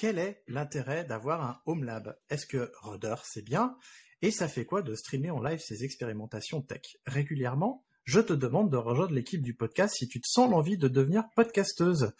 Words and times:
Quel 0.00 0.18
est 0.18 0.42
l'intérêt 0.48 1.04
d'avoir 1.04 1.42
un 1.42 1.60
home 1.66 1.84
lab? 1.84 2.16
Est-ce 2.30 2.46
que 2.46 2.72
Rudder 2.80 3.16
c'est 3.22 3.44
bien? 3.44 3.76
Et 4.22 4.30
ça 4.30 4.48
fait 4.48 4.64
quoi 4.64 4.80
de 4.80 4.94
streamer 4.94 5.30
en 5.30 5.42
live 5.42 5.58
ses 5.58 5.84
expérimentations 5.84 6.62
tech? 6.62 6.96
Régulièrement 7.04 7.84
je 8.04 8.18
te 8.18 8.32
demande 8.32 8.70
de 8.70 8.78
rejoindre 8.78 9.12
l'équipe 9.12 9.42
du 9.42 9.52
podcast 9.52 9.94
si 9.96 10.08
tu 10.08 10.22
te 10.22 10.26
sens 10.26 10.50
l'envie 10.50 10.78
de 10.78 10.88
devenir 10.88 11.24
podcasteuse. 11.36 12.12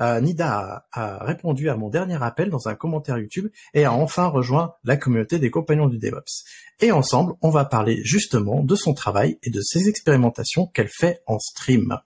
Euh, 0.00 0.20
Nida 0.20 0.86
a, 0.92 1.24
répondu 1.24 1.68
à 1.68 1.76
mon 1.76 1.90
dernier 1.90 2.22
appel 2.22 2.50
dans 2.50 2.68
un 2.68 2.76
commentaire 2.76 3.18
YouTube 3.18 3.50
et 3.74 3.84
a 3.84 3.92
enfin 3.92 4.28
rejoint 4.28 4.74
la 4.84 4.96
communauté 4.96 5.40
des 5.40 5.50
compagnons 5.50 5.88
du 5.88 5.98
DevOps. 5.98 6.44
Et 6.80 6.92
ensemble, 6.92 7.34
on 7.42 7.50
va 7.50 7.64
parler 7.64 8.00
justement 8.04 8.62
de 8.62 8.76
son 8.76 8.94
travail 8.94 9.38
et 9.42 9.50
de 9.50 9.60
ses 9.60 9.88
expérimentations 9.88 10.68
qu'elle 10.68 10.88
fait 10.88 11.20
en 11.26 11.40
stream. 11.40 11.98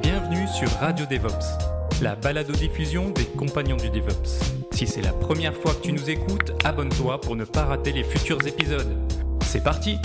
Bienvenue 0.00 0.48
sur 0.48 0.70
Radio 0.78 1.04
DevOps, 1.04 1.58
la 2.02 2.14
balado-diffusion 2.14 3.10
des 3.10 3.24
compagnons 3.24 3.76
du 3.76 3.90
DevOps. 3.90 4.40
Si 4.72 4.86
c'est 4.86 5.02
la 5.02 5.12
première 5.12 5.54
fois 5.54 5.74
que 5.74 5.82
tu 5.82 5.92
nous 5.92 6.08
écoutes, 6.08 6.52
abonne-toi 6.64 7.20
pour 7.20 7.36
ne 7.36 7.44
pas 7.44 7.64
rater 7.64 7.92
les 7.92 8.04
futurs 8.04 8.46
épisodes. 8.46 8.96
C'est 9.44 9.62
parti 9.62 9.96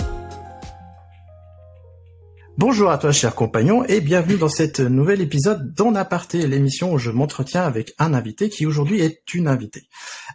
Bonjour 2.58 2.90
à 2.90 2.96
toi, 2.96 3.12
cher 3.12 3.34
compagnon, 3.34 3.84
et 3.84 4.00
bienvenue 4.00 4.38
dans 4.38 4.48
cet 4.48 4.80
nouvel 4.80 5.20
épisode 5.20 5.74
d'En 5.74 5.94
Aparté, 5.94 6.46
l'émission 6.46 6.94
où 6.94 6.98
je 6.98 7.10
m'entretiens 7.10 7.62
avec 7.62 7.94
un 7.98 8.14
invité 8.14 8.48
qui 8.48 8.64
aujourd'hui 8.64 9.00
est 9.00 9.22
une 9.34 9.46
invitée. 9.46 9.88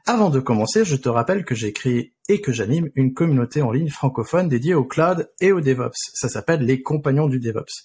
Avant 0.05 0.29
de 0.29 0.39
commencer, 0.39 0.85
je 0.85 0.95
te 0.95 1.09
rappelle 1.09 1.45
que 1.45 1.55
j'ai 1.55 1.73
créé 1.73 2.13
et 2.29 2.39
que 2.39 2.51
j'anime 2.51 2.89
une 2.95 3.13
communauté 3.13 3.63
en 3.63 3.71
ligne 3.71 3.89
francophone 3.89 4.49
dédiée 4.49 4.75
au 4.75 4.85
cloud 4.85 5.31
et 5.41 5.51
au 5.51 5.61
DevOps. 5.61 5.97
Ça 6.13 6.29
s'appelle 6.29 6.61
les 6.61 6.83
compagnons 6.83 7.27
du 7.27 7.39
DevOps. 7.39 7.83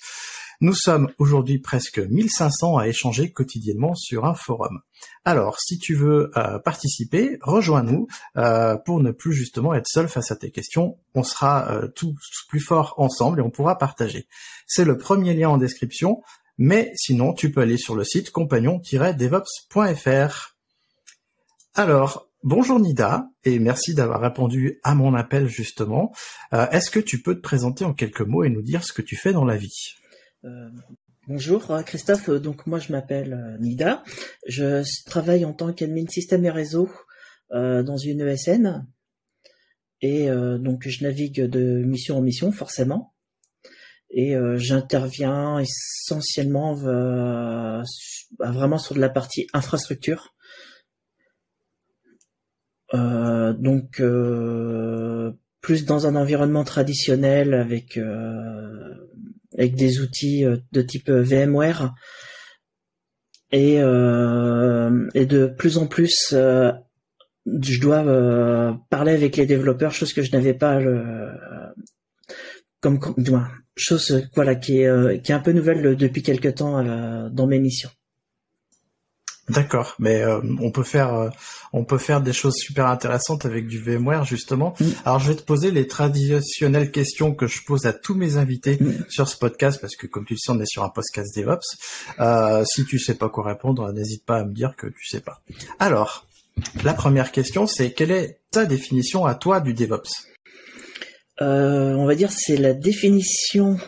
Nous 0.62 0.74
sommes 0.74 1.12
aujourd'hui 1.18 1.58
presque 1.58 1.98
1500 1.98 2.78
à 2.78 2.88
échanger 2.88 3.30
quotidiennement 3.30 3.94
sur 3.94 4.24
un 4.24 4.32
forum. 4.32 4.80
Alors, 5.26 5.60
si 5.60 5.78
tu 5.78 5.94
veux 5.94 6.30
euh, 6.36 6.58
participer, 6.58 7.36
rejoins-nous 7.42 8.06
euh, 8.38 8.76
pour 8.76 9.00
ne 9.00 9.10
plus 9.10 9.34
justement 9.34 9.74
être 9.74 9.86
seul 9.86 10.08
face 10.08 10.30
à 10.30 10.36
tes 10.36 10.50
questions. 10.50 10.96
On 11.14 11.22
sera 11.22 11.70
euh, 11.70 11.88
tous 11.88 12.16
plus 12.48 12.60
forts 12.60 12.94
ensemble 12.96 13.40
et 13.40 13.42
on 13.42 13.50
pourra 13.50 13.76
partager. 13.76 14.26
C'est 14.66 14.86
le 14.86 14.96
premier 14.96 15.34
lien 15.34 15.50
en 15.50 15.58
description, 15.58 16.22
mais 16.56 16.92
sinon, 16.94 17.34
tu 17.34 17.52
peux 17.52 17.60
aller 17.60 17.76
sur 17.76 17.94
le 17.94 18.04
site 18.04 18.30
compagnon-devops.fr. 18.30 20.56
Alors, 21.74 22.30
bonjour 22.42 22.80
Nida, 22.80 23.28
et 23.44 23.58
merci 23.58 23.94
d'avoir 23.94 24.22
répondu 24.22 24.80
à 24.82 24.94
mon 24.94 25.12
appel 25.12 25.48
justement. 25.48 26.14
Est-ce 26.52 26.90
que 26.90 27.00
tu 27.00 27.20
peux 27.20 27.34
te 27.34 27.42
présenter 27.42 27.84
en 27.84 27.92
quelques 27.92 28.22
mots 28.22 28.44
et 28.44 28.48
nous 28.48 28.62
dire 28.62 28.82
ce 28.82 28.94
que 28.94 29.02
tu 29.02 29.16
fais 29.16 29.34
dans 29.34 29.44
la 29.44 29.58
vie? 29.58 29.96
Euh, 30.46 30.68
bonjour 31.26 31.72
Christophe, 31.84 32.30
donc 32.30 32.66
moi 32.68 32.78
je 32.78 32.92
m'appelle 32.92 33.32
euh, 33.32 33.58
Nida, 33.58 34.04
je 34.46 34.84
travaille 35.04 35.44
en 35.44 35.52
tant 35.52 35.72
qu'admin 35.72 36.06
système 36.06 36.44
et 36.44 36.50
réseau 36.50 36.88
euh, 37.50 37.82
dans 37.82 37.96
une 37.96 38.20
ESN 38.20 38.86
et 40.02 40.28
donc 40.28 40.86
je 40.86 41.02
navigue 41.02 41.40
de 41.40 41.82
mission 41.82 42.18
en 42.18 42.20
mission 42.20 42.52
forcément. 42.52 43.14
Et 44.10 44.36
j'interviens 44.56 45.58
essentiellement 45.58 46.74
vraiment 48.38 48.78
sur 48.78 48.94
de 48.94 49.00
la 49.00 49.08
partie 49.08 49.46
infrastructure. 49.54 50.34
donc 52.92 54.02
plus 55.62 55.86
dans 55.86 56.06
un 56.06 56.14
environnement 56.14 56.62
traditionnel 56.62 57.54
avec 57.54 57.98
avec 59.58 59.74
des 59.74 60.00
outils 60.00 60.44
euh, 60.44 60.56
de 60.72 60.82
type 60.82 61.08
euh, 61.08 61.22
VMware 61.22 61.94
et, 63.52 63.80
euh, 63.80 65.08
et 65.14 65.26
de 65.26 65.46
plus 65.46 65.78
en 65.78 65.86
plus 65.86 66.34
je 66.34 67.80
dois 67.80 68.82
parler 68.90 69.12
avec 69.12 69.36
les 69.36 69.46
développeurs, 69.46 69.94
chose 69.94 70.12
que 70.12 70.22
je 70.22 70.32
n'avais 70.32 70.52
pas 70.52 70.80
le, 70.80 71.30
comme, 72.80 72.98
chose 73.76 74.28
voilà 74.34 74.56
qui 74.56 74.80
est 74.80 75.22
qui 75.22 75.30
est 75.30 75.34
un 75.34 75.40
peu 75.40 75.52
nouvelle 75.52 75.94
depuis 75.94 76.24
quelque 76.24 76.48
temps 76.48 76.82
dans 77.30 77.46
mes 77.46 77.60
missions. 77.60 77.90
D'accord, 79.48 79.94
mais 80.00 80.22
euh, 80.22 80.40
on 80.60 80.72
peut 80.72 80.82
faire 80.82 81.14
euh, 81.14 81.28
on 81.72 81.84
peut 81.84 81.98
faire 81.98 82.20
des 82.20 82.32
choses 82.32 82.56
super 82.56 82.86
intéressantes 82.86 83.46
avec 83.46 83.68
du 83.68 83.78
VMware 83.80 84.24
justement. 84.24 84.74
Mm. 84.80 84.84
Alors 85.04 85.20
je 85.20 85.28
vais 85.30 85.36
te 85.36 85.42
poser 85.42 85.70
les 85.70 85.86
traditionnelles 85.86 86.90
questions 86.90 87.32
que 87.32 87.46
je 87.46 87.62
pose 87.64 87.86
à 87.86 87.92
tous 87.92 88.14
mes 88.14 88.38
invités 88.38 88.76
mm. 88.80 89.04
sur 89.08 89.28
ce 89.28 89.36
podcast 89.36 89.80
parce 89.80 89.94
que 89.94 90.08
comme 90.08 90.24
tu 90.24 90.34
le 90.34 90.38
sais 90.38 90.50
on 90.50 90.60
est 90.60 90.66
sur 90.66 90.82
un 90.82 90.88
podcast 90.88 91.36
DevOps. 91.36 91.76
Euh, 92.18 92.64
si 92.64 92.84
tu 92.86 92.98
sais 92.98 93.14
pas 93.14 93.28
quoi 93.28 93.44
répondre, 93.44 93.92
n'hésite 93.92 94.24
pas 94.24 94.38
à 94.38 94.44
me 94.44 94.52
dire 94.52 94.74
que 94.76 94.88
tu 94.88 95.06
sais 95.06 95.20
pas. 95.20 95.40
Alors 95.78 96.26
la 96.82 96.94
première 96.94 97.30
question 97.30 97.68
c'est 97.68 97.92
quelle 97.92 98.10
est 98.10 98.40
ta 98.50 98.66
définition 98.66 99.26
à 99.26 99.36
toi 99.36 99.60
du 99.60 99.74
DevOps? 99.74 100.26
On 101.38 102.06
va 102.06 102.14
dire 102.16 102.32
c'est 102.32 102.56
la 102.56 102.72
définition 102.72 103.78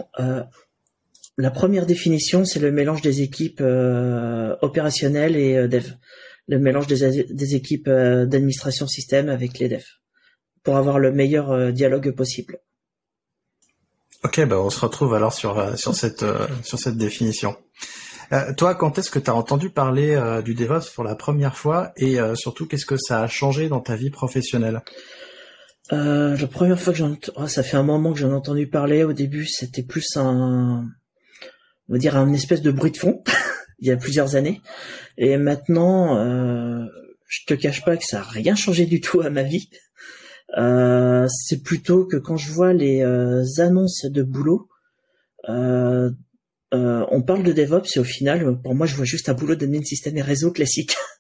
la 1.39 1.53
première 1.53 1.87
définition, 1.87 2.45
c'est 2.45 2.59
le 2.59 2.73
mélange 2.73 3.01
des 3.01 3.23
équipes 3.23 3.61
euh, 3.61 4.57
opérationnelles 4.61 5.37
et 5.37 5.57
euh, 5.57 5.69
dev. 5.69 5.93
Le 6.49 6.59
mélange 6.59 6.89
des, 6.89 7.55
équipes 7.55 7.87
euh, 7.87 8.27
d'administration 8.27 8.89
système 8.89 9.29
avec 9.29 9.61
les 9.61 9.69
devs. 9.69 9.87
Pour 10.65 10.77
avoir 10.77 10.99
le 10.99 11.13
meilleur 11.13 11.73
dialogue 11.73 12.11
possible. 12.11 12.59
Ok, 14.25 14.45
bah 14.47 14.59
on 14.59 14.69
se 14.69 14.81
retrouve 14.81 15.15
alors 15.15 15.33
sur, 15.33 15.79
sur, 15.79 15.95
cette, 15.95 16.25
sur 16.65 16.79
cette 16.79 16.97
définition. 16.97 17.57
toi, 18.57 18.75
quand 18.75 18.99
est-ce 18.99 19.11
que 19.11 19.21
tu 19.21 19.31
as 19.31 19.35
entendu 19.35 19.71
parler 19.71 20.21
du 20.45 20.55
DevOps 20.55 20.91
pour 20.95 21.05
la 21.05 21.15
première 21.15 21.57
fois 21.57 21.93
et 21.97 22.19
surtout 22.35 22.67
qu'est-ce 22.67 22.85
que 22.85 22.99
ça 22.99 23.23
a 23.23 23.29
changé 23.29 23.69
dans 23.69 23.81
ta 23.81 23.95
vie 23.95 24.11
professionnelle? 24.11 24.83
La 25.91 26.49
première 26.51 26.79
fois 26.79 26.93
que 26.93 26.99
j'en... 26.99 27.17
Oh, 27.37 27.47
ça 27.47 27.63
fait 27.63 27.77
un 27.77 27.85
moment 27.85 28.13
que 28.13 28.19
j'en 28.19 28.31
ai 28.31 28.35
entendu 28.35 28.67
parler. 28.67 29.05
Au 29.05 29.13
début, 29.13 29.47
c'était 29.47 29.85
plus 29.85 30.17
un 30.17 30.85
on 31.89 31.95
va 31.95 31.99
dire 31.99 32.17
un 32.17 32.33
espèce 32.33 32.63
de 32.63 32.71
bruit 32.71 32.91
de 32.91 32.97
fond 32.97 33.23
il 33.81 33.89
y 33.89 33.91
a 33.91 33.97
plusieurs 33.97 34.37
années. 34.37 34.61
Et 35.17 35.37
maintenant, 35.37 36.19
euh, 36.19 36.85
je 37.27 37.45
te 37.47 37.55
cache 37.55 37.85
pas 37.85 37.97
que 37.97 38.05
ça 38.05 38.21
a 38.21 38.23
rien 38.23 38.55
changé 38.55 38.87
du 38.87 39.01
tout 39.01 39.21
à 39.21 39.31
ma 39.31 39.43
vie. 39.43 39.71
Euh, 40.57 41.29
c'est 41.29 41.63
plutôt 41.63 42.07
que 42.07 42.17
quand 42.17 42.37
je 42.37 42.51
vois 42.51 42.73
les 42.73 43.03
euh, 43.03 43.45
annonces 43.59 44.07
de 44.07 44.23
boulot, 44.23 44.69
euh, 45.49 46.11
on 46.73 47.23
parle 47.23 47.43
de 47.43 47.53
DevOps 47.53 47.97
et 47.97 48.01
au 48.01 48.05
final, 48.05 48.61
pour 48.63 48.75
moi, 48.75 48.87
je 48.87 48.95
vois 48.95 49.05
juste 49.05 49.29
un 49.29 49.35
boulot 49.35 49.55
d'admin 49.55 49.83
système 49.83 50.17
et 50.17 50.23
réseau 50.23 50.51
classique. 50.51 50.97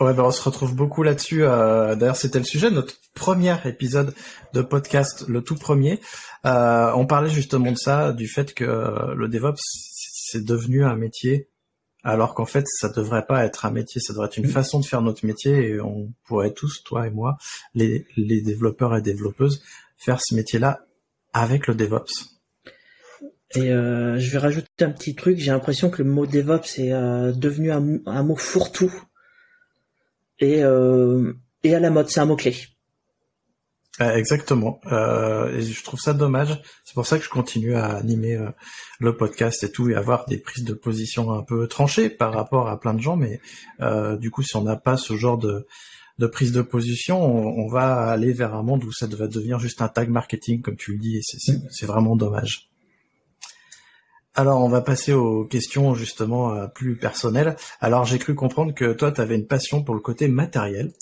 Ouais, 0.00 0.14
ben 0.14 0.24
on 0.24 0.30
se 0.30 0.42
retrouve 0.42 0.74
beaucoup 0.74 1.02
là-dessus. 1.02 1.44
Euh, 1.44 1.94
D'ailleurs, 1.94 2.16
c'était 2.16 2.38
le 2.38 2.44
sujet 2.44 2.70
de 2.70 2.74
notre 2.74 2.94
premier 3.14 3.54
épisode 3.66 4.14
de 4.52 4.62
podcast, 4.62 5.24
le 5.28 5.42
tout 5.42 5.54
premier. 5.54 6.00
Euh, 6.44 6.90
on 6.94 7.06
parlait 7.06 7.30
justement 7.30 7.70
de 7.70 7.76
ça, 7.76 8.12
du 8.12 8.26
fait 8.26 8.54
que 8.54 8.64
euh, 8.64 9.14
le 9.14 9.28
DevOps 9.28 9.60
c'est 10.32 10.44
devenu 10.44 10.84
un 10.84 10.96
métier, 10.96 11.50
alors 12.04 12.34
qu'en 12.34 12.46
fait, 12.46 12.64
ça 12.66 12.88
devrait 12.88 13.26
pas 13.26 13.44
être 13.44 13.66
un 13.66 13.70
métier, 13.70 14.00
ça 14.00 14.12
devrait 14.12 14.26
être 14.26 14.38
une 14.38 14.46
mm. 14.46 14.50
façon 14.50 14.80
de 14.80 14.86
faire 14.86 15.02
notre 15.02 15.26
métier. 15.26 15.68
Et 15.68 15.80
on 15.80 16.12
pourrait 16.26 16.52
tous, 16.52 16.82
toi 16.84 17.06
et 17.06 17.10
moi, 17.10 17.36
les, 17.74 18.06
les 18.16 18.40
développeurs 18.40 18.96
et 18.96 19.02
développeuses, 19.02 19.62
faire 19.98 20.20
ce 20.22 20.34
métier-là 20.34 20.86
avec 21.32 21.66
le 21.66 21.74
DevOps. 21.74 22.32
Et 23.54 23.70
euh, 23.70 24.18
je 24.18 24.30
vais 24.30 24.38
rajouter 24.38 24.68
un 24.80 24.90
petit 24.90 25.14
truc. 25.14 25.38
J'ai 25.38 25.50
l'impression 25.50 25.90
que 25.90 26.02
le 26.02 26.08
mot 26.08 26.26
DevOps 26.26 26.78
est 26.78 26.92
euh, 26.92 27.32
devenu 27.32 27.70
un, 27.70 27.98
un 28.06 28.22
mot 28.22 28.36
fourre-tout 28.36 28.92
et, 30.38 30.62
euh, 30.64 31.32
et 31.62 31.74
à 31.74 31.80
la 31.80 31.90
mode. 31.90 32.08
C'est 32.08 32.20
un 32.20 32.26
mot-clé. 32.26 32.54
Exactement. 34.00 34.80
Euh, 34.90 35.54
et 35.54 35.62
je 35.62 35.84
trouve 35.84 36.00
ça 36.00 36.14
dommage. 36.14 36.60
C'est 36.84 36.94
pour 36.94 37.06
ça 37.06 37.18
que 37.18 37.24
je 37.24 37.30
continue 37.30 37.74
à 37.74 37.96
animer 37.96 38.34
euh, 38.34 38.48
le 39.00 39.16
podcast 39.16 39.62
et 39.64 39.70
tout 39.70 39.90
et 39.90 39.94
avoir 39.94 40.24
des 40.26 40.38
prises 40.38 40.64
de 40.64 40.72
position 40.72 41.30
un 41.32 41.42
peu 41.42 41.68
tranchées 41.68 42.08
par 42.08 42.32
rapport 42.32 42.68
à 42.68 42.80
plein 42.80 42.94
de 42.94 43.00
gens. 43.00 43.16
Mais 43.16 43.40
euh, 43.80 44.16
du 44.16 44.30
coup, 44.30 44.42
si 44.42 44.56
on 44.56 44.62
n'a 44.62 44.76
pas 44.76 44.96
ce 44.96 45.14
genre 45.14 45.36
de, 45.36 45.66
de 46.18 46.26
prise 46.26 46.52
de 46.52 46.62
position, 46.62 47.22
on, 47.22 47.68
va 47.68 48.08
aller 48.08 48.32
vers 48.32 48.54
un 48.54 48.62
monde 48.62 48.82
où 48.84 48.92
ça 48.92 49.06
va 49.06 49.26
devenir 49.26 49.58
juste 49.58 49.82
un 49.82 49.88
tag 49.88 50.08
marketing, 50.08 50.62
comme 50.62 50.76
tu 50.76 50.92
le 50.92 50.98
dis. 50.98 51.18
Et 51.18 51.22
c'est 51.70 51.86
vraiment 51.86 52.16
dommage. 52.16 52.71
Alors, 54.34 54.64
on 54.64 54.68
va 54.68 54.80
passer 54.80 55.12
aux 55.12 55.44
questions 55.44 55.94
justement 55.94 56.54
euh, 56.54 56.66
plus 56.66 56.96
personnelles. 56.96 57.54
Alors, 57.80 58.06
j'ai 58.06 58.18
cru 58.18 58.34
comprendre 58.34 58.74
que 58.74 58.94
toi, 58.94 59.12
tu 59.12 59.20
avais 59.20 59.34
une 59.36 59.46
passion 59.46 59.82
pour 59.84 59.94
le 59.94 60.00
côté 60.00 60.26
matériel. 60.28 60.92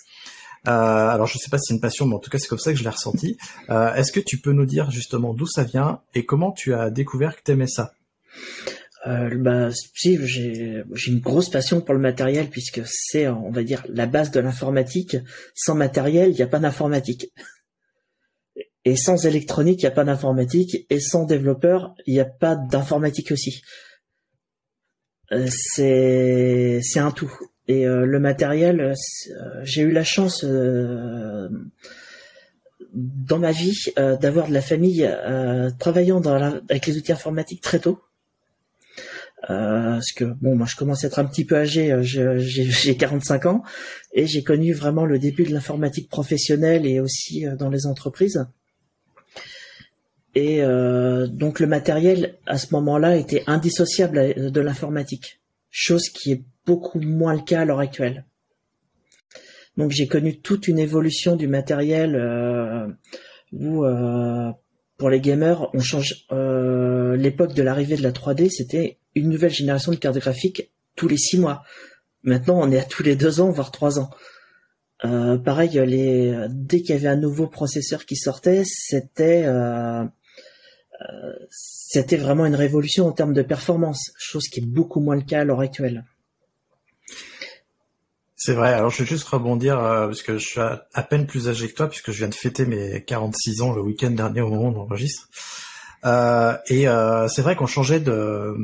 Euh, 0.66 0.70
alors, 0.72 1.26
je 1.26 1.38
sais 1.38 1.48
pas 1.48 1.58
si 1.58 1.68
c'est 1.68 1.74
une 1.74 1.80
passion, 1.80 2.06
mais 2.06 2.16
en 2.16 2.18
tout 2.18 2.28
cas, 2.28 2.38
c'est 2.38 2.48
comme 2.48 2.58
ça 2.58 2.72
que 2.72 2.78
je 2.78 2.82
l'ai 2.82 2.90
ressenti. 2.90 3.36
Euh, 3.70 3.94
Est-ce 3.94 4.10
que 4.10 4.20
tu 4.20 4.38
peux 4.38 4.52
nous 4.52 4.66
dire 4.66 4.90
justement 4.90 5.32
d'où 5.32 5.46
ça 5.46 5.62
vient 5.62 6.00
et 6.14 6.26
comment 6.26 6.50
tu 6.50 6.74
as 6.74 6.90
découvert 6.90 7.36
que 7.36 7.42
t'aimais 7.42 7.68
ça? 7.68 7.92
Bah, 9.06 9.70
j'ai 9.94 10.84
une 11.06 11.20
grosse 11.20 11.48
passion 11.48 11.80
pour 11.80 11.94
le 11.94 12.00
matériel 12.00 12.50
puisque 12.50 12.82
c'est, 12.84 13.28
on 13.28 13.50
va 13.50 13.62
dire, 13.62 13.82
la 13.88 14.06
base 14.06 14.30
de 14.30 14.40
l'informatique. 14.40 15.16
Sans 15.54 15.74
matériel, 15.74 16.30
il 16.30 16.34
n'y 16.34 16.42
a 16.42 16.46
pas 16.46 16.58
d'informatique. 16.58 17.32
Et 18.90 18.96
sans 18.96 19.24
électronique, 19.24 19.82
il 19.82 19.84
n'y 19.84 19.92
a 19.92 19.94
pas 19.94 20.02
d'informatique. 20.02 20.84
Et 20.90 20.98
sans 20.98 21.22
développeur, 21.22 21.94
il 22.06 22.14
n'y 22.14 22.18
a 22.18 22.24
pas 22.24 22.56
d'informatique 22.56 23.30
aussi. 23.30 23.62
Euh, 25.30 25.46
c'est 25.48 26.98
un 26.98 27.12
tout. 27.12 27.32
Et 27.68 27.86
euh, 27.86 28.04
le 28.04 28.18
matériel, 28.18 28.80
euh, 28.80 28.94
j'ai 29.62 29.82
eu 29.82 29.92
la 29.92 30.02
chance 30.02 30.44
dans 32.92 33.38
ma 33.38 33.52
vie 33.52 33.78
d'avoir 33.96 34.48
de 34.48 34.54
la 34.54 34.60
famille 34.60 35.08
travaillant 35.78 36.20
avec 36.20 36.86
les 36.86 36.96
outils 36.96 37.12
informatiques 37.12 37.60
très 37.60 37.78
tôt. 37.78 38.00
Parce 39.46 40.10
que 40.10 40.24
bon, 40.24 40.56
moi 40.56 40.66
je 40.68 40.74
commence 40.74 41.04
à 41.04 41.06
être 41.06 41.20
un 41.20 41.26
petit 41.26 41.44
peu 41.44 41.58
âgé, 41.58 41.96
j'ai 42.02 42.96
45 42.96 43.46
ans 43.46 43.62
et 44.12 44.26
j'ai 44.26 44.42
connu 44.42 44.72
vraiment 44.72 45.06
le 45.06 45.20
début 45.20 45.44
de 45.44 45.52
l'informatique 45.52 46.08
professionnelle 46.08 46.86
et 46.86 46.98
aussi 46.98 47.46
dans 47.56 47.70
les 47.70 47.86
entreprises. 47.86 48.44
Et 50.34 50.62
euh, 50.62 51.26
donc 51.26 51.58
le 51.60 51.66
matériel 51.66 52.38
à 52.46 52.58
ce 52.58 52.72
moment-là 52.74 53.16
était 53.16 53.42
indissociable 53.46 54.50
de 54.50 54.60
l'informatique, 54.60 55.40
chose 55.70 56.08
qui 56.08 56.32
est 56.32 56.44
beaucoup 56.66 57.00
moins 57.00 57.34
le 57.34 57.40
cas 57.40 57.62
à 57.62 57.64
l'heure 57.64 57.80
actuelle. 57.80 58.24
Donc 59.76 59.90
j'ai 59.90 60.06
connu 60.06 60.40
toute 60.40 60.68
une 60.68 60.78
évolution 60.78 61.36
du 61.36 61.48
matériel 61.48 62.14
euh, 62.14 62.86
où 63.52 63.84
euh, 63.84 64.50
pour 64.98 65.10
les 65.10 65.20
gamers 65.20 65.68
on 65.74 65.80
change 65.80 66.26
l'époque 66.30 67.54
de 67.54 67.62
l'arrivée 67.62 67.96
de 67.96 68.02
la 68.02 68.12
3D, 68.12 68.50
c'était 68.50 68.98
une 69.14 69.30
nouvelle 69.30 69.52
génération 69.52 69.90
de 69.90 69.96
cartes 69.96 70.18
graphiques 70.18 70.70
tous 70.94 71.08
les 71.08 71.16
six 71.16 71.38
mois. 71.38 71.64
Maintenant 72.22 72.60
on 72.60 72.70
est 72.70 72.78
à 72.78 72.84
tous 72.84 73.02
les 73.02 73.16
deux 73.16 73.40
ans 73.40 73.50
voire 73.50 73.72
trois 73.72 73.98
ans. 73.98 74.10
Pareil, 75.02 75.70
dès 76.50 76.82
qu'il 76.82 76.90
y 76.90 76.98
avait 76.98 77.08
un 77.08 77.16
nouveau 77.16 77.46
processeur 77.46 78.04
qui 78.04 78.16
sortait, 78.16 78.62
c'était 78.66 79.46
c'était 81.50 82.16
vraiment 82.16 82.46
une 82.46 82.54
révolution 82.54 83.06
en 83.06 83.12
termes 83.12 83.32
de 83.32 83.42
performance, 83.42 84.12
chose 84.18 84.48
qui 84.48 84.60
est 84.60 84.66
beaucoup 84.66 85.00
moins 85.00 85.16
le 85.16 85.22
cas 85.22 85.40
à 85.40 85.44
l'heure 85.44 85.60
actuelle. 85.60 86.04
C'est 88.42 88.54
vrai. 88.54 88.72
Alors, 88.72 88.88
je 88.88 89.02
vais 89.02 89.08
juste 89.08 89.28
rebondir 89.28 89.78
euh, 89.78 90.06
parce 90.06 90.22
que 90.22 90.38
je 90.38 90.46
suis 90.46 90.60
à, 90.60 91.02
peine 91.02 91.26
plus 91.26 91.48
âgé 91.48 91.68
que 91.68 91.74
toi 91.74 91.88
puisque 91.88 92.10
je 92.10 92.16
viens 92.16 92.28
de 92.28 92.34
fêter 92.34 92.64
mes 92.64 93.04
46 93.04 93.60
ans 93.60 93.74
le 93.74 93.82
week-end 93.82 94.10
dernier 94.12 94.40
au 94.40 94.48
moment 94.48 94.70
où 94.70 94.80
on 94.80 94.82
enregistre. 94.84 95.28
Euh, 96.06 96.56
et 96.68 96.88
euh, 96.88 97.28
c'est 97.28 97.42
vrai 97.42 97.54
qu'on 97.54 97.66
changeait 97.66 98.00
de 98.00 98.56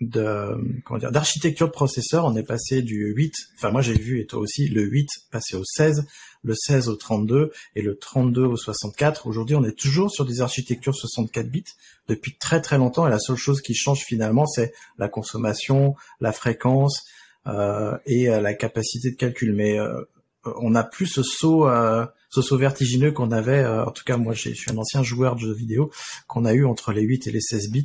de 0.00 0.56
comment 0.84 0.98
dire 0.98 1.12
d'architecture 1.12 1.68
de 1.68 1.72
processeur. 1.72 2.24
On 2.24 2.36
est 2.36 2.42
passé 2.42 2.82
du 2.82 3.12
8. 3.14 3.34
Enfin, 3.56 3.70
moi 3.70 3.82
j'ai 3.82 3.94
vu 3.94 4.20
et 4.20 4.26
toi 4.26 4.40
aussi 4.40 4.68
le 4.68 4.82
8 4.82 5.08
passer 5.30 5.56
au 5.56 5.64
16 5.64 6.06
le 6.46 6.54
16 6.54 6.88
au 6.88 6.94
32 6.96 7.50
et 7.74 7.82
le 7.82 7.96
32 7.96 8.44
au 8.44 8.56
64. 8.56 9.26
Aujourd'hui, 9.26 9.56
on 9.56 9.64
est 9.64 9.76
toujours 9.76 10.10
sur 10.10 10.24
des 10.24 10.40
architectures 10.40 10.94
64 10.94 11.48
bits 11.48 11.64
depuis 12.08 12.36
très 12.38 12.62
très 12.62 12.78
longtemps 12.78 13.06
et 13.06 13.10
la 13.10 13.18
seule 13.18 13.36
chose 13.36 13.60
qui 13.60 13.74
change 13.74 14.04
finalement, 14.04 14.46
c'est 14.46 14.72
la 14.98 15.08
consommation, 15.08 15.96
la 16.20 16.32
fréquence 16.32 17.04
euh, 17.48 17.98
et 18.06 18.30
euh, 18.30 18.40
la 18.40 18.54
capacité 18.54 19.10
de 19.10 19.16
calcul. 19.16 19.54
Mais 19.54 19.78
euh, 19.78 20.02
on 20.44 20.70
n'a 20.70 20.84
plus 20.84 21.06
ce 21.06 21.22
saut, 21.22 21.68
euh, 21.68 22.06
ce 22.30 22.42
saut 22.42 22.56
vertigineux 22.56 23.12
qu'on 23.12 23.32
avait. 23.32 23.64
Euh, 23.64 23.84
en 23.84 23.90
tout 23.90 24.04
cas, 24.04 24.16
moi, 24.16 24.32
je 24.32 24.50
suis 24.50 24.70
un 24.70 24.78
ancien 24.78 25.02
joueur 25.02 25.34
de 25.34 25.40
jeux 25.40 25.54
vidéo 25.54 25.90
qu'on 26.28 26.44
a 26.44 26.52
eu 26.54 26.64
entre 26.64 26.92
les 26.92 27.02
8 27.02 27.26
et 27.26 27.32
les 27.32 27.40
16 27.40 27.70
bits. 27.70 27.84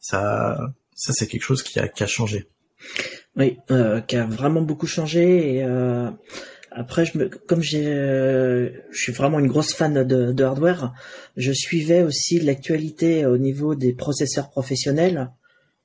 Ça, 0.00 0.58
ça 1.00 1.12
c'est 1.14 1.26
quelque 1.26 1.42
chose 1.42 1.62
qui 1.62 1.78
a, 1.78 2.06
changé. 2.06 2.48
Oui, 3.36 3.58
qui 4.06 4.16
a 4.16 4.26
vraiment 4.26 4.62
beaucoup 4.62 4.86
changé 4.86 5.56
et 5.56 5.64
après, 6.72 7.04
je 7.04 7.18
me, 7.18 7.28
comme 7.28 7.62
j'ai, 7.62 7.86
euh, 7.86 8.70
je 8.90 8.98
suis 9.00 9.12
vraiment 9.12 9.40
une 9.40 9.48
grosse 9.48 9.74
fan 9.74 10.04
de, 10.04 10.42
hardware, 10.42 10.94
je 11.36 11.52
suivais 11.52 12.02
aussi 12.02 12.38
l'actualité 12.38 13.26
au 13.26 13.38
niveau 13.38 13.74
des 13.74 13.92
processeurs 13.92 14.50
professionnels, 14.50 15.30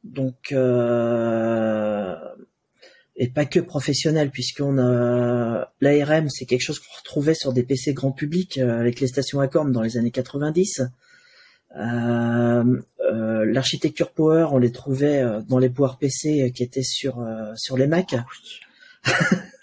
donc 0.03 0.51
euh, 0.51 2.15
et 3.15 3.29
pas 3.29 3.45
que 3.45 3.59
professionnels, 3.59 4.29
puisqu'on 4.29 4.77
a 4.77 5.73
l'ARM, 5.81 6.29
c'est 6.29 6.45
quelque 6.45 6.61
chose 6.61 6.79
qu'on 6.79 6.97
retrouvait 6.99 7.33
sur 7.33 7.51
des 7.51 7.63
PC 7.63 7.93
grand 7.93 8.11
public 8.11 8.59
euh, 8.59 8.79
avec 8.79 8.99
les 8.99 9.07
stations 9.07 9.39
Acorn 9.39 9.71
dans 9.71 9.81
les 9.81 9.97
années 9.97 10.11
90. 10.11 10.83
Euh, 11.75 12.81
euh, 13.11 13.45
l'architecture 13.45 14.11
Power, 14.11 14.47
on 14.51 14.57
les 14.57 14.71
trouvait 14.71 15.23
dans 15.47 15.59
les 15.59 15.69
Power 15.69 15.91
PC 15.99 16.51
qui 16.55 16.63
étaient 16.63 16.83
sur 16.83 17.25
sur 17.55 17.77
les 17.77 17.87
Mac. 17.87 18.15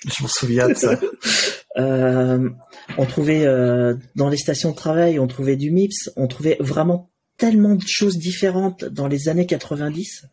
Je 0.05 0.23
m'en 0.23 0.29
souviens 0.29 0.69
de 0.69 0.75
ça. 0.75 0.99
euh, 1.79 2.50
on 2.99 3.06
trouvait 3.06 3.47
euh, 3.47 3.94
dans 4.17 4.29
les 4.29 4.37
stations 4.37 4.70
de 4.70 4.76
travail, 4.76 5.19
on 5.19 5.26
trouvait 5.26 5.56
du 5.56 5.70
MIPS, 5.70 6.11
on 6.17 6.26
trouvait 6.26 6.56
vraiment 6.61 7.11
tellement 7.38 7.75
de 7.75 7.85
choses 7.87 8.19
différentes 8.19 8.85
dans 8.85 9.08
les 9.08 9.29
années 9.29 9.47
90 9.47 10.26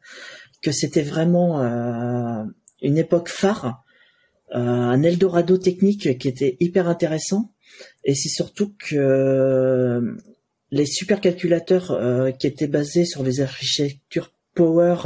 que 0.61 0.71
c'était 0.71 1.03
vraiment 1.03 1.61
euh, 1.61 2.43
une 2.81 2.97
époque 2.97 3.29
phare, 3.29 3.83
euh, 4.53 4.57
un 4.57 5.01
Eldorado 5.03 5.57
technique 5.57 6.17
qui 6.17 6.27
était 6.27 6.57
hyper 6.59 6.89
intéressant. 6.89 7.53
Et 8.03 8.15
c'est 8.15 8.29
surtout 8.29 8.73
que 8.77 10.17
les 10.71 10.85
supercalculateurs 10.85 11.97
qui 12.37 12.47
étaient 12.47 12.67
basés 12.67 13.05
sur 13.05 13.23
les 13.23 13.41
architectures 13.41 14.31
Power 14.55 14.97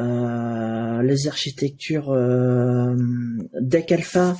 euh, 0.00 1.02
les 1.02 1.28
architectures 1.28 2.10
euh, 2.10 2.96
Deck 3.60 3.92
Alpha 3.92 4.36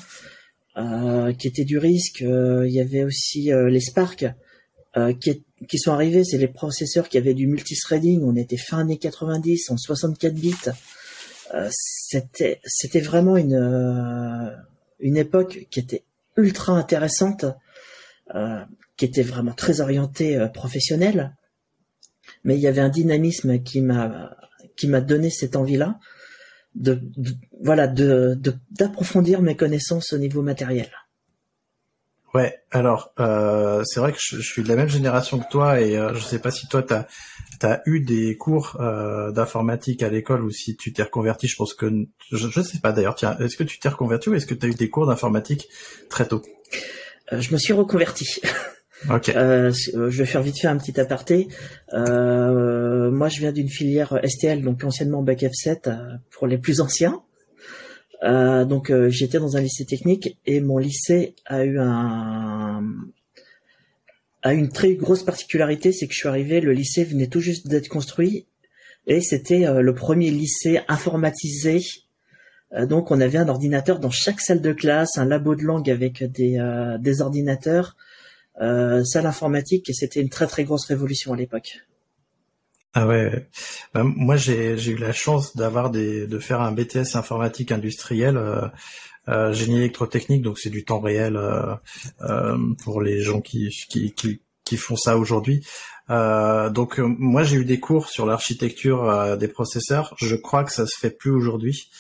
euh, 0.77 1.33
qui 1.33 1.47
étaient 1.47 1.65
du 1.65 1.79
risque. 1.79 2.21
Il 2.23 2.73
y 2.73 2.81
avait 2.81 3.05
aussi 3.05 3.51
les 3.53 3.81
Spark 3.81 4.27
qui, 5.21 5.45
qui 5.69 5.79
sont 5.79 5.93
arrivés. 5.93 6.25
C'est 6.25 6.39
les 6.39 6.49
processeurs 6.49 7.09
qui 7.09 7.19
avaient 7.19 7.35
du 7.35 7.47
multithreading. 7.47 8.23
On 8.25 8.35
était 8.37 8.57
fin 8.57 8.79
années 8.79 8.99
90 8.99 9.71
en 9.71 9.77
64 9.77 10.35
bits. 10.35 10.55
c'était 11.71 12.61
c'était 12.65 13.01
vraiment 13.01 13.37
une 13.37 14.57
une 15.01 15.17
époque 15.17 15.67
qui 15.71 15.81
était 15.81 16.05
ultra 16.37 16.73
intéressante, 16.73 17.45
qui 18.97 19.05
était 19.05 19.23
vraiment 19.23 19.53
très 19.53 19.81
orientée 19.81 20.49
professionnelle, 20.55 21.35
mais 22.45 22.57
il 22.57 22.61
y 22.61 22.67
avait 22.67 22.81
un 22.81 22.89
dynamisme 22.89 23.63
qui 23.63 23.81
m'a 23.81 24.37
qui 24.77 24.89
m'a 24.89 25.01
donné 25.01 25.31
cette 25.31 25.57
envie-là 25.57 25.99
de, 26.75 27.01
voilà 27.63 27.87
de 27.87 28.39
d'approfondir 28.71 29.43
mes 29.43 29.57
connaissances 29.57 30.13
au 30.13 30.19
niveau 30.19 30.43
matériel. 30.43 30.91
Ouais, 32.35 32.59
alors 32.73 33.13
euh, 33.21 33.85
c'est 33.85 34.01
vrai 34.01 34.13
que 34.13 34.19
je, 34.21 34.41
suis 34.41 34.65
de 34.65 34.69
la 34.69 34.75
même 34.75 34.89
génération 34.89 35.39
que 35.39 35.49
toi 35.49 35.81
et 35.81 35.97
euh, 35.97 36.15
je 36.15 36.25
sais 36.25 36.41
pas 36.41 36.51
si 36.51 36.67
toi 36.67 36.83
tu 36.83 36.93
as, 36.93 37.83
eu 37.87 38.01
des 38.01 38.37
cours 38.37 38.77
euh, 38.81 39.31
d'informatique 39.31 40.03
à 40.03 40.09
l'école 40.09 40.43
ou 40.43 40.51
si 40.51 40.77
tu 40.77 40.93
t'es 40.93 41.05
reconverti, 41.05 41.47
je 41.47 41.55
pense 41.55 41.75
que 41.75 41.87
je, 42.33 42.49
je 42.49 42.61
sais 42.61 42.81
pas 42.81 42.91
d'ailleurs, 42.91 43.15
tiens, 43.15 43.39
est-ce 43.39 43.57
que 43.57 43.63
tu 43.63 43.79
t'es 43.79 43.89
reconverti 43.89 44.31
ou 44.31 44.35
est-ce 44.35 44.47
que 44.47 44.55
tu 44.55 44.67
as 44.67 44.69
eu 44.69 44.75
des 44.75 44.91
cours 44.91 45.07
d'informatique 45.07 45.69
très 46.11 46.27
tôt? 46.27 46.43
Euh, 47.33 47.41
Je 47.41 47.53
me 47.53 47.57
suis 47.57 47.73
reconverti. 47.73 48.41
Euh, 49.11 49.73
euh, 49.95 50.11
je 50.11 50.19
vais 50.19 50.27
faire 50.27 50.43
vite 50.43 50.61
fait 50.61 50.69
un 50.69 50.77
petit 50.77 50.99
aparté. 50.99 51.49
Euh, 51.93 53.11
moi, 53.11 53.29
je 53.29 53.41
viens 53.41 53.53
d'une 53.53 53.69
filière 53.69 54.19
STL, 54.25 54.63
donc 54.63 54.83
anciennement 54.85 55.23
Bac 55.23 55.43
F7 55.43 55.89
euh, 55.89 56.17
pour 56.31 56.47
les 56.47 56.59
plus 56.59 56.81
anciens. 56.81 57.23
Donc, 58.23 58.91
j'étais 59.09 59.39
dans 59.39 59.59
un 59.59 59.61
lycée 59.61 59.85
technique 59.85 60.39
et 60.47 60.63
mon 60.63 60.79
lycée 60.79 61.35
a 61.45 61.63
eu 61.63 61.79
un 61.79 62.83
a 64.43 64.55
une 64.55 64.71
très 64.71 64.95
grosse 64.95 65.23
particularité, 65.23 65.93
c'est 65.93 66.07
que 66.07 66.15
je 66.15 66.21
suis 66.21 66.29
arrivé, 66.29 66.63
le 66.63 66.73
lycée 66.73 67.05
venait 67.05 67.27
tout 67.27 67.41
juste 67.41 67.69
d'être 67.69 67.89
construit 67.89 68.47
et 69.07 69.21
c'était 69.21 69.67
le 69.83 69.95
premier 69.95 70.31
lycée 70.31 70.81
informatisé. 70.89 71.83
donc, 72.89 73.11
on 73.11 73.21
avait 73.21 73.37
un 73.37 73.49
ordinateur 73.51 74.01
dans 74.01 74.11
chaque 74.11 74.41
salle 74.41 74.63
de 74.63 74.73
classe, 74.73 75.19
un 75.19 75.27
labo 75.27 75.55
de 75.55 75.63
langue 75.63 75.91
avec 75.91 76.25
des, 76.25 76.59
des 76.99 77.21
ordinateurs 77.21 77.95
euh, 78.61 79.03
salle 79.05 79.27
informatique 79.27 79.89
et 79.91 79.93
c'était 79.93 80.21
une 80.21 80.29
très 80.29 80.47
très 80.47 80.65
grosse 80.65 80.87
révolution 80.87 81.33
à 81.33 81.37
l'époque. 81.37 81.79
Ah 82.97 83.09
ouais, 83.09 83.49
bah, 83.93 84.05
moi 84.05 84.37
j'ai 84.37 84.75
eu 84.75 84.97
la 84.97 85.13
chance 85.13 85.57
d'avoir 85.57 85.91
des 85.91 86.29
de 86.29 86.39
faire 86.39 86.61
un 86.61 86.71
BTS 86.71 87.17
informatique 87.17 87.73
industriel, 87.73 88.37
euh, 88.37 88.69
euh, 89.29 89.53
génie 89.53 89.79
électrotechnique, 89.79 90.43
donc 90.43 90.59
c'est 90.59 90.71
du 90.71 90.85
temps 90.85 91.01
réel 91.01 91.37
euh, 91.37 91.75
euh, 92.23 92.57
pour 92.83 93.01
les 93.01 93.21
gens 93.21 93.41
qui 93.41 93.71
qui, 93.89 94.13
qui 94.13 94.41
qui 94.65 94.77
font 94.77 94.97
ça 94.97 95.19
aujourd'hui. 95.19 95.67
Donc 96.09 96.99
moi 96.99 97.43
j'ai 97.43 97.57
eu 97.57 97.65
des 97.65 97.81
cours 97.81 98.09
sur 98.09 98.27
l'architecture 98.27 99.37
des 99.39 99.49
processeurs. 99.49 100.15
Je 100.19 100.37
crois 100.37 100.65
que 100.65 100.73
ça 100.73 100.87
se 100.87 100.97
fait 100.99 101.11
plus 101.11 101.31
aujourd'hui. 101.31 101.91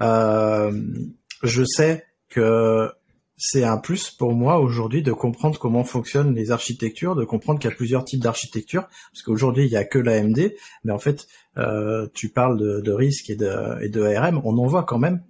je 0.00 1.64
sais 1.64 2.04
que 2.28 2.90
c'est 3.36 3.64
un 3.64 3.78
plus 3.78 4.10
pour 4.10 4.32
moi 4.32 4.60
aujourd'hui 4.60 5.02
de 5.02 5.12
comprendre 5.12 5.58
comment 5.58 5.84
fonctionnent 5.84 6.34
les 6.34 6.50
architectures, 6.50 7.16
de 7.16 7.24
comprendre 7.24 7.58
qu'il 7.58 7.68
y 7.68 7.72
a 7.72 7.76
plusieurs 7.76 8.04
types 8.04 8.20
d'architectures, 8.20 8.86
parce 9.12 9.22
qu'aujourd'hui 9.22 9.64
il 9.64 9.70
y 9.70 9.76
a 9.76 9.84
que 9.84 9.98
l'AMD, 9.98 10.54
mais 10.84 10.92
en 10.92 10.98
fait 10.98 11.26
euh, 11.58 12.06
tu 12.14 12.28
parles 12.28 12.82
de, 12.82 12.92
risque 12.92 13.30
et 13.30 13.36
de, 13.36 13.82
et 13.82 14.16
ARM, 14.16 14.40
on 14.44 14.56
en 14.58 14.66
voit 14.66 14.84
quand 14.84 14.98
même. 14.98 15.22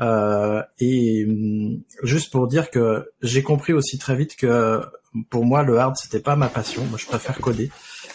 Euh, 0.00 0.62
et 0.78 1.24
hum, 1.26 1.82
juste 2.02 2.32
pour 2.32 2.46
dire 2.46 2.70
que 2.70 3.10
j'ai 3.22 3.42
compris 3.42 3.72
aussi 3.72 3.98
très 3.98 4.16
vite 4.16 4.36
que 4.36 4.80
pour 5.28 5.44
moi 5.44 5.62
le 5.62 5.78
hard 5.78 5.96
c'était 5.96 6.20
pas 6.20 6.36
ma 6.36 6.48
passion, 6.48 6.84
moi 6.86 6.98
je 6.98 7.06
préfère 7.06 7.38
coder. 7.40 7.70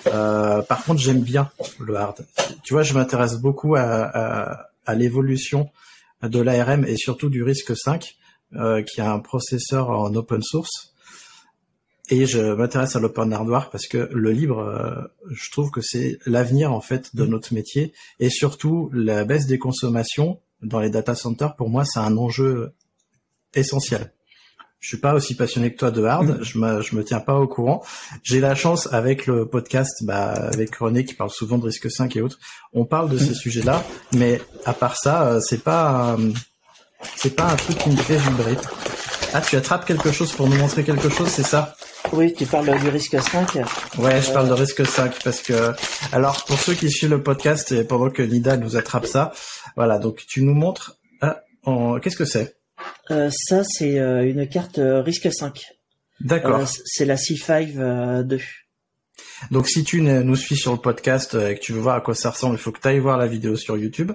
Euh, 0.07 0.61
par 0.61 0.83
contre 0.85 1.01
j'aime 1.01 1.21
bien 1.21 1.51
le 1.79 1.95
hard. 1.95 2.25
Tu 2.63 2.73
vois, 2.73 2.83
je 2.83 2.93
m'intéresse 2.93 3.35
beaucoup 3.35 3.75
à, 3.75 3.81
à, 3.81 4.69
à 4.85 4.95
l'évolution 4.95 5.69
de 6.23 6.39
l'ARM 6.39 6.85
et 6.85 6.95
surtout 6.95 7.29
du 7.29 7.43
risque 7.43 7.75
5 7.75 8.15
euh, 8.55 8.81
qui 8.81 9.01
a 9.01 9.11
un 9.11 9.19
processeur 9.19 9.89
en 9.89 10.13
open 10.15 10.41
source. 10.41 10.93
Et 12.09 12.25
je 12.25 12.39
m'intéresse 12.39 12.95
à 12.95 12.99
l'open 12.99 13.33
hardware 13.33 13.69
parce 13.69 13.87
que 13.87 14.09
le 14.13 14.31
libre, 14.31 14.59
euh, 14.59 15.01
je 15.29 15.51
trouve 15.51 15.71
que 15.71 15.81
c'est 15.81 16.19
l'avenir 16.25 16.71
en 16.71 16.79
fait 16.79 17.13
de 17.15 17.25
notre 17.25 17.53
métier 17.53 17.93
et 18.19 18.29
surtout 18.29 18.89
la 18.93 19.25
baisse 19.25 19.45
des 19.45 19.59
consommations 19.59 20.39
dans 20.61 20.79
les 20.79 20.89
data 20.89 21.15
centers. 21.15 21.55
Pour 21.57 21.69
moi, 21.69 21.83
c'est 21.83 21.99
un 21.99 22.15
enjeu 22.15 22.71
essentiel. 23.53 24.13
Je 24.79 24.89
suis 24.89 24.97
pas 24.97 25.15
aussi 25.15 25.35
passionné 25.35 25.73
que 25.73 25.77
toi 25.77 25.91
de 25.91 26.03
hard, 26.03 26.43
je 26.43 26.59
me 26.59 26.81
je 26.81 26.95
me 26.95 27.03
tiens 27.03 27.19
pas 27.19 27.37
au 27.37 27.47
courant. 27.47 27.83
J'ai 28.23 28.39
la 28.39 28.55
chance 28.55 28.87
avec 28.93 29.25
le 29.25 29.47
podcast, 29.47 30.05
bah, 30.05 30.29
avec 30.29 30.75
René 30.75 31.03
qui 31.03 31.15
parle 31.15 31.31
souvent 31.31 31.57
de 31.57 31.65
risque 31.65 31.89
5 31.91 32.15
et 32.15 32.21
autres, 32.21 32.39
on 32.73 32.85
parle 32.85 33.09
de 33.09 33.17
ces 33.17 33.33
sujets-là, 33.33 33.83
mais 34.13 34.39
à 34.65 34.73
part 34.73 34.95
ça, 34.95 35.27
euh, 35.27 35.39
c'est 35.41 35.63
pas 35.63 36.15
c'est 37.15 37.35
pas 37.35 37.45
un 37.45 37.55
truc 37.55 37.77
qui 37.77 37.89
me 37.89 37.97
fait 37.97 38.17
vibrer. 38.17 38.57
Ah, 39.33 39.41
tu 39.41 39.55
attrapes 39.55 39.85
quelque 39.85 40.11
chose 40.11 40.31
pour 40.31 40.47
nous 40.47 40.57
montrer 40.57 40.83
quelque 40.83 41.09
chose, 41.09 41.27
c'est 41.27 41.43
ça? 41.43 41.75
Oui, 42.13 42.33
tu 42.33 42.45
parles 42.45 42.79
du 42.79 42.89
risque 42.89 43.21
5. 43.21 43.55
Ouais, 43.97 44.21
je 44.21 44.31
parle 44.31 44.47
de 44.47 44.53
risque 44.53 44.85
5 44.85 45.21
parce 45.23 45.41
que 45.41 45.73
alors 46.11 46.45
pour 46.45 46.57
ceux 46.59 46.73
qui 46.73 46.89
suivent 46.89 47.09
le 47.09 47.21
podcast 47.21 47.71
et 47.71 47.83
pendant 47.83 48.09
que 48.09 48.21
Nida 48.21 48.55
nous 48.57 48.77
attrape 48.77 49.05
ça, 49.05 49.33
voilà, 49.75 49.99
donc 49.99 50.23
tu 50.27 50.41
nous 50.43 50.53
montres 50.53 50.97
ah, 51.21 51.43
qu'est-ce 52.01 52.15
que 52.15 52.25
c'est? 52.25 52.55
Euh, 53.11 53.29
ça 53.31 53.63
c'est 53.63 53.99
euh, 53.99 54.29
une 54.29 54.47
carte 54.47 54.79
euh, 54.79 55.01
risque 55.01 55.31
5. 55.31 55.65
D'accord. 56.19 56.67
c'est 56.85 57.05
la 57.05 57.15
C5 57.15 58.23
2. 58.23 58.39
Donc 59.51 59.67
si 59.67 59.83
tu 59.83 60.01
nous 60.01 60.35
suis 60.35 60.55
sur 60.55 60.71
le 60.71 60.77
podcast 60.79 61.35
et 61.35 61.55
que 61.55 61.59
tu 61.59 61.73
veux 61.73 61.79
voir 61.79 61.95
à 61.95 62.01
quoi 62.01 62.15
ça 62.15 62.31
ressemble, 62.31 62.55
il 62.55 62.59
faut 62.59 62.71
que 62.71 62.79
tu 62.79 62.87
ailles 62.87 62.99
voir 62.99 63.17
la 63.17 63.27
vidéo 63.27 63.55
sur 63.55 63.77
YouTube. 63.77 64.11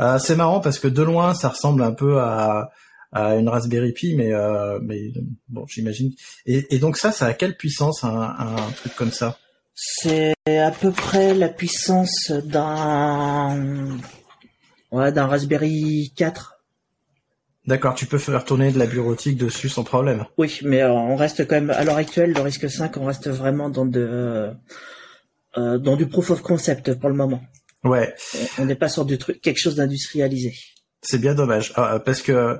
Euh, 0.00 0.18
c'est 0.18 0.36
marrant 0.36 0.60
parce 0.60 0.78
que 0.78 0.88
de 0.88 1.02
loin, 1.02 1.34
ça 1.34 1.48
ressemble 1.48 1.82
un 1.82 1.92
peu 1.92 2.20
à, 2.20 2.70
à 3.12 3.36
une 3.36 3.48
Raspberry 3.48 3.92
Pi, 3.92 4.14
mais, 4.16 4.32
euh, 4.32 4.78
mais 4.82 5.12
bon, 5.48 5.66
j'imagine. 5.68 6.12
Et, 6.46 6.74
et, 6.74 6.78
donc 6.78 6.96
ça, 6.96 7.12
ça 7.12 7.26
a 7.26 7.34
quelle 7.34 7.56
puissance 7.56 8.04
un, 8.04 8.34
un 8.38 8.70
truc 8.76 8.94
comme 8.94 9.12
ça? 9.12 9.38
C'est 9.74 10.34
à 10.46 10.70
peu 10.70 10.92
près 10.92 11.34
la 11.34 11.48
puissance 11.48 12.30
d'un 12.30 13.98
ouais, 14.92 15.12
d'un 15.12 15.26
Raspberry 15.26 16.12
4. 16.16 16.61
D'accord, 17.66 17.94
tu 17.94 18.06
peux 18.06 18.18
faire 18.18 18.44
tourner 18.44 18.72
de 18.72 18.78
la 18.78 18.86
bureautique 18.86 19.36
dessus 19.36 19.68
sans 19.68 19.84
problème. 19.84 20.24
Oui, 20.36 20.58
mais 20.62 20.82
euh, 20.82 20.90
on 20.90 21.14
reste 21.14 21.46
quand 21.46 21.54
même 21.54 21.70
à 21.70 21.84
l'heure 21.84 21.96
actuelle, 21.96 22.32
le 22.32 22.40
risque 22.40 22.68
5, 22.68 22.96
on 22.96 23.04
reste 23.04 23.28
vraiment 23.28 23.70
dans 23.70 23.86
de 23.86 24.52
euh, 25.56 25.78
dans 25.78 25.96
du 25.96 26.06
proof 26.06 26.30
of 26.30 26.42
concept 26.42 26.94
pour 26.94 27.08
le 27.08 27.14
moment. 27.14 27.40
Ouais. 27.84 28.14
On 28.58 28.64
n'est 28.64 28.74
pas 28.74 28.88
sur 28.88 29.04
du 29.04 29.18
truc 29.18 29.40
quelque 29.40 29.60
chose 29.60 29.76
d'industrialisé. 29.76 30.54
C'est 31.02 31.18
bien 31.18 31.34
dommage 31.34 31.72
ah, 31.76 32.00
parce 32.04 32.22
que 32.22 32.58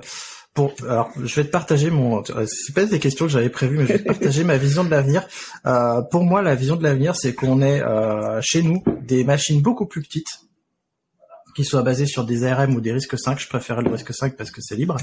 pour 0.53 0.73
alors 0.83 1.09
je 1.21 1.35
vais 1.35 1.45
te 1.45 1.49
partager 1.49 1.89
mon 1.89 2.23
c'est 2.45 2.75
pas 2.75 2.85
des 2.85 2.99
questions 2.99 3.25
que 3.25 3.31
j'avais 3.31 3.49
prévues 3.49 3.77
mais 3.77 3.87
je 3.87 3.93
vais 3.93 3.99
te 3.99 4.07
partager 4.07 4.43
ma 4.45 4.57
vision 4.57 4.83
de 4.83 4.89
l'avenir. 4.89 5.27
Euh, 5.65 6.01
pour 6.01 6.23
moi, 6.23 6.41
la 6.41 6.55
vision 6.55 6.75
de 6.75 6.83
l'avenir, 6.83 7.15
c'est 7.15 7.33
qu'on 7.33 7.61
ait 7.61 7.81
euh, 7.81 8.39
chez 8.41 8.61
nous 8.61 8.83
des 9.01 9.23
machines 9.23 9.61
beaucoup 9.61 9.85
plus 9.85 10.01
petites 10.01 10.43
qui 11.55 11.63
soit 11.63 11.83
basé 11.83 12.05
sur 12.05 12.25
des 12.25 12.43
ARM 12.43 12.75
ou 12.75 12.81
des 12.81 12.91
risques 12.91 13.17
5. 13.17 13.39
Je 13.39 13.47
préfère 13.47 13.81
le 13.81 13.89
risque 13.89 14.13
5 14.13 14.35
parce 14.35 14.51
que 14.51 14.61
c'est 14.61 14.75
libre. 14.75 14.97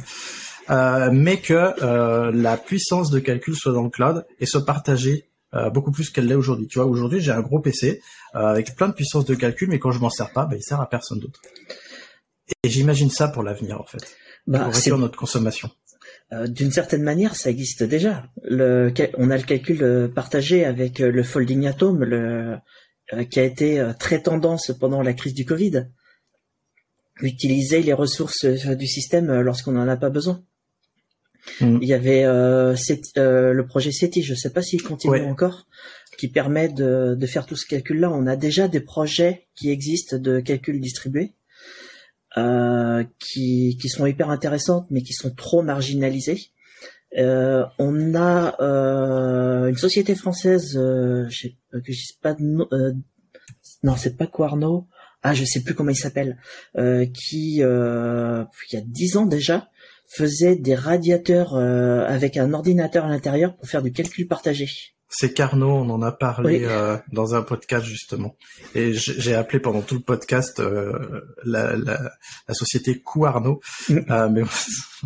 Euh, 0.70 1.10
mais 1.12 1.40
que 1.40 1.74
euh, 1.82 2.30
la 2.32 2.56
puissance 2.56 3.10
de 3.10 3.18
calcul 3.18 3.56
soit 3.56 3.72
dans 3.72 3.82
le 3.82 3.90
cloud 3.90 4.24
et 4.38 4.46
soit 4.46 4.64
partagée 4.64 5.28
euh, 5.54 5.68
beaucoup 5.68 5.90
plus 5.90 6.10
qu'elle 6.10 6.26
l'est 6.26 6.34
aujourd'hui. 6.34 6.68
Tu 6.68 6.78
vois, 6.78 6.86
aujourd'hui 6.86 7.20
j'ai 7.20 7.32
un 7.32 7.40
gros 7.40 7.58
PC 7.58 8.00
avec 8.32 8.76
plein 8.76 8.88
de 8.88 8.94
puissance 8.94 9.24
de 9.24 9.34
calcul, 9.34 9.68
mais 9.68 9.80
quand 9.80 9.90
je 9.90 9.98
m'en 9.98 10.10
sers 10.10 10.32
pas, 10.32 10.46
bah, 10.46 10.54
il 10.56 10.62
sert 10.62 10.80
à 10.80 10.88
personne 10.88 11.18
d'autre. 11.18 11.40
Et, 12.62 12.68
j'imagine 12.68 13.10
ça 13.10 13.26
pour 13.26 13.42
l'avenir 13.42 13.80
en 13.80 13.84
fait, 13.84 14.16
bah, 14.46 14.60
pour 14.60 14.74
réduire 14.74 14.98
notre 14.98 15.18
consommation. 15.18 15.70
Euh, 16.32 16.46
d'une 16.46 16.70
certaine 16.70 17.02
manière, 17.02 17.34
ça 17.34 17.50
existe 17.50 17.82
déjà. 17.82 18.24
Le, 18.44 18.92
on 19.18 19.30
a 19.30 19.36
le 19.36 19.42
calcul 19.42 20.12
partagé 20.14 20.64
avec 20.64 21.00
le 21.00 21.22
folding 21.24 21.66
atom, 21.66 22.04
le, 22.04 22.58
qui 23.28 23.40
a 23.40 23.44
été 23.44 23.84
très 23.98 24.22
tendance 24.22 24.70
pendant 24.78 25.02
la 25.02 25.12
crise 25.14 25.34
du 25.34 25.44
Covid 25.44 25.88
utiliser 27.22 27.82
les 27.82 27.92
ressources 27.92 28.44
euh, 28.44 28.74
du 28.74 28.86
système 28.86 29.30
euh, 29.30 29.42
lorsqu'on 29.42 29.72
n'en 29.72 29.88
a 29.88 29.96
pas 29.96 30.10
besoin. 30.10 30.42
Mm. 31.60 31.78
Il 31.82 31.88
y 31.88 31.94
avait 31.94 32.24
euh, 32.24 32.74
euh, 33.16 33.52
le 33.52 33.66
projet 33.66 33.92
SETI, 33.92 34.22
je 34.22 34.32
ne 34.32 34.36
sais 34.36 34.50
pas 34.50 34.62
s'il 34.62 34.82
continue 34.82 35.22
encore, 35.22 35.66
qui 36.18 36.28
permet 36.28 36.68
de, 36.68 37.14
de, 37.18 37.26
faire 37.26 37.46
tout 37.46 37.56
ce 37.56 37.66
calcul-là. 37.66 38.10
On 38.10 38.26
a 38.26 38.36
déjà 38.36 38.68
des 38.68 38.80
projets 38.80 39.46
qui 39.54 39.70
existent 39.70 40.18
de 40.18 40.40
calcul 40.40 40.80
distribué, 40.80 41.32
euh, 42.36 43.04
qui, 43.18 43.78
qui 43.80 43.88
sont 43.88 44.06
hyper 44.06 44.30
intéressantes, 44.30 44.86
mais 44.90 45.02
qui 45.02 45.12
sont 45.12 45.30
trop 45.30 45.62
marginalisés. 45.62 46.48
Euh, 47.18 47.64
on 47.78 48.14
a 48.14 48.56
une 49.68 49.76
société 49.76 50.14
française, 50.14 50.72
je 50.74 51.48
que 51.72 51.92
je 51.92 52.06
sais 52.06 52.18
pas 52.22 52.34
de 52.34 52.94
non, 53.82 53.96
c'est 53.96 54.16
pas 54.16 54.26
Quarno, 54.26 54.86
ah 55.22 55.34
je 55.34 55.44
sais 55.44 55.62
plus 55.62 55.74
comment 55.74 55.90
il 55.90 55.96
s'appelle, 55.96 56.38
euh, 56.76 57.06
qui 57.06 57.62
euh, 57.62 58.44
il 58.70 58.76
y 58.76 58.78
a 58.78 58.84
dix 58.84 59.16
ans 59.16 59.26
déjà 59.26 59.68
faisait 60.08 60.56
des 60.56 60.74
radiateurs 60.74 61.54
euh, 61.54 62.04
avec 62.06 62.36
un 62.36 62.52
ordinateur 62.52 63.04
à 63.04 63.08
l'intérieur 63.08 63.56
pour 63.56 63.68
faire 63.68 63.82
du 63.82 63.92
calcul 63.92 64.26
partagé. 64.26 64.68
C'est 65.12 65.34
Carnot, 65.34 65.68
on 65.68 65.90
en 65.90 66.02
a 66.02 66.12
parlé 66.12 66.62
euh, 66.64 66.96
dans 67.12 67.34
un 67.34 67.42
podcast 67.42 67.84
justement. 67.84 68.36
Et 68.76 68.92
j'ai 68.94 69.34
appelé 69.34 69.58
pendant 69.58 69.82
tout 69.82 69.96
le 69.96 70.00
podcast 70.00 70.60
euh, 70.60 71.22
la, 71.44 71.76
la, 71.76 72.00
la, 72.46 72.54
société 72.54 73.00
Couarno, 73.00 73.60
mm. 73.88 73.98
euh, 74.08 74.28
mais, 74.28 74.42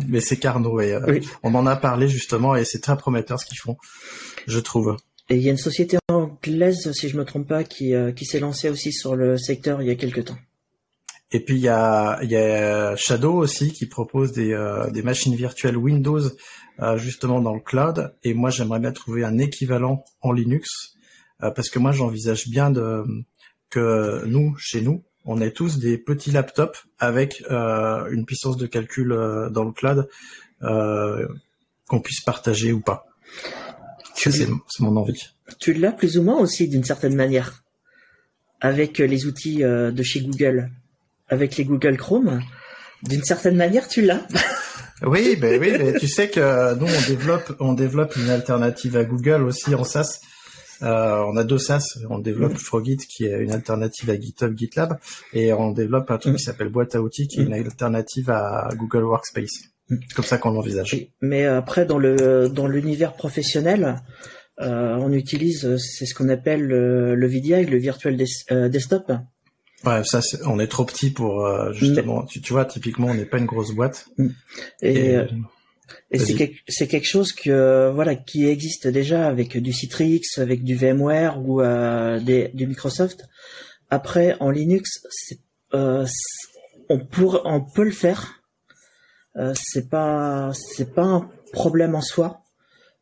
mais 0.07 0.19
c'est 0.19 0.37
Carnot. 0.37 0.79
Et, 0.79 0.95
On 1.41 1.55
en 1.55 1.65
a 1.65 1.75
parlé 1.75 2.07
justement 2.07 2.55
et 2.55 2.65
c'est 2.65 2.81
très 2.81 2.95
prometteur 2.95 3.39
ce 3.39 3.47
qu'ils 3.47 3.57
font, 3.57 3.77
je 4.45 4.59
trouve. 4.59 4.95
Et 5.29 5.37
il 5.37 5.41
y 5.41 5.47
a 5.47 5.51
une 5.51 5.57
société 5.57 5.97
anglaise, 6.07 6.91
si 6.91 7.09
je 7.09 7.17
me 7.17 7.25
trompe 7.25 7.47
pas, 7.47 7.63
qui, 7.63 7.95
euh, 7.95 8.11
qui 8.11 8.25
s'est 8.25 8.39
lancée 8.39 8.69
aussi 8.69 8.91
sur 8.91 9.15
le 9.15 9.37
secteur 9.37 9.81
il 9.81 9.87
y 9.87 9.91
a 9.91 9.95
quelques 9.95 10.25
temps. 10.25 10.37
Et 11.31 11.39
puis 11.39 11.55
il 11.55 11.61
y 11.61 11.67
a, 11.67 12.95
Shadow 12.95 13.33
aussi 13.33 13.71
qui 13.71 13.87
propose 13.87 14.31
des, 14.31 14.53
euh, 14.53 14.87
machines 15.03 15.35
virtuelles 15.35 15.77
Windows 15.77 16.21
euh, 16.79 16.97
justement 16.97 17.41
dans 17.41 17.55
le 17.55 17.59
cloud. 17.59 18.13
Et 18.23 18.35
moi 18.35 18.51
j'aimerais 18.51 18.79
bien 18.79 18.91
trouver 18.91 19.23
un 19.23 19.39
équivalent 19.39 20.05
en 20.21 20.31
Linux 20.31 20.95
parce 21.39 21.69
que 21.69 21.79
moi 21.79 21.91
j'envisage 21.91 22.47
bien 22.47 22.71
de 22.71 23.03
que 23.69 24.23
nous 24.25 24.55
chez 24.57 24.81
nous 24.81 25.03
on 25.25 25.41
ait 25.41 25.51
tous 25.51 25.79
des 25.79 25.97
petits 25.97 26.31
laptops 26.31 26.85
avec 26.97 27.43
une 27.49 28.25
puissance 28.25 28.55
de 28.55 28.67
calcul 28.67 29.09
dans 29.51 29.65
le 29.65 29.71
cloud 29.73 30.07
qu'on 30.61 31.99
puisse 31.99 32.21
partager 32.21 32.71
ou 32.71 32.79
pas. 32.79 33.05
C'est 34.15 34.47
mon 34.79 34.95
envie. 34.95 35.21
Tu 35.59 35.73
l'as 35.73 35.91
plus 35.91 36.17
ou 36.17 36.23
moins 36.23 36.39
aussi 36.39 36.67
d'une 36.67 36.83
certaine 36.83 37.15
manière 37.15 37.63
avec 38.61 38.99
euh, 38.99 39.05
les 39.05 39.25
outils 39.25 39.63
euh, 39.63 39.91
de 39.91 40.03
chez 40.03 40.21
Google, 40.21 40.71
avec 41.27 41.57
les 41.57 41.65
Google 41.65 41.97
Chrome. 41.97 42.41
D'une 43.03 43.23
certaine 43.23 43.55
manière, 43.55 43.87
tu 43.87 44.01
l'as. 44.01 44.25
oui, 45.03 45.35
ben 45.35 45.59
oui, 45.59 45.71
mais 45.77 45.99
tu 45.99 46.07
sais 46.07 46.29
que 46.29 46.73
nous 46.75 46.87
on 46.87 47.07
développe, 47.07 47.55
on 47.59 47.73
développe 47.73 48.15
une 48.15 48.29
alternative 48.29 48.97
à 48.97 49.03
Google 49.03 49.43
aussi 49.43 49.75
en 49.75 49.83
SaaS. 49.83 50.21
Euh, 50.81 51.23
on 51.27 51.37
a 51.37 51.43
deux 51.43 51.57
SaaS. 51.57 51.99
On 52.09 52.19
développe. 52.19 52.57
Frogit 52.57 52.97
qui 52.97 53.25
est 53.25 53.43
une 53.43 53.51
alternative 53.51 54.09
à 54.09 54.19
GitHub, 54.19 54.57
GitLab, 54.57 54.97
et 55.33 55.53
on 55.53 55.71
développe 55.71 56.09
un 56.11 56.17
truc 56.17 56.33
mm. 56.33 56.37
qui 56.37 56.43
s'appelle 56.43 56.69
Boîte 56.69 56.95
à 56.95 57.01
outils 57.01 57.27
qui 57.27 57.39
est 57.39 57.43
une 57.43 57.49
mm. 57.49 57.65
alternative 57.65 58.29
à 58.29 58.69
Google 58.75 59.03
Workspace. 59.03 59.74
C'est 59.89 60.13
comme 60.15 60.25
ça 60.25 60.37
qu'on 60.37 60.51
l'envisage. 60.51 61.07
Mais 61.21 61.45
après, 61.45 61.85
dans 61.85 61.97
le 61.97 62.49
dans 62.49 62.67
l'univers 62.67 63.13
professionnel, 63.13 64.01
euh, 64.61 64.95
on 64.95 65.11
utilise, 65.11 65.75
c'est 65.77 66.05
ce 66.05 66.13
qu'on 66.15 66.29
appelle 66.29 66.61
le, 66.61 67.15
le, 67.15 67.27
VDI, 67.27 67.65
le 67.65 67.77
Virtual 67.77 68.17
euh, 68.51 68.69
Desktop. 68.69 69.11
Ouais, 69.83 70.03
ça, 70.03 70.21
on 70.45 70.59
est 70.59 70.67
trop 70.67 70.85
petit 70.85 71.11
pour 71.11 71.45
euh, 71.45 71.71
justement. 71.73 72.23
Tu, 72.25 72.41
tu, 72.41 72.53
vois, 72.53 72.65
typiquement, 72.65 73.07
on 73.07 73.13
n'est 73.13 73.25
pas 73.25 73.37
une 73.37 73.45
grosse 73.45 73.71
boîte. 73.73 74.07
Mm. 74.17 74.27
Et, 74.81 75.15
Et 76.11 76.17
c'est 76.17 76.33
Vas-y. 76.33 76.35
quelque, 76.35 76.85
quelque 76.85 77.07
chose 77.07 77.31
que 77.31 77.91
voilà 77.93 78.15
qui 78.15 78.47
existe 78.47 78.87
déjà 78.87 79.27
avec 79.27 79.55
du 79.57 79.71
Citrix, 79.71 80.21
avec 80.37 80.63
du 80.63 80.75
VMware 80.75 81.39
ou 81.39 81.61
euh, 81.61 82.19
des, 82.19 82.49
du 82.55 82.65
Microsoft. 82.65 83.25
Après 83.91 84.35
en 84.39 84.49
Linux, 84.49 85.01
c'est, 85.11 85.39
euh, 85.75 86.05
c'est- 86.07 86.47
on 86.89 86.99
pourrait, 86.99 87.41
on 87.45 87.61
peut 87.61 87.83
le 87.83 87.91
faire. 87.91 88.41
Euh, 89.37 89.53
c'est 89.55 89.89
pas 89.89 90.51
c'est 90.53 90.93
pas 90.93 91.03
un 91.03 91.29
problème 91.51 91.95
en 91.95 92.01
soi. 92.01 92.41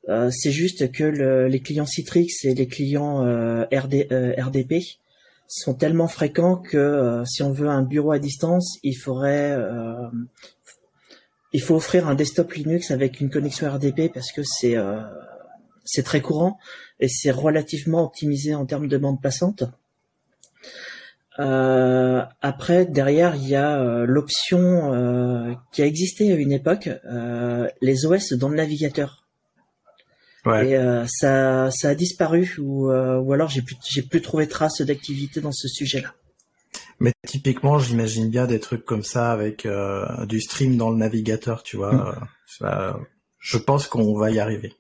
Euh, 0.09 0.29
c'est 0.31 0.51
juste 0.51 0.91
que 0.91 1.03
le- 1.03 1.47
les 1.47 1.61
clients 1.61 1.85
Citrix 1.85 2.27
et 2.43 2.53
les 2.55 2.67
clients 2.67 3.25
euh, 3.25 3.63
RD, 3.71 4.07
RDP 4.37 4.81
sont 5.47 5.73
tellement 5.75 6.07
fréquents 6.07 6.57
que 6.57 6.77
euh, 6.77 7.23
si 7.25 7.43
on 7.43 7.51
veut 7.51 7.69
un 7.69 7.83
bureau 7.83 8.11
à 8.11 8.19
distance, 8.19 8.79
il 8.83 8.95
faudrait 8.95 9.51
euh, 9.51 10.09
il 11.53 11.61
faut 11.61 11.75
offrir 11.75 12.07
un 12.07 12.15
desktop 12.15 12.51
Linux 12.53 12.91
avec 12.91 13.21
une 13.21 13.29
connexion 13.29 13.71
RDP 13.71 14.11
parce 14.13 14.31
que 14.31 14.41
c'est 14.43 14.75
euh, 14.75 14.99
c'est 15.85 16.03
très 16.03 16.21
courant 16.21 16.57
et 16.99 17.07
c'est 17.07 17.31
relativement 17.31 18.03
optimisé 18.03 18.55
en 18.55 18.65
termes 18.65 18.87
de 18.87 18.97
bande 18.97 19.21
passante. 19.21 19.63
Euh, 21.39 22.23
après, 22.41 22.85
derrière, 22.85 23.35
il 23.35 23.47
y 23.47 23.55
a 23.55 23.79
euh, 23.79 24.05
l'option 24.05 24.93
euh, 24.93 25.53
qui 25.71 25.81
a 25.81 25.85
existé 25.85 26.31
à 26.31 26.35
une 26.35 26.51
époque, 26.51 26.89
euh, 27.05 27.67
les 27.81 28.05
OS 28.05 28.33
dans 28.33 28.49
le 28.49 28.55
navigateur. 28.55 29.25
Ouais. 30.45 30.69
Et 30.69 30.77
euh, 30.77 31.05
ça, 31.07 31.71
ça 31.71 31.89
a 31.89 31.95
disparu 31.95 32.53
ou, 32.59 32.91
euh, 32.91 33.17
ou 33.17 33.33
alors 33.33 33.49
j'ai 33.49 33.61
plus, 33.61 33.77
j'ai 33.89 34.01
plus 34.03 34.21
trouvé 34.21 34.47
trace 34.47 34.81
d'activité 34.81 35.39
dans 35.41 35.51
ce 35.53 35.67
sujet-là. 35.67 36.13
Mais 36.99 37.13
typiquement, 37.25 37.79
j'imagine 37.79 38.29
bien 38.29 38.45
des 38.45 38.59
trucs 38.59 38.85
comme 38.85 39.03
ça 39.03 39.31
avec 39.31 39.65
euh, 39.65 40.05
du 40.25 40.39
stream 40.41 40.77
dans 40.77 40.89
le 40.89 40.97
navigateur, 40.97 41.63
tu 41.63 41.77
vois. 41.77 42.15
ça- 42.45 42.99
je 43.39 43.57
pense 43.57 43.87
qu'on 43.87 44.13
va 44.17 44.31
y 44.31 44.39
arriver. 44.39 44.73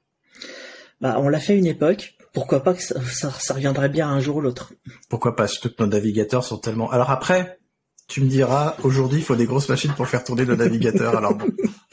Bah, 1.01 1.17
on 1.19 1.27
l'a 1.29 1.39
fait 1.39 1.53
à 1.53 1.55
une 1.57 1.65
époque. 1.65 2.15
Pourquoi 2.33 2.63
pas 2.63 2.73
que 2.73 2.81
ça, 2.81 2.99
ça, 3.03 3.31
ça 3.31 3.53
reviendrait 3.53 3.89
bien 3.89 4.09
un 4.09 4.19
jour 4.19 4.37
ou 4.37 4.41
l'autre. 4.41 4.73
Pourquoi 5.09 5.35
pas 5.35 5.47
Surtout 5.47 5.69
que 5.69 5.83
nos 5.83 5.89
navigateurs 5.89 6.43
sont 6.43 6.57
tellement. 6.57 6.89
Alors 6.91 7.11
après, 7.11 7.59
tu 8.07 8.21
me 8.21 8.27
diras, 8.27 8.75
aujourd'hui, 8.83 9.19
il 9.19 9.23
faut 9.23 9.35
des 9.35 9.45
grosses 9.45 9.69
machines 9.69 9.93
pour 9.95 10.07
faire 10.07 10.23
tourner 10.23 10.45
le 10.45 10.55
navigateur. 10.55 11.15
Alors 11.15 11.35
bon, 11.35 11.45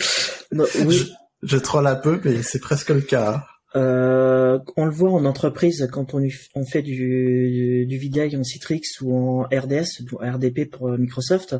Non, 0.52 0.64
oui. 0.86 0.96
je, 1.42 1.46
je 1.46 1.56
troll 1.58 1.86
un 1.86 1.94
peu, 1.96 2.20
mais 2.24 2.42
c'est 2.42 2.58
presque 2.58 2.90
le 2.90 3.02
cas. 3.02 3.46
Euh, 3.76 4.58
on 4.76 4.84
le 4.84 4.90
voit 4.90 5.12
en 5.12 5.24
entreprise 5.24 5.88
quand 5.92 6.14
on 6.14 6.64
fait 6.64 6.82
du, 6.82 7.86
du 7.86 7.98
VDI 7.98 8.36
en 8.36 8.42
Citrix 8.42 8.82
ou 9.00 9.16
en 9.16 9.42
RDS, 9.42 10.02
ou 10.10 10.16
RDP 10.16 10.68
pour 10.68 10.88
euh, 10.88 10.96
Microsoft. 10.96 11.54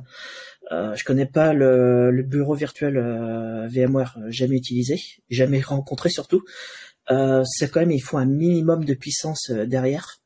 Euh, 0.73 0.95
je 0.95 1.05
connais 1.05 1.27
pas 1.27 1.53
le, 1.53 2.11
le 2.11 2.23
bureau 2.23 2.55
virtuel 2.55 2.97
euh, 2.97 3.67
VMware, 3.69 4.17
euh, 4.19 4.31
jamais 4.31 4.57
utilisé, 4.57 5.01
jamais 5.29 5.61
rencontré 5.61 6.11
surtout. 6.11 6.43
Euh, 7.11 7.43
c'est 7.45 7.71
quand 7.71 7.81
même, 7.81 7.91
il 7.91 8.01
faut 8.01 8.19
un 8.19 8.27
minimum 8.27 8.85
de 8.85 8.95
puissance 8.95 9.51
euh, 9.51 9.67
derrière. 9.67 10.19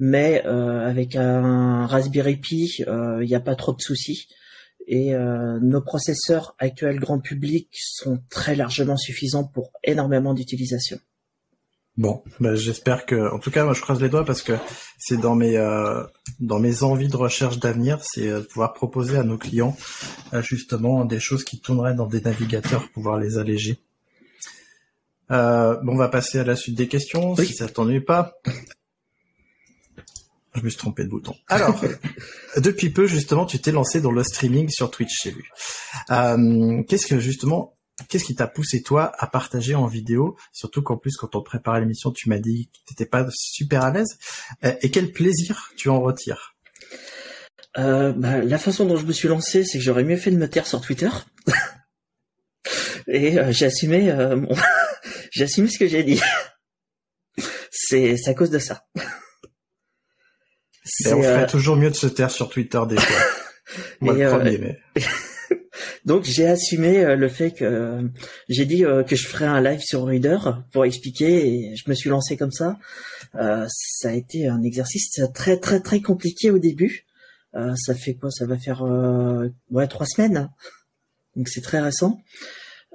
Mais 0.00 0.42
euh, 0.44 0.88
avec 0.88 1.14
un 1.14 1.86
Raspberry 1.86 2.36
Pi, 2.36 2.82
il 2.86 3.26
n'y 3.26 3.34
a 3.34 3.40
pas 3.40 3.54
trop 3.54 3.72
de 3.72 3.80
soucis. 3.80 4.26
Et 4.86 5.14
nos 5.14 5.80
processeurs 5.80 6.54
actuels 6.58 6.98
grand 6.98 7.18
public 7.18 7.68
sont 7.72 8.18
très 8.28 8.54
largement 8.54 8.98
suffisants 8.98 9.44
pour 9.44 9.70
énormément 9.82 10.34
d'utilisation. 10.34 10.98
Bon, 11.96 12.22
bah, 12.38 12.54
j'espère 12.54 13.06
que, 13.06 13.32
en 13.32 13.38
tout 13.38 13.50
cas, 13.50 13.64
moi, 13.64 13.72
je 13.72 13.80
croise 13.80 14.02
les 14.02 14.10
doigts 14.10 14.26
parce 14.26 14.42
que 14.42 14.52
c'est 14.98 15.16
dans 15.16 15.36
mes 15.36 15.56
dans 16.38 16.58
mes 16.58 16.82
envies 16.82 17.08
de 17.08 17.16
recherche 17.16 17.60
d'avenir, 17.60 17.98
c'est 18.02 18.28
de 18.28 18.40
pouvoir 18.40 18.74
proposer 18.74 19.16
à 19.16 19.22
nos 19.22 19.38
clients 19.38 19.74
justement 20.42 21.06
des 21.06 21.20
choses 21.20 21.44
qui 21.44 21.60
tourneraient 21.60 21.94
dans 21.94 22.08
des 22.08 22.20
navigateurs, 22.20 22.82
pour 22.82 22.92
pouvoir 22.92 23.18
les 23.18 23.38
alléger. 23.38 23.78
Euh, 25.30 25.76
bon, 25.82 25.92
on 25.92 25.96
va 25.96 26.08
passer 26.08 26.38
à 26.38 26.44
la 26.44 26.56
suite 26.56 26.74
des 26.76 26.88
questions, 26.88 27.34
Oui. 27.34 27.46
si 27.46 27.54
ça 27.54 27.68
t'ennuie 27.68 28.00
pas. 28.00 28.34
Je 30.54 30.60
me 30.62 30.68
suis 30.68 30.78
trompé 30.78 31.02
de 31.04 31.08
bouton. 31.08 31.34
Alors, 31.48 31.80
depuis 32.58 32.90
peu, 32.90 33.06
justement, 33.06 33.44
tu 33.44 33.58
t'es 33.58 33.72
lancé 33.72 34.00
dans 34.00 34.12
le 34.12 34.22
streaming 34.22 34.68
sur 34.68 34.90
Twitch, 34.90 35.22
j'ai 35.24 35.30
vu. 35.32 35.44
Euh, 36.10 36.82
qu'est-ce 36.84 37.06
que, 37.06 37.18
justement, 37.18 37.76
qu'est-ce 38.08 38.24
qui 38.24 38.36
t'a 38.36 38.46
poussé, 38.46 38.82
toi, 38.82 39.10
à 39.18 39.26
partager 39.26 39.74
en 39.74 39.86
vidéo? 39.86 40.36
Surtout 40.52 40.82
qu'en 40.82 40.96
plus, 40.96 41.16
quand 41.16 41.34
on 41.34 41.42
préparait 41.42 41.80
l'émission, 41.80 42.12
tu 42.12 42.28
m'as 42.28 42.38
dit 42.38 42.68
que 42.72 42.78
t'étais 42.90 43.06
pas 43.06 43.26
super 43.32 43.82
à 43.82 43.90
l'aise. 43.90 44.16
Euh, 44.64 44.74
Et 44.82 44.90
quel 44.92 45.10
plaisir 45.10 45.72
tu 45.76 45.88
en 45.88 46.00
retires? 46.00 46.54
Euh, 47.76 48.12
bah, 48.12 48.38
la 48.38 48.58
façon 48.58 48.84
dont 48.86 48.96
je 48.96 49.06
me 49.06 49.12
suis 49.12 49.26
lancé, 49.26 49.64
c'est 49.64 49.78
que 49.78 49.84
j'aurais 49.84 50.04
mieux 50.04 50.16
fait 50.16 50.30
de 50.30 50.36
me 50.36 50.48
taire 50.48 50.66
sur 50.68 50.80
Twitter. 50.80 51.08
Et 53.08 53.38
euh, 53.38 53.52
j'ai 53.52 53.66
assumé, 53.66 54.10
euh, 54.10 54.36
mon- 54.36 54.48
assumé 55.40 55.68
ce 55.68 55.78
que 55.78 55.86
j'ai 55.86 56.02
dit. 56.04 56.20
c'est 57.70 58.16
à 58.26 58.34
cause 58.34 58.50
de 58.50 58.58
ça. 58.58 58.84
Et 61.04 61.12
on 61.12 61.22
ferait 61.22 61.44
euh, 61.44 61.46
toujours 61.46 61.76
mieux 61.76 61.90
de 61.90 61.94
se 61.96 62.06
taire 62.06 62.30
sur 62.30 62.48
Twitter 62.50 62.80
des 62.88 62.96
fois. 62.96 63.26
Moi, 64.00 64.14
Et, 64.14 64.18
le 64.18 64.26
euh, 64.26 64.30
premier, 64.36 64.58
mais... 64.58 64.80
Donc 66.04 66.24
j'ai 66.24 66.46
assumé 66.46 67.02
euh, 67.02 67.16
le 67.16 67.28
fait 67.28 67.52
que 67.52 67.64
euh, 67.64 68.02
j'ai 68.48 68.66
dit 68.66 68.84
que 69.06 69.16
je 69.16 69.26
ferais 69.26 69.46
un 69.46 69.62
live 69.62 69.80
sur 69.80 70.04
Reader 70.04 70.38
pour 70.70 70.84
expliquer 70.84 71.48
et 71.48 71.76
je 71.76 71.88
me 71.88 71.94
suis 71.94 72.10
lancé 72.10 72.36
comme 72.36 72.52
ça. 72.52 72.78
Euh, 73.36 73.66
ça 73.70 74.10
a 74.10 74.12
été 74.12 74.46
un 74.46 74.62
exercice 74.62 75.18
très 75.32 75.58
très 75.58 75.80
très 75.80 76.00
compliqué 76.02 76.50
au 76.50 76.58
début. 76.58 77.06
Euh, 77.56 77.74
ça 77.76 77.94
fait 77.94 78.14
quoi? 78.14 78.30
Ça 78.30 78.46
va 78.46 78.58
faire 78.58 78.84
euh, 78.84 79.48
ouais 79.70 79.88
trois 79.88 80.06
semaines. 80.06 80.50
Donc 81.36 81.48
c'est 81.48 81.62
très 81.62 81.80
récent. 81.80 82.20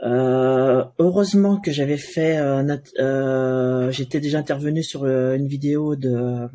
Euh, 0.02 0.86
heureusement 0.98 1.60
que 1.60 1.72
j'avais 1.72 1.98
fait, 1.98 2.38
euh, 2.38 2.78
euh, 3.00 3.92
j'étais 3.92 4.22
déjà 4.22 4.40
intervenu 4.40 4.82
sur 4.82 5.04
euh, 5.04 5.36
une 5.36 5.48
vidéo 5.48 5.98
de 5.98 6.10
euh, 6.10 6.48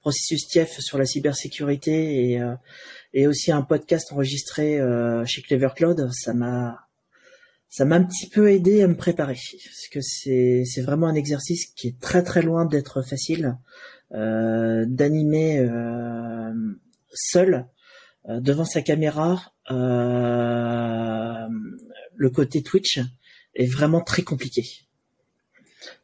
processus 0.00 0.48
TIEF 0.48 0.80
sur 0.80 0.96
la 0.96 1.04
cybersécurité 1.04 2.30
et 2.30 2.40
euh, 2.40 2.54
et 3.12 3.26
aussi 3.26 3.52
un 3.52 3.62
podcast 3.62 4.12
enregistré 4.12 4.80
euh, 4.80 5.24
chez 5.26 5.42
Clever 5.42 5.70
Cloud, 5.76 6.08
ça 6.12 6.32
m'a 6.32 6.86
ça 7.68 7.84
m'a 7.84 7.96
un 7.96 8.04
petit 8.04 8.30
peu 8.30 8.50
aidé 8.50 8.82
à 8.82 8.88
me 8.88 8.96
préparer 8.96 9.34
parce 9.34 9.88
que 9.90 10.00
c'est 10.00 10.62
c'est 10.64 10.82
vraiment 10.82 11.06
un 11.06 11.14
exercice 11.14 11.66
qui 11.66 11.88
est 11.88 12.00
très 12.00 12.22
très 12.22 12.40
loin 12.40 12.64
d'être 12.64 13.02
facile 13.02 13.58
euh, 14.14 14.86
d'animer 14.88 15.58
euh, 15.58 16.52
seul 17.12 17.66
euh, 18.28 18.40
devant 18.40 18.64
sa 18.64 18.80
caméra 18.80 19.52
euh, 19.70 21.46
le 22.16 22.30
côté 22.30 22.62
Twitch 22.62 23.00
est 23.54 23.66
vraiment 23.66 24.00
très 24.02 24.22
compliqué. 24.22 24.64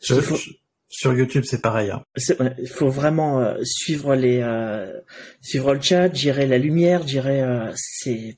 Faut- 0.07 0.37
sur 0.88 1.14
YouTube, 1.14 1.44
c'est 1.46 1.62
pareil. 1.62 1.90
Hein. 1.90 2.05
Il 2.59 2.68
faut 2.68 2.90
vraiment 2.90 3.40
euh, 3.40 3.57
suivre 3.64 4.14
les 4.14 4.40
euh, 4.42 5.01
suivre 5.40 5.72
le 5.75 5.81
chat, 5.81 6.12
gérer 6.14 6.46
la 6.46 6.59
lumière, 6.59 7.07
gérer 7.07 7.42
euh, 7.42 7.72
c'est 7.75 8.37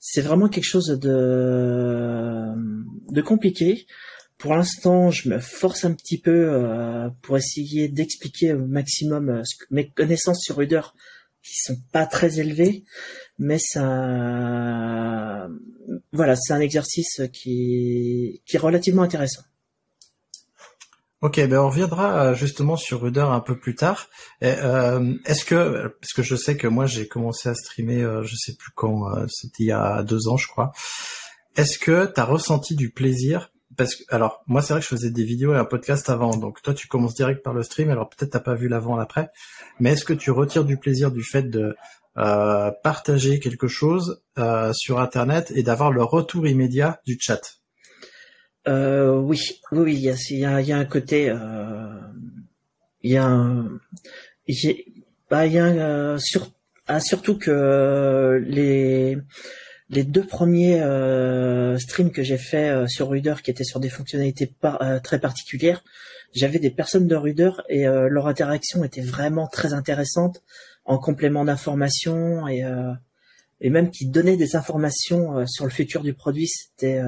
c'est 0.00 0.22
vraiment 0.22 0.48
quelque 0.48 0.64
chose 0.64 0.88
de 0.88 2.52
de 3.12 3.22
compliqué. 3.22 3.86
Pour 4.38 4.54
l'instant, 4.56 5.12
je 5.12 5.28
me 5.28 5.38
force 5.38 5.84
un 5.84 5.94
petit 5.94 6.18
peu 6.20 6.48
euh, 6.52 7.08
pour 7.22 7.36
essayer 7.36 7.88
d'expliquer 7.88 8.54
au 8.54 8.66
maximum 8.66 9.28
euh, 9.28 9.42
mes 9.70 9.88
connaissances 9.88 10.40
sur 10.42 10.56
Reader 10.56 10.82
qui 11.42 11.56
sont 11.56 11.76
pas 11.92 12.06
très 12.06 12.38
élevées, 12.38 12.84
mais 13.38 13.58
ça 13.58 15.48
voilà, 16.12 16.36
c'est 16.36 16.52
un 16.52 16.60
exercice 16.60 17.22
qui 17.32 18.42
qui 18.46 18.56
est 18.56 18.60
relativement 18.60 19.02
intéressant. 19.02 19.42
Ok, 21.22 21.36
ben 21.36 21.58
on 21.58 21.68
reviendra 21.68 22.24
euh, 22.24 22.34
justement 22.34 22.76
sur 22.76 23.02
Ruder 23.02 23.20
un 23.20 23.38
peu 23.38 23.56
plus 23.56 23.76
tard. 23.76 24.08
Euh, 24.42 25.14
Est-ce 25.24 25.44
que, 25.44 25.96
parce 26.00 26.12
que 26.14 26.22
je 26.24 26.34
sais 26.34 26.56
que 26.56 26.66
moi 26.66 26.86
j'ai 26.86 27.06
commencé 27.06 27.48
à 27.48 27.54
streamer, 27.54 28.02
euh, 28.02 28.24
je 28.24 28.34
sais 28.34 28.56
plus 28.56 28.72
quand, 28.74 29.08
euh, 29.08 29.26
c'était 29.28 29.62
il 29.62 29.66
y 29.66 29.72
a 29.72 30.02
deux 30.02 30.26
ans 30.26 30.36
je 30.36 30.48
crois. 30.48 30.72
Est-ce 31.54 31.78
que 31.78 32.12
tu 32.12 32.20
as 32.20 32.24
ressenti 32.24 32.74
du 32.74 32.90
plaisir 32.90 33.51
Parce 33.76 33.94
que, 33.94 34.02
alors 34.08 34.42
moi 34.46 34.62
c'est 34.62 34.72
vrai 34.74 34.80
que 34.80 34.84
je 34.84 34.90
faisais 34.90 35.10
des 35.10 35.24
vidéos 35.24 35.54
et 35.54 35.56
un 35.56 35.64
podcast 35.64 36.10
avant, 36.10 36.36
donc 36.36 36.60
toi 36.62 36.74
tu 36.74 36.88
commences 36.88 37.14
direct 37.14 37.42
par 37.42 37.54
le 37.54 37.62
stream, 37.62 37.90
alors 37.90 38.08
peut-être 38.08 38.32
t'as 38.32 38.40
pas 38.40 38.54
vu 38.54 38.68
l'avant 38.68 38.96
l'après, 38.96 39.30
mais 39.80 39.92
est-ce 39.92 40.04
que 40.04 40.12
tu 40.12 40.30
retires 40.30 40.64
du 40.64 40.76
plaisir 40.76 41.10
du 41.10 41.22
fait 41.22 41.44
de 41.44 41.74
euh, 42.18 42.70
partager 42.82 43.40
quelque 43.40 43.68
chose 43.68 44.22
euh, 44.38 44.72
sur 44.74 45.00
Internet 45.00 45.52
et 45.54 45.62
d'avoir 45.62 45.90
le 45.90 46.02
retour 46.02 46.46
immédiat 46.46 47.00
du 47.06 47.16
chat? 47.18 47.40
Euh, 48.68 49.16
oui, 49.16 49.40
oui, 49.72 49.94
il 49.94 50.00
y 50.00 50.10
a, 50.10 50.14
y 50.30 50.44
a, 50.44 50.60
y 50.60 50.72
a 50.72 50.78
un 50.78 50.84
côté, 50.84 51.28
euh, 51.30 51.98
il 53.02 53.12
y 53.12 53.16
a 53.16 53.24
un, 53.24 53.80
bah, 55.30 55.46
y 55.46 55.58
a 55.58 55.64
un, 55.64 55.78
euh, 55.78 56.18
sur, 56.18 56.52
ah, 56.86 57.00
surtout 57.00 57.38
que 57.38 58.40
les, 58.46 59.18
les 59.92 60.04
deux 60.04 60.24
premiers 60.24 60.80
euh, 60.80 61.78
streams 61.78 62.10
que 62.10 62.22
j'ai 62.22 62.38
fait 62.38 62.70
euh, 62.70 62.86
sur 62.88 63.10
Reader 63.10 63.34
qui 63.44 63.50
étaient 63.50 63.62
sur 63.62 63.78
des 63.78 63.90
fonctionnalités 63.90 64.50
euh, 64.64 64.98
très 65.00 65.20
particulières, 65.20 65.84
j'avais 66.34 66.58
des 66.58 66.70
personnes 66.70 67.06
de 67.06 67.14
Reader 67.14 67.62
et 67.68 67.84
leur 67.84 68.26
interaction 68.26 68.84
était 68.84 69.02
vraiment 69.02 69.46
très 69.48 69.74
intéressante 69.74 70.42
en 70.86 70.96
complément 70.96 71.44
d'informations 71.44 72.48
et 72.48 72.62
même 73.68 73.90
qui 73.90 74.06
donnaient 74.06 74.38
des 74.38 74.56
informations 74.56 75.46
sur 75.46 75.66
le 75.66 75.70
futur 75.70 76.02
du 76.02 76.14
produit. 76.14 76.48
C'était 76.48 77.02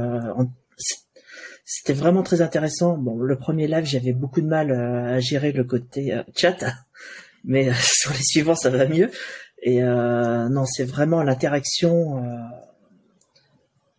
vraiment 1.95 2.23
très 2.23 2.43
intéressant. 2.43 2.99
Bon, 2.99 3.17
le 3.17 3.39
premier 3.39 3.67
live, 3.67 3.87
j'avais 3.87 4.13
beaucoup 4.13 4.43
de 4.43 4.47
mal 4.47 4.73
à 4.73 5.21
gérer 5.21 5.53
le 5.53 5.65
côté 5.65 6.21
chat, 6.37 6.59
mais 7.45 7.73
sur 7.73 8.13
les 8.13 8.23
suivants, 8.23 8.57
ça 8.57 8.69
va 8.69 8.87
mieux. 8.87 9.11
Et 9.63 9.81
non, 9.81 10.67
c'est 10.67 10.85
vraiment 10.85 11.23
l'interaction 11.23 12.23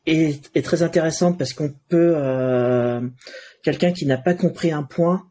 est, 0.05 0.63
très 0.63 0.83
intéressante 0.83 1.37
parce 1.37 1.53
qu'on 1.53 1.73
peut 1.89 2.15
quelqu'un 3.63 3.91
qui 3.91 4.05
n'a 4.05 4.17
pas 4.17 4.33
compris 4.33 4.71
un 4.71 4.83
point 4.83 5.29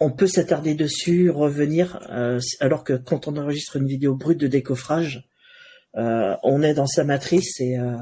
on 0.00 0.10
peut 0.10 0.26
s'attarder 0.26 0.74
dessus, 0.74 1.30
revenir, 1.30 2.00
euh, 2.10 2.40
alors 2.60 2.84
que 2.84 2.92
quand 2.92 3.28
on 3.28 3.36
enregistre 3.36 3.76
une 3.76 3.86
vidéo 3.86 4.14
brute 4.14 4.38
de 4.38 4.48
décoffrage, 4.48 5.24
euh, 5.96 6.36
on 6.42 6.62
est 6.62 6.74
dans 6.74 6.86
sa 6.86 7.04
matrice 7.04 7.60
et 7.60 7.78
euh, 7.78 7.96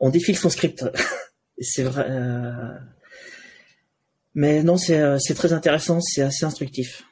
on 0.00 0.10
défile 0.10 0.36
son 0.36 0.50
script. 0.50 0.84
c'est 1.60 1.84
vrai. 1.84 2.06
Mais 4.34 4.62
non, 4.62 4.76
c'est 4.76 5.34
très 5.34 5.52
intéressant, 5.52 6.00
c'est 6.00 6.22
assez 6.22 6.44
instructif. 6.44 7.04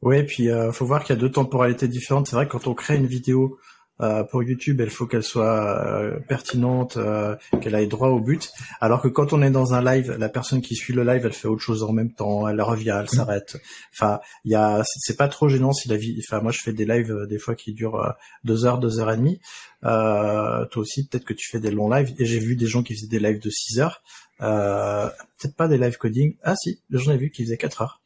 Oui, 0.00 0.22
puis 0.24 0.44
il 0.44 0.70
faut 0.72 0.86
voir 0.86 1.04
qu'il 1.04 1.14
y 1.14 1.18
a 1.18 1.20
deux 1.20 1.30
temporalités 1.30 1.88
différentes. 1.88 2.26
C'est 2.26 2.36
vrai 2.36 2.46
que 2.46 2.52
quand 2.52 2.66
on 2.66 2.74
crée 2.74 2.96
une 2.96 3.06
vidéo 3.06 3.58
euh, 4.02 4.24
pour 4.24 4.42
YouTube, 4.42 4.80
il 4.82 4.90
faut 4.90 5.06
qu'elle 5.06 5.22
soit 5.22 5.86
euh, 5.86 6.18
pertinente, 6.20 6.96
euh, 6.96 7.36
qu'elle 7.60 7.74
aille 7.74 7.86
droit 7.86 8.08
au 8.08 8.20
but. 8.20 8.50
Alors 8.80 9.00
que 9.00 9.08
quand 9.08 9.32
on 9.32 9.42
est 9.42 9.50
dans 9.50 9.74
un 9.74 9.82
live, 9.82 10.16
la 10.18 10.28
personne 10.28 10.60
qui 10.60 10.74
suit 10.74 10.92
le 10.92 11.04
live, 11.04 11.24
elle 11.24 11.32
fait 11.32 11.48
autre 11.48 11.62
chose 11.62 11.82
en 11.84 11.92
même 11.92 12.12
temps, 12.12 12.48
elle 12.48 12.60
revient, 12.60 12.96
elle 13.00 13.08
s'arrête. 13.08 13.56
Enfin, 13.92 14.20
il 14.44 14.52
y 14.52 14.54
a, 14.54 14.82
c'est 14.84 15.16
pas 15.16 15.28
trop 15.28 15.48
gênant 15.48 15.72
si 15.72 15.88
la 15.88 15.96
vie. 15.96 16.20
Enfin, 16.26 16.40
moi, 16.40 16.52
je 16.52 16.60
fais 16.60 16.72
des 16.72 16.84
lives 16.84 17.26
des 17.28 17.38
fois 17.38 17.54
qui 17.54 17.72
durent 17.72 18.14
deux 18.44 18.64
heures, 18.64 18.78
deux 18.78 18.98
heures 18.98 19.12
et 19.12 19.16
demie. 19.16 19.40
toi 19.82 20.68
aussi, 20.76 21.06
peut-être 21.06 21.24
que 21.24 21.34
tu 21.34 21.48
fais 21.48 21.60
des 21.60 21.70
longs 21.70 21.90
lives. 21.90 22.12
Et 22.18 22.26
j'ai 22.26 22.38
vu 22.38 22.56
des 22.56 22.66
gens 22.66 22.82
qui 22.82 22.94
faisaient 22.94 23.06
des 23.06 23.20
lives 23.20 23.40
de 23.40 23.50
six 23.50 23.80
heures. 23.80 24.02
peut-être 24.38 25.56
pas 25.56 25.68
des 25.68 25.78
live 25.78 25.96
coding. 25.98 26.36
Ah 26.42 26.56
si, 26.56 26.80
j'en 26.90 27.12
ai 27.12 27.16
vu 27.16 27.30
qui 27.30 27.44
faisaient 27.44 27.56
quatre 27.56 27.82
heures. 27.82 28.01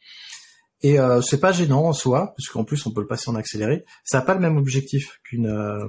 Et 0.82 0.98
euh, 1.00 1.20
c'est 1.22 1.40
pas 1.40 1.52
gênant 1.52 1.84
en 1.84 1.92
soi, 1.92 2.34
parce 2.36 2.48
qu'en 2.48 2.64
plus 2.64 2.84
on 2.86 2.90
peut 2.90 3.00
le 3.00 3.06
passer 3.06 3.30
en 3.30 3.34
accéléré. 3.34 3.84
Ça 4.04 4.18
n'a 4.18 4.24
pas 4.24 4.34
le 4.34 4.40
même 4.40 4.56
objectif 4.56 5.20
qu'une 5.24 5.46
euh, 5.46 5.88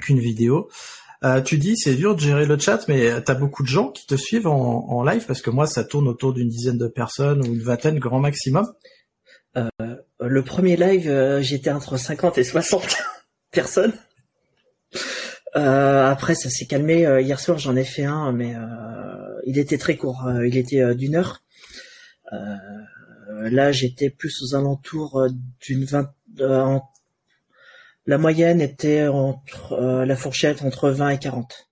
qu'une 0.00 0.18
vidéo. 0.18 0.68
Euh, 1.22 1.40
tu 1.40 1.56
dis 1.56 1.76
c'est 1.76 1.94
dur 1.94 2.14
de 2.14 2.20
gérer 2.20 2.44
le 2.44 2.58
chat, 2.58 2.86
mais 2.88 3.22
tu 3.22 3.30
as 3.30 3.34
beaucoup 3.34 3.62
de 3.62 3.68
gens 3.68 3.88
qui 3.88 4.06
te 4.06 4.14
suivent 4.16 4.46
en, 4.46 4.86
en 4.90 5.02
live 5.02 5.24
parce 5.26 5.40
que 5.40 5.50
moi 5.50 5.66
ça 5.66 5.84
tourne 5.84 6.08
autour 6.08 6.34
d'une 6.34 6.48
dizaine 6.48 6.76
de 6.76 6.88
personnes 6.88 7.40
ou 7.40 7.46
une 7.46 7.62
vingtaine 7.62 7.98
grand 7.98 8.20
maximum. 8.20 8.70
Euh, 9.56 9.68
le 10.20 10.42
premier 10.42 10.76
live 10.76 11.40
j'étais 11.40 11.70
entre 11.70 11.96
50 11.96 12.36
et 12.38 12.44
60 12.44 12.98
personnes. 13.50 13.94
après 15.54 16.34
ça 16.34 16.50
s'est 16.50 16.66
calmé. 16.66 17.06
hier 17.22 17.40
soir 17.40 17.56
j'en 17.56 17.76
ai 17.76 17.84
fait 17.84 18.04
un, 18.04 18.32
mais 18.32 18.54
il 19.46 19.58
était 19.58 19.78
très 19.78 19.96
court. 19.96 20.28
il 20.44 20.58
était 20.58 20.94
d'une 20.94 21.14
heure. 21.14 21.40
Euh, 22.32 22.56
là, 23.28 23.72
j'étais 23.72 24.10
plus 24.10 24.42
aux 24.42 24.54
alentours 24.54 25.20
euh, 25.20 25.28
d'une 25.60 25.84
vingt. 25.84 26.12
Euh, 26.40 26.78
la 28.06 28.18
moyenne 28.18 28.60
était 28.60 29.06
entre 29.06 30.04
la 30.04 30.16
fourchette 30.16 30.60
entre 30.62 30.90
20 30.90 31.10
et 31.10 31.18
40. 31.18 31.70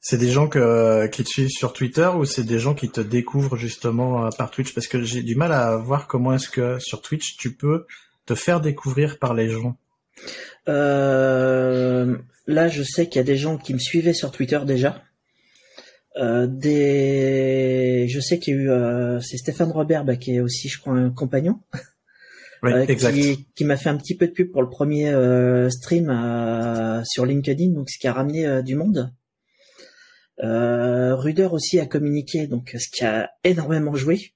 C'est 0.00 0.18
des 0.18 0.30
gens 0.30 0.48
que, 0.48 1.06
qui 1.06 1.24
te 1.24 1.28
suivent 1.28 1.48
sur 1.48 1.72
Twitter 1.72 2.10
ou 2.14 2.26
c'est 2.26 2.44
des 2.44 2.58
gens 2.58 2.74
qui 2.74 2.90
te 2.90 3.00
découvrent 3.00 3.56
justement 3.56 4.28
par 4.36 4.50
Twitch? 4.50 4.74
Parce 4.74 4.88
que 4.88 5.00
j'ai 5.02 5.22
du 5.22 5.34
mal 5.34 5.52
à 5.52 5.76
voir 5.76 6.08
comment 6.08 6.34
est-ce 6.34 6.50
que 6.50 6.78
sur 6.78 7.00
Twitch 7.00 7.38
tu 7.38 7.54
peux 7.54 7.86
te 8.26 8.34
faire 8.34 8.60
découvrir 8.60 9.18
par 9.18 9.34
les 9.34 9.48
gens. 9.48 9.76
Euh, 10.68 12.16
là, 12.46 12.68
je 12.68 12.82
sais 12.82 13.08
qu'il 13.08 13.16
y 13.16 13.20
a 13.20 13.24
des 13.24 13.36
gens 13.36 13.58
qui 13.58 13.74
me 13.74 13.78
suivaient 13.78 14.12
sur 14.12 14.30
Twitter 14.30 14.60
déjà. 14.64 15.02
Euh, 16.16 16.46
des, 16.46 18.06
je 18.08 18.20
sais 18.20 18.38
qu'il 18.38 18.54
y 18.54 18.58
a 18.58 18.60
eu, 18.60 18.70
euh, 18.70 19.20
c'est 19.20 19.38
Stéphane 19.38 19.70
Robert 19.70 20.04
bah, 20.04 20.16
qui 20.16 20.34
est 20.34 20.40
aussi, 20.40 20.68
je 20.68 20.78
crois, 20.78 20.92
un 20.92 21.10
compagnon, 21.10 21.60
euh, 22.64 22.84
qui, 22.84 23.48
qui 23.54 23.64
m'a 23.64 23.76
fait 23.76 23.88
un 23.88 23.96
petit 23.96 24.16
peu 24.16 24.26
de 24.26 24.32
pub 24.32 24.50
pour 24.50 24.62
le 24.62 24.68
premier 24.68 25.10
stream 25.70 26.08
sur 27.04 27.24
LinkedIn, 27.24 27.72
donc 27.72 27.90
ce 27.90 27.98
qui 27.98 28.08
a 28.08 28.12
ramené 28.12 28.62
du 28.62 28.74
monde. 28.74 29.12
Ruder 30.38 31.48
aussi 31.50 31.80
a 31.80 31.86
communiqué, 31.86 32.46
donc 32.46 32.76
ce 32.78 32.88
qui 32.90 33.04
a 33.04 33.30
énormément 33.44 33.94
joué. 33.94 34.34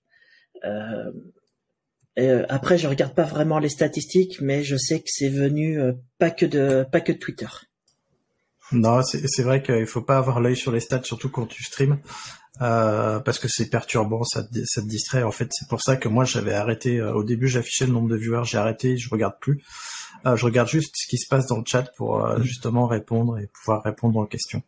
après, 2.17 2.79
je 2.79 2.89
regarde 2.89 3.15
pas 3.15 3.25
vraiment 3.25 3.59
les 3.59 3.69
statistiques, 3.69 4.41
mais 4.41 4.62
je 4.62 4.77
sais 4.77 5.01
que 5.01 5.09
c'est 5.09 5.29
venu 5.29 5.79
pas 6.19 6.31
que 6.31 6.47
de 6.47 6.87
pas 6.91 7.03
que 7.03 7.12
de 7.12 7.19
Twitter. 7.19 7.49
Non, 8.72 9.02
c'est 9.02 9.42
vrai 9.42 9.62
qu'il 9.62 9.87
faut 9.87 10.02
pas 10.02 10.18
avoir 10.18 10.40
l'œil 10.40 10.57
sur 10.57 10.72
les 10.72 10.81
stats, 10.81 11.02
surtout 11.05 11.29
quand 11.29 11.46
tu 11.46 11.62
streams, 11.62 11.98
euh, 12.61 13.20
parce 13.20 13.38
que 13.38 13.48
c'est 13.48 13.70
perturbant, 13.70 14.24
ça 14.24 14.42
te, 14.42 14.59
ça 14.64 14.83
te 14.83 14.87
distrait. 14.87 15.22
En 15.22 15.31
fait, 15.31 15.48
c'est 15.52 15.68
pour 15.68 15.83
ça 15.83 15.96
que 15.96 16.09
moi 16.09 16.24
j'avais 16.24 16.55
arrêté. 16.55 16.98
Euh, 16.98 17.12
au 17.14 17.22
début, 17.22 17.48
j'affichais 17.48 17.87
le 17.87 17.92
nombre 17.92 18.09
de 18.09 18.16
viewers, 18.16 18.44
j'ai 18.44 18.59
arrêté, 18.59 18.96
je 18.96 19.09
regarde 19.09 19.35
plus. 19.40 19.62
Euh, 20.26 20.37
je 20.37 20.44
regarde 20.44 20.68
juste 20.68 20.94
ce 20.96 21.07
qui 21.07 21.18
se 21.18 21.29
passe 21.29 21.46
dans 21.46 21.59
le 21.59 21.64
chat 21.66 21.90
pour 21.96 22.24
euh, 22.24 22.40
justement 22.42 22.87
répondre 22.87 23.38
et 23.38 23.48
pouvoir 23.48 23.83
répondre 23.83 24.18
aux 24.18 24.26
questions. 24.26 24.62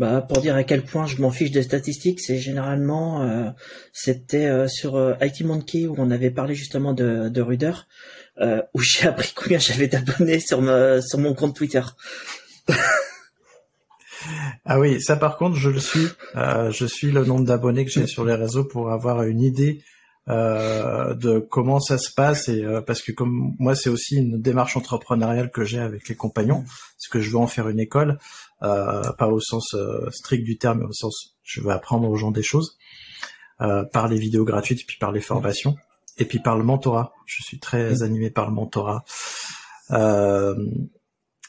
Bah, 0.00 0.22
pour 0.22 0.40
dire 0.40 0.56
à 0.56 0.64
quel 0.64 0.82
point 0.82 1.06
je 1.06 1.20
m'en 1.20 1.30
fiche 1.30 1.50
des 1.50 1.62
statistiques, 1.62 2.20
c'est 2.20 2.38
généralement 2.38 3.22
euh, 3.22 3.50
c'était 3.92 4.66
sur 4.66 5.16
IT 5.20 5.42
Monkey 5.42 5.86
où 5.86 5.94
on 5.98 6.10
avait 6.10 6.30
parlé 6.30 6.54
justement 6.54 6.94
de, 6.94 7.28
de 7.28 7.42
Ruder, 7.42 7.72
où 8.72 8.80
j'ai 8.80 9.06
appris 9.06 9.32
combien 9.34 9.58
j'avais 9.58 9.88
d'abonnés 9.88 10.40
sur 10.40 10.58
sur 11.02 11.18
mon 11.18 11.34
compte 11.34 11.54
Twitter. 11.54 11.82
Ah 14.64 14.78
oui, 14.78 15.00
ça 15.00 15.16
par 15.16 15.36
contre, 15.36 15.56
je 15.56 15.70
le 15.70 15.80
suis. 15.80 16.06
Euh, 16.36 16.70
je 16.70 16.86
suis 16.86 17.10
le 17.10 17.24
nombre 17.24 17.44
d'abonnés 17.44 17.84
que 17.84 17.90
j'ai 17.90 18.06
sur 18.06 18.24
les 18.24 18.34
réseaux 18.34 18.64
pour 18.64 18.90
avoir 18.90 19.22
une 19.22 19.40
idée 19.40 19.82
euh, 20.28 21.14
de 21.14 21.38
comment 21.38 21.80
ça 21.80 21.98
se 21.98 22.10
passe 22.12 22.48
et 22.48 22.64
euh, 22.64 22.80
parce 22.80 23.02
que 23.02 23.12
comme 23.12 23.54
moi, 23.58 23.74
c'est 23.74 23.90
aussi 23.90 24.16
une 24.16 24.40
démarche 24.40 24.76
entrepreneuriale 24.76 25.50
que 25.50 25.64
j'ai 25.64 25.80
avec 25.80 26.08
les 26.08 26.14
compagnons, 26.14 26.62
parce 26.62 27.08
que 27.10 27.20
je 27.20 27.30
veux 27.30 27.36
en 27.36 27.46
faire 27.46 27.68
une 27.68 27.80
école, 27.80 28.18
pas 28.60 29.28
au 29.28 29.40
sens 29.40 29.76
strict 30.10 30.44
du 30.44 30.56
terme, 30.56 30.80
mais 30.80 30.86
au 30.86 30.92
sens 30.92 31.36
je 31.42 31.60
veux 31.60 31.70
apprendre 31.70 32.08
aux 32.08 32.16
gens 32.16 32.30
des 32.30 32.42
choses 32.42 32.78
par 33.58 34.08
les 34.08 34.18
vidéos 34.18 34.44
gratuites, 34.44 34.86
puis 34.86 34.96
par 34.98 35.12
les 35.12 35.20
formations, 35.20 35.76
et 36.16 36.24
puis 36.24 36.38
par 36.38 36.56
le 36.56 36.64
mentorat. 36.64 37.12
Je 37.26 37.42
suis 37.42 37.58
très 37.58 38.02
animé 38.02 38.30
par 38.30 38.48
le 38.48 38.54
mentorat. 38.54 39.04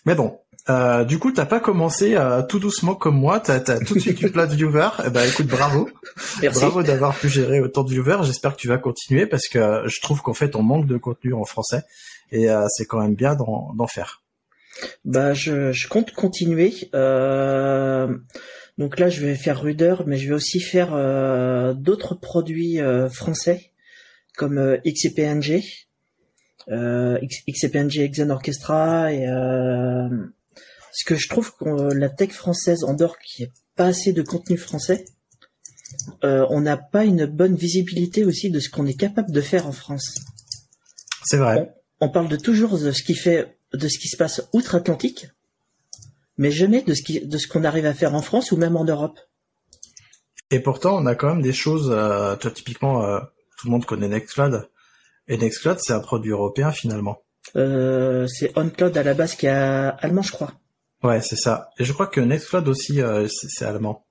Mais 0.05 0.15
bon, 0.15 0.39
euh, 0.67 1.03
du 1.03 1.19
coup, 1.19 1.31
t'as 1.31 1.45
pas 1.45 1.59
commencé 1.59 2.15
euh, 2.15 2.41
tout 2.41 2.59
doucement 2.59 2.95
comme 2.95 3.17
moi, 3.17 3.39
t'as 3.39 3.57
as 3.57 3.79
tout 3.79 3.93
de 3.93 3.99
suite 3.99 4.19
eu 4.21 4.31
plein 4.31 4.47
de 4.47 4.55
viewers. 4.55 4.89
Eh 5.05 5.09
ben, 5.09 5.27
écoute, 5.27 5.45
bravo, 5.47 5.89
bravo 6.41 6.81
d'avoir 6.81 7.15
pu 7.15 7.29
gérer 7.29 7.59
autant 7.59 7.83
de 7.83 7.91
viewers. 7.91 8.23
J'espère 8.23 8.55
que 8.55 8.61
tu 8.61 8.67
vas 8.67 8.79
continuer 8.79 9.27
parce 9.27 9.47
que 9.47 9.83
je 9.85 10.01
trouve 10.01 10.21
qu'en 10.21 10.33
fait, 10.33 10.55
on 10.55 10.63
manque 10.63 10.87
de 10.87 10.97
contenu 10.97 11.33
en 11.33 11.43
français 11.43 11.83
et 12.31 12.49
euh, 12.49 12.65
c'est 12.69 12.85
quand 12.85 12.99
même 12.99 13.15
bien 13.15 13.35
d'en 13.35 13.87
faire. 13.87 14.23
Bah, 15.05 15.33
je, 15.33 15.71
je 15.71 15.87
compte 15.87 16.11
continuer. 16.13 16.73
donc 18.77 18.99
là, 18.99 19.09
je 19.09 19.21
vais 19.23 19.35
faire 19.35 19.61
Ruder, 19.61 19.95
mais 20.07 20.17
je 20.17 20.29
vais 20.29 20.35
aussi 20.35 20.59
faire 20.59 20.95
d'autres 21.75 22.15
produits 22.15 22.79
français 23.11 23.71
comme 24.35 24.77
XCPNG. 24.83 25.84
Euh, 26.69 27.19
XCPNG 27.47 28.09
Xen 28.09 28.31
Orchestra 28.31 29.13
et 29.13 29.27
parce 30.95 31.03
que 31.03 31.15
je 31.15 31.27
trouve 31.27 31.53
que 31.57 31.65
euh, 31.65 31.93
la 31.93 32.07
tech 32.07 32.31
française 32.31 32.85
en 32.85 32.93
dehors 32.93 33.17
qui 33.19 33.43
est 33.43 33.51
pas 33.75 33.87
assez 33.87 34.13
de 34.13 34.21
contenu 34.21 34.55
français, 34.55 35.03
euh, 36.23 36.45
on 36.49 36.61
n'a 36.61 36.77
pas 36.77 37.03
une 37.03 37.25
bonne 37.25 37.57
visibilité 37.57 38.23
aussi 38.23 38.49
de 38.49 38.61
ce 38.61 38.69
qu'on 38.69 38.85
est 38.85 38.97
capable 38.97 39.31
de 39.31 39.41
faire 39.41 39.67
en 39.67 39.73
France. 39.73 40.15
C'est 41.25 41.35
vrai. 41.35 41.75
On, 41.99 42.07
parle 42.07 42.29
de 42.29 42.37
toujours 42.37 42.79
de 42.79 42.91
ce 42.93 43.03
qui 43.03 43.13
fait, 43.13 43.57
de 43.73 43.89
ce 43.89 43.99
qui 43.99 44.07
se 44.07 44.15
passe 44.15 44.47
outre-Atlantique, 44.53 45.27
mais 46.37 46.51
jamais 46.51 46.81
de 46.81 46.93
ce 46.93 47.01
qui, 47.01 47.19
de 47.19 47.37
ce 47.37 47.49
qu'on 47.49 47.65
arrive 47.65 47.85
à 47.85 47.93
faire 47.93 48.15
en 48.15 48.21
France 48.21 48.53
ou 48.53 48.55
même 48.57 48.77
en 48.77 48.85
Europe. 48.85 49.19
Et 50.49 50.61
pourtant, 50.61 50.95
on 50.95 51.05
a 51.07 51.15
quand 51.15 51.27
même 51.27 51.41
des 51.41 51.51
choses. 51.51 51.91
Euh, 51.91 52.37
toi, 52.37 52.51
typiquement, 52.51 53.03
euh, 53.03 53.19
tout 53.57 53.67
le 53.67 53.71
monde 53.71 53.85
connaît 53.85 54.07
Nextcloud, 54.07 54.69
et 55.27 55.37
Nextcloud, 55.37 55.77
c'est 55.79 55.93
un 55.93 55.99
produit 55.99 56.31
européen 56.31 56.71
finalement. 56.71 57.21
Euh, 57.55 58.27
c'est 58.27 58.57
OnCloud 58.57 58.97
à 58.97 59.03
la 59.03 59.13
base 59.13 59.35
qui 59.35 59.45
est 59.45 59.49
allemand, 59.49 60.21
je 60.21 60.31
crois. 60.31 60.53
Ouais, 61.03 61.21
c'est 61.21 61.35
ça. 61.35 61.69
Et 61.77 61.83
je 61.83 61.93
crois 61.93 62.07
que 62.07 62.19
Nextcloud 62.19 62.67
aussi, 62.67 63.01
euh, 63.01 63.27
c'est 63.27 63.65
allemand. 63.65 64.05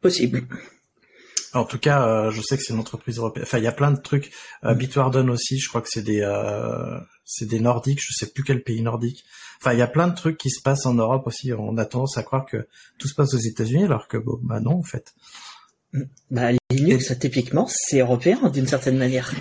Possible. 0.00 0.46
En 1.56 1.64
tout 1.64 1.78
cas, 1.78 2.06
euh, 2.06 2.30
je 2.30 2.42
sais 2.42 2.56
que 2.56 2.62
c'est 2.62 2.72
une 2.72 2.80
entreprise 2.80 3.18
européenne. 3.18 3.44
Enfin, 3.46 3.58
il 3.58 3.64
y 3.64 3.68
a 3.68 3.72
plein 3.72 3.90
de 3.90 4.00
trucs. 4.00 4.32
Euh, 4.64 4.74
mm. 4.74 4.78
Bitwarden 4.78 5.30
aussi, 5.30 5.58
je 5.58 5.68
crois 5.68 5.80
que 5.80 5.88
c'est 5.90 6.02
des, 6.02 6.20
euh, 6.20 6.98
c'est 7.24 7.46
des 7.46 7.60
Nordiques. 7.60 8.00
Je 8.02 8.12
sais 8.12 8.30
plus 8.30 8.44
quel 8.44 8.62
pays 8.62 8.82
nordique. 8.82 9.24
Enfin, 9.60 9.72
il 9.72 9.78
y 9.78 9.82
a 9.82 9.86
plein 9.86 10.08
de 10.08 10.14
trucs 10.14 10.36
qui 10.36 10.50
se 10.50 10.60
passent 10.60 10.84
en 10.86 10.94
Europe 10.94 11.26
aussi. 11.26 11.52
On 11.52 11.78
a 11.78 11.86
tendance 11.86 12.18
à 12.18 12.22
croire 12.22 12.44
que 12.44 12.68
tout 12.98 13.08
se 13.08 13.14
passe 13.14 13.32
aux 13.32 13.38
États-Unis, 13.38 13.84
alors 13.84 14.06
que 14.06 14.18
bon, 14.18 14.38
bah 14.42 14.60
non, 14.60 14.78
en 14.78 14.82
fait. 14.82 15.14
Mm. 15.92 16.02
Bah 16.30 16.48
Linux, 16.70 17.18
typiquement, 17.18 17.66
c'est 17.70 18.00
européen 18.00 18.50
d'une 18.50 18.66
certaine 18.66 18.98
manière. 18.98 19.32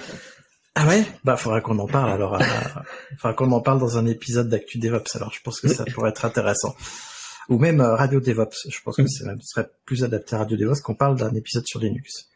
Ah 0.76 0.88
ouais? 0.88 1.06
Bah 1.24 1.38
faudra 1.38 1.62
qu'on 1.62 1.80
en 1.80 1.88
parle 1.88 2.12
alors. 2.12 2.36
Euh, 2.36 2.46
enfin 3.16 3.34
qu'on 3.34 3.52
en 3.52 3.62
parle 3.62 3.80
dans 3.80 3.98
un 3.98 4.06
épisode 4.06 4.50
d'Actu 4.50 4.78
DevOps. 4.78 5.16
Alors 5.16 5.32
je 5.34 5.42
pense 5.42 5.60
que 5.60 5.68
ça 5.70 5.86
pourrait 5.86 6.10
être 6.10 6.26
intéressant. 6.26 6.76
ou 7.50 7.58
même 7.58 7.82
Radio 7.82 8.20
DevOps. 8.20 8.70
Je 8.70 8.80
pense 8.84 8.98
que 8.98 9.08
ce 9.08 9.24
serait 9.42 9.70
plus 9.86 10.04
adapté 10.04 10.36
à 10.36 10.40
Radio 10.40 10.58
DevOps 10.58 10.82
qu'on 10.84 10.96
parle 10.96 11.18
d'un 11.18 11.34
épisode 11.34 11.66
sur 11.66 11.80
Linux. 11.80 12.30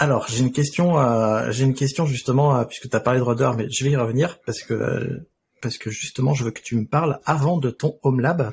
Alors, 0.00 0.26
j'ai 0.28 0.40
une 0.40 0.50
question, 0.50 0.98
euh, 0.98 1.50
j'ai 1.50 1.64
une 1.64 1.74
question 1.74 2.06
justement, 2.06 2.56
euh, 2.56 2.64
puisque 2.64 2.88
tu 2.88 2.96
as 2.96 3.00
parlé 3.00 3.20
de 3.20 3.24
Rudder, 3.24 3.50
mais 3.54 3.66
je 3.70 3.84
vais 3.84 3.90
y 3.90 3.96
revenir 3.96 4.38
parce 4.46 4.62
que 4.62 4.72
euh, 4.72 5.28
parce 5.60 5.78
que 5.78 5.90
justement, 5.90 6.34
je 6.34 6.44
veux 6.44 6.50
que 6.50 6.62
tu 6.62 6.76
me 6.76 6.86
parles 6.86 7.20
avant 7.24 7.58
de 7.58 7.70
ton 7.70 7.98
Home 8.02 8.20
Lab, 8.20 8.50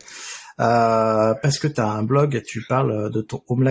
parce 0.58 1.60
que 1.60 1.68
tu 1.68 1.82
as 1.82 1.88
un 1.88 2.04
blog, 2.04 2.42
tu 2.46 2.64
parles 2.68 3.12
de 3.12 3.22
ton 3.22 3.44
Home 3.48 3.64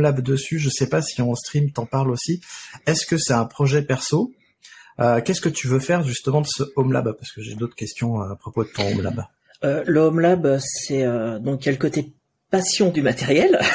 Lab, 0.00 0.20
dessus. 0.20 0.58
Je 0.58 0.68
sais 0.68 0.88
pas 0.88 1.02
si 1.02 1.22
en 1.22 1.34
stream 1.34 1.70
t'en 1.70 1.86
parles 1.86 2.10
aussi. 2.10 2.40
Est-ce 2.86 3.06
que 3.06 3.16
c'est 3.16 3.32
un 3.32 3.46
projet 3.46 3.82
perso? 3.82 4.32
Qu'est-ce 4.98 5.40
que 5.40 5.48
tu 5.48 5.68
veux 5.68 5.80
faire 5.80 6.02
justement 6.02 6.40
de 6.40 6.46
ce 6.46 6.64
Home 6.76 6.92
Lab? 6.92 7.12
Parce 7.18 7.32
que 7.32 7.42
j'ai 7.42 7.54
d'autres 7.54 7.74
questions 7.74 8.20
à 8.20 8.36
propos 8.36 8.64
de 8.64 8.68
ton 8.68 8.86
Home 8.86 9.02
Lab. 9.02 9.24
le 9.62 9.98
Home 10.00 10.20
Lab, 10.20 10.58
c'est 10.60 11.04
donc 11.40 11.64
il 11.64 11.66
y 11.66 11.68
a 11.70 11.72
le 11.72 11.78
côté 11.78 12.12
passion 12.50 12.90
du 12.90 13.02
matériel. 13.02 13.58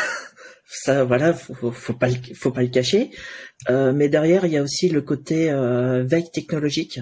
ça 0.72 1.04
voilà 1.04 1.34
faut, 1.34 1.72
faut 1.72 1.94
pas 1.94 2.08
le, 2.08 2.68
cacher 2.68 3.12
euh, 3.70 3.92
mais 3.94 4.08
derrière 4.08 4.46
il 4.46 4.54
y 4.54 4.58
a 4.58 4.64
aussi 4.64 4.90
le 4.90 5.02
côté 5.02 5.52
euh, 5.52 6.04
veille 6.04 6.30
technologique 6.32 7.00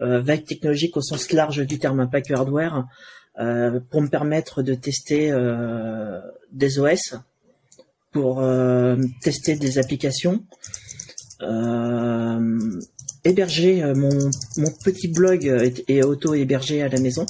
euh, 0.00 0.20
veille 0.20 0.44
technologique 0.44 0.96
au 0.96 1.02
sens 1.02 1.32
large 1.32 1.66
du 1.66 1.78
terme 1.78 2.08
pas 2.10 2.20
que 2.20 2.32
hardware 2.34 2.86
euh, 3.38 3.80
pour 3.90 4.02
me 4.02 4.08
permettre 4.08 4.62
de 4.62 4.74
tester 4.74 5.30
euh, 5.30 6.20
des 6.52 6.78
OS 6.78 7.14
pour 8.12 8.40
euh, 8.40 8.96
tester 9.22 9.56
des 9.56 9.78
applications 9.78 10.44
héberger 13.24 13.84
mon, 13.94 14.30
mon 14.56 14.70
petit 14.82 15.08
blog 15.08 15.44
est, 15.88 16.02
auto 16.02 16.32
hébergé 16.32 16.82
à 16.82 16.88
la 16.88 16.98
maison 17.00 17.26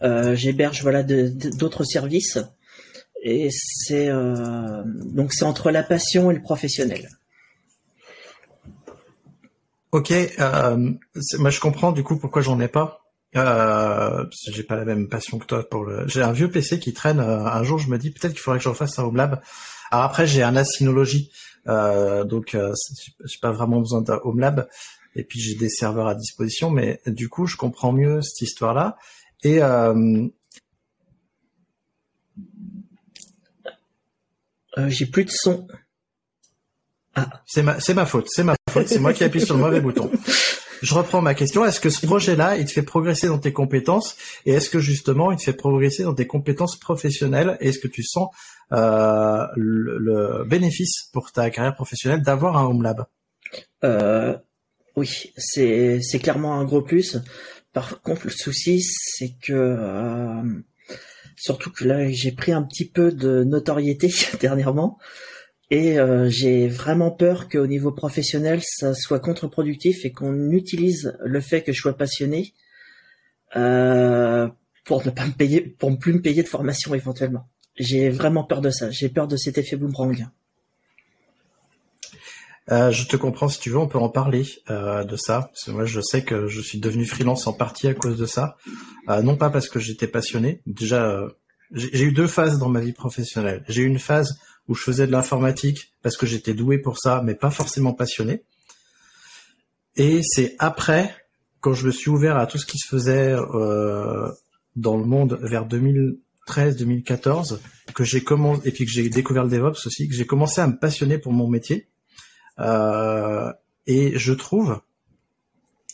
j'héberge 0.00 0.80
voilà 0.82 1.02
d'autres 1.02 1.84
services 1.84 2.38
et 3.22 3.48
c'est 3.50 4.08
euh, 4.08 4.82
donc 4.84 5.32
c'est 5.32 5.44
entre 5.44 5.70
la 5.70 5.82
passion 5.82 6.30
et 6.30 6.34
le 6.34 6.42
professionnel. 6.42 7.08
Ok, 9.92 10.12
euh, 10.12 10.92
moi 11.38 11.50
je 11.50 11.60
comprends 11.60 11.92
du 11.92 12.02
coup 12.02 12.18
pourquoi 12.18 12.42
j'en 12.42 12.60
ai 12.60 12.68
pas. 12.68 13.00
Euh, 13.36 14.24
j'ai 14.50 14.62
pas 14.62 14.76
la 14.76 14.84
même 14.84 15.08
passion 15.08 15.38
que 15.38 15.46
toi 15.46 15.68
pour 15.68 15.84
le. 15.84 16.06
J'ai 16.08 16.22
un 16.22 16.32
vieux 16.32 16.50
PC 16.50 16.78
qui 16.78 16.92
traîne. 16.92 17.20
Euh, 17.20 17.44
un 17.44 17.62
jour, 17.62 17.78
je 17.78 17.88
me 17.88 17.98
dis 17.98 18.10
peut-être 18.10 18.32
qu'il 18.32 18.40
faudrait 18.40 18.58
que 18.58 18.64
j'en 18.64 18.74
fasse 18.74 18.98
un 18.98 19.04
home 19.04 19.16
lab. 19.16 19.40
Alors 19.90 20.04
après, 20.04 20.26
j'ai 20.26 20.42
un 20.42 20.56
Asynology, 20.56 21.30
euh, 21.68 22.24
donc 22.24 22.54
euh, 22.54 22.72
j'ai 23.24 23.38
pas 23.40 23.52
vraiment 23.52 23.80
besoin 23.80 24.02
d'un 24.02 24.20
home 24.24 24.40
lab. 24.40 24.68
Et 25.14 25.24
puis 25.24 25.40
j'ai 25.40 25.54
des 25.54 25.70
serveurs 25.70 26.08
à 26.08 26.14
disposition, 26.14 26.70
mais 26.70 27.00
du 27.06 27.28
coup, 27.28 27.46
je 27.46 27.56
comprends 27.56 27.92
mieux 27.92 28.20
cette 28.22 28.42
histoire-là. 28.42 28.98
Et 29.42 29.62
euh, 29.62 30.28
Euh, 34.78 34.88
j'ai 34.88 35.06
plus 35.06 35.24
de 35.24 35.30
son. 35.30 35.66
Ah. 37.18 37.42
C'est 37.46 37.62
ma, 37.62 37.76
ma 37.94 38.06
faute, 38.06 38.26
c'est 38.28 38.44
ma 38.44 38.54
faute, 38.70 38.88
c'est 38.88 38.98
moi 38.98 39.12
qui 39.12 39.24
appuie 39.24 39.40
sur 39.40 39.56
le 39.56 39.62
mauvais 39.62 39.80
bouton. 39.80 40.10
Je 40.80 40.94
reprends 40.94 41.20
ma 41.20 41.34
question. 41.34 41.64
Est-ce 41.64 41.80
que 41.80 41.90
ce 41.90 42.06
projet-là, 42.06 42.56
il 42.56 42.64
te 42.64 42.70
fait 42.70 42.82
progresser 42.82 43.26
dans 43.26 43.38
tes 43.38 43.52
compétences 43.52 44.16
et 44.46 44.52
est-ce 44.52 44.70
que 44.70 44.78
justement, 44.78 45.32
il 45.32 45.38
te 45.38 45.42
fait 45.42 45.52
progresser 45.52 46.04
dans 46.04 46.14
tes 46.14 46.26
compétences 46.26 46.78
professionnelles 46.78 47.56
et 47.60 47.70
est-ce 47.70 47.80
que 47.80 47.88
tu 47.88 48.04
sens 48.04 48.28
euh, 48.72 49.44
le, 49.56 50.44
bénéfice 50.44 51.08
pour 51.12 51.32
ta 51.32 51.50
carrière 51.50 51.74
professionnelle 51.74 52.22
d'avoir 52.22 52.56
un 52.56 52.64
home 52.64 52.82
lab? 52.82 53.06
Euh, 53.84 54.36
Oui, 54.94 55.32
c'est 55.36 56.00
c'est 56.00 56.18
clairement 56.20 56.54
un 56.60 56.64
gros 56.64 56.82
plus. 56.82 57.18
Par 57.72 58.00
contre, 58.02 58.26
le 58.26 58.30
souci, 58.30 58.80
c'est 58.82 59.34
que 59.42 59.52
euh, 59.52 60.42
Surtout 61.40 61.70
que 61.70 61.84
là, 61.84 62.08
j'ai 62.10 62.32
pris 62.32 62.50
un 62.50 62.62
petit 62.62 62.88
peu 62.88 63.12
de 63.12 63.44
notoriété 63.44 64.12
dernièrement. 64.40 64.98
Et 65.70 65.98
euh, 65.98 66.30
j'ai 66.30 66.66
vraiment 66.66 67.10
peur 67.10 67.48
qu'au 67.48 67.66
niveau 67.66 67.92
professionnel, 67.92 68.62
ça 68.64 68.94
soit 68.94 69.20
contre-productif 69.20 70.04
et 70.04 70.12
qu'on 70.12 70.50
utilise 70.50 71.16
le 71.22 71.40
fait 71.40 71.62
que 71.62 71.72
je 71.72 71.80
sois 71.80 71.96
passionné 71.96 72.54
euh, 73.56 74.48
pour 74.84 75.04
ne 75.04 75.10
pas 75.10 75.26
me 75.26 75.32
payer, 75.32 75.60
pour 75.60 75.90
ne 75.90 75.96
plus 75.96 76.14
me 76.14 76.22
payer 76.22 76.42
de 76.42 76.48
formation 76.48 76.94
éventuellement. 76.94 77.48
J'ai 77.76 78.08
vraiment 78.08 78.44
peur 78.44 78.62
de 78.62 78.70
ça. 78.70 78.90
J'ai 78.90 79.10
peur 79.10 79.28
de 79.28 79.36
cet 79.36 79.58
effet 79.58 79.76
boomerang. 79.76 80.28
Euh, 82.70 82.90
je 82.90 83.06
te 83.06 83.16
comprends 83.16 83.48
si 83.48 83.60
tu 83.60 83.70
veux, 83.70 83.78
on 83.78 83.88
peut 83.88 83.98
en 83.98 84.08
parler 84.08 84.46
euh, 84.70 85.04
de 85.04 85.16
ça. 85.16 85.50
Parce 85.52 85.64
que 85.64 85.70
moi, 85.70 85.84
je 85.84 86.00
sais 86.00 86.22
que 86.22 86.48
je 86.48 86.60
suis 86.60 86.78
devenu 86.78 87.04
freelance 87.04 87.46
en 87.46 87.52
partie 87.52 87.88
à 87.88 87.94
cause 87.94 88.18
de 88.18 88.26
ça. 88.26 88.56
Euh, 89.08 89.22
non 89.22 89.36
pas 89.36 89.50
parce 89.50 89.68
que 89.68 89.78
j'étais 89.78 90.06
passionné. 90.06 90.60
Déjà, 90.66 91.22
j'ai 91.72 92.02
eu 92.02 92.12
deux 92.12 92.26
phases 92.26 92.58
dans 92.58 92.68
ma 92.68 92.80
vie 92.80 92.92
professionnelle. 92.92 93.64
J'ai 93.68 93.82
eu 93.82 93.86
une 93.86 93.98
phase 93.98 94.38
où 94.68 94.74
je 94.74 94.82
faisais 94.82 95.06
de 95.06 95.12
l'informatique 95.12 95.94
parce 96.02 96.16
que 96.16 96.26
j'étais 96.26 96.54
doué 96.54 96.78
pour 96.78 96.98
ça, 96.98 97.22
mais 97.24 97.34
pas 97.34 97.50
forcément 97.50 97.94
passionné. 97.94 98.44
Et 99.96 100.20
c'est 100.22 100.54
après, 100.58 101.14
quand 101.60 101.72
je 101.74 101.86
me 101.86 101.90
suis 101.90 102.10
ouvert 102.10 102.36
à 102.36 102.46
tout 102.46 102.58
ce 102.58 102.66
qui 102.66 102.78
se 102.78 102.86
faisait 102.86 103.32
euh, 103.32 104.30
dans 104.76 104.96
le 104.96 105.04
monde 105.04 105.38
vers 105.42 105.66
2013-2014, 105.66 107.58
que 107.94 108.04
j'ai 108.04 108.22
commencé 108.22 108.68
et 108.68 108.72
puis 108.72 108.84
que 108.84 108.92
j'ai 108.92 109.08
découvert 109.08 109.44
le 109.44 109.50
DevOps 109.50 109.86
aussi, 109.86 110.08
que 110.08 110.14
j'ai 110.14 110.26
commencé 110.26 110.60
à 110.60 110.66
me 110.66 110.78
passionner 110.78 111.18
pour 111.18 111.32
mon 111.32 111.48
métier 111.48 111.88
euh, 112.60 113.52
et 113.86 114.18
je 114.18 114.32
trouve 114.32 114.80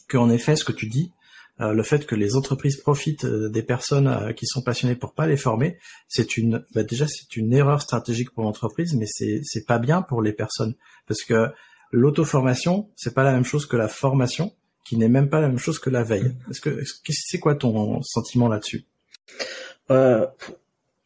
qu'en 0.09 0.31
effet, 0.31 0.57
ce 0.57 0.65
que 0.65 0.73
tu 0.73 0.87
dis, 0.87 1.13
le 1.59 1.83
fait 1.83 2.07
que 2.07 2.15
les 2.15 2.37
entreprises 2.37 2.77
profitent 2.77 3.25
euh, 3.25 3.49
des 3.49 3.63
personnes 3.63 4.35
qui 4.35 4.47
sont 4.47 4.63
passionnées 4.63 4.97
pour 4.97 5.15
pas 5.15 5.27
les 5.27 5.37
former, 5.37 5.79
c'est 6.09 6.37
une 6.37 6.65
bah 6.75 6.83
déjà 6.83 7.07
c'est 7.07 7.37
une 7.37 7.53
erreur 7.53 7.81
stratégique 7.81 8.31
pour 8.33 8.45
l'entreprise, 8.45 8.95
mais 8.95 9.07
c'est 9.07 9.41
c'est 9.45 9.65
pas 9.65 9.79
bien 9.79 10.03
pour 10.03 10.23
les 10.23 10.33
personnes 10.33 10.75
parce 11.07 11.23
que 11.23 11.49
l'auto-formation 11.93 12.91
c'est 12.97 13.15
pas 13.15 13.23
la 13.23 13.33
même 13.33 13.45
chose 13.45 13.67
que 13.67 13.77
la 13.77 13.89
formation, 13.89 14.53
qui 14.85 14.97
n'est 14.97 15.09
même 15.09 15.29
pas 15.29 15.41
la 15.41 15.49
même 15.49 15.59
chose 15.59 15.79
que 15.79 15.91
la 15.91 16.03
veille. 16.03 16.35
Est-ce 16.51 16.61
que 16.61 16.83
c'est 17.09 17.39
quoi 17.39 17.55
ton 17.55 18.03
sentiment 18.03 18.49
là-dessus? 18.49 18.85
Euh, 19.91 20.27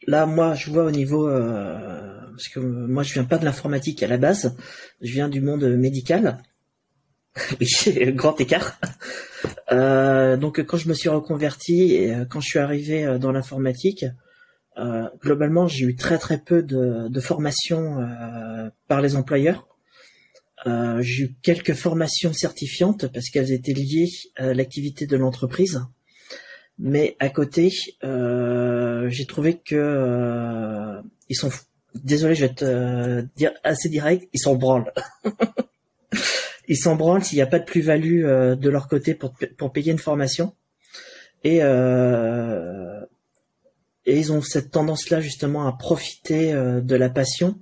Là, 0.09 0.25
moi, 0.25 0.55
je 0.55 0.71
vois 0.71 0.85
au 0.85 0.91
niveau 0.91 1.29
euh, 1.29 2.21
parce 2.31 2.49
que 2.49 2.61
moi, 2.61 3.03
je 3.03 3.13
viens 3.13 3.25
pas 3.25 3.37
de 3.37 3.45
l'informatique 3.45 4.03
à 4.03 4.07
la 4.07 4.17
base, 4.17 4.57
je 5.03 5.13
viens 5.13 5.29
du 5.29 5.43
monde 5.43 5.65
médical. 5.65 6.39
grand 8.15 8.41
écart. 8.41 8.79
Euh, 9.73 10.37
donc, 10.37 10.61
quand 10.65 10.77
je 10.77 10.89
me 10.89 10.95
suis 10.95 11.09
reconverti 11.09 11.95
et 11.95 12.15
euh, 12.15 12.25
quand 12.25 12.41
je 12.41 12.47
suis 12.47 12.59
arrivé 12.59 13.05
euh, 13.05 13.19
dans 13.19 13.33
l'informatique, 13.33 14.05
globalement, 15.21 15.67
j'ai 15.67 15.87
eu 15.87 15.97
très 15.97 16.19
très 16.19 16.39
peu 16.39 16.63
de, 16.63 17.09
de 17.09 17.21
formation 17.21 17.97
par 18.87 19.01
les 19.01 19.17
employeurs. 19.17 19.67
j'ai 21.01 21.25
eu 21.25 21.35
quelques 21.43 21.75
formations 21.75 22.33
certifiantes 22.33 23.09
parce 23.09 23.29
qu'elles 23.29 23.51
étaient 23.51 23.73
liées 23.73 24.07
à 24.37 24.55
l'activité 24.55 25.09
de 25.09 25.17
l'entreprise. 25.17 25.81
Mais 26.79 27.17
à 27.19 27.29
côté, 27.29 27.73
j'ai 28.05 29.27
trouvé 29.27 29.59
que 29.59 31.01
ils 31.29 31.35
sont. 31.35 31.51
Désolé, 31.97 32.37
je 32.37 32.45
vais 32.45 32.55
te 32.55 33.23
dire 33.35 33.51
assez 33.65 33.89
direct. 33.89 34.29
Ils 34.33 34.39
s'en 34.39 34.55
branlent. 34.55 34.93
ils 36.69 36.77
s'en 36.77 36.95
branlent 36.97 37.25
s'il 37.25 37.37
n'y 37.37 37.43
a 37.43 37.47
pas 37.47 37.59
de 37.59 37.65
plus-value 37.65 38.23
de 38.25 38.69
leur 38.69 38.89
côté 38.89 39.15
pour 39.15 39.35
pour 39.57 39.73
payer 39.73 39.91
une 39.93 39.99
formation. 39.99 40.55
Et 41.45 41.59
et 44.07 44.19
ils 44.19 44.33
ont 44.33 44.41
cette 44.43 44.71
tendance-là 44.71 45.21
justement 45.21 45.67
à 45.67 45.73
profiter 45.73 46.53
de 46.53 46.95
la 46.95 47.11
passion 47.11 47.59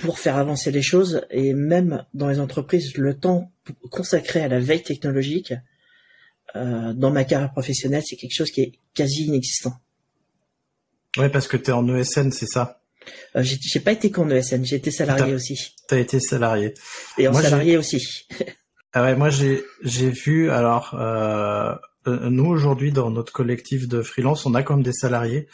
pour 0.00 0.18
faire 0.18 0.36
avancer 0.36 0.70
les 0.70 0.82
choses. 0.82 1.22
Et 1.30 1.52
même 1.54 2.04
dans 2.14 2.28
les 2.28 2.40
entreprises, 2.40 2.96
le 2.96 3.18
temps 3.18 3.52
consacré 3.90 4.40
à 4.40 4.48
la 4.48 4.58
veille 4.58 4.82
technologique 4.82 5.52
euh, 6.56 6.92
dans 6.94 7.10
ma 7.10 7.24
carrière 7.24 7.52
professionnelle, 7.52 8.02
c'est 8.04 8.16
quelque 8.16 8.34
chose 8.34 8.50
qui 8.50 8.62
est 8.62 8.72
quasi 8.94 9.24
inexistant. 9.24 9.74
Ouais, 11.16 11.28
parce 11.28 11.48
que 11.48 11.56
tu 11.56 11.70
es 11.70 11.72
en 11.72 11.86
ESN, 11.94 12.30
c'est 12.30 12.46
ça? 12.46 12.79
Euh, 13.36 13.42
J'ai 13.42 13.80
pas 13.80 13.92
été 13.92 14.10
qu'en 14.10 14.28
ESN, 14.28 14.64
j'ai 14.64 14.76
été 14.76 14.90
salarié 14.90 15.34
aussi. 15.34 15.74
Tu 15.88 15.94
as 15.94 15.98
été 15.98 16.20
salarié. 16.20 16.74
Et 17.18 17.28
en 17.28 17.34
salarié 17.34 17.76
aussi. 17.76 18.26
ah 18.92 19.02
ouais, 19.02 19.16
moi 19.16 19.30
j'ai 19.30 19.64
j'ai 19.82 20.10
vu 20.10 20.50
alors 20.50 20.94
euh, 20.94 21.74
euh, 22.06 22.30
nous 22.30 22.46
aujourd'hui 22.46 22.92
dans 22.92 23.10
notre 23.10 23.32
collectif 23.32 23.88
de 23.88 24.02
freelance, 24.02 24.46
on 24.46 24.54
a 24.54 24.62
comme 24.62 24.82
des 24.82 24.92
salariés. 24.92 25.48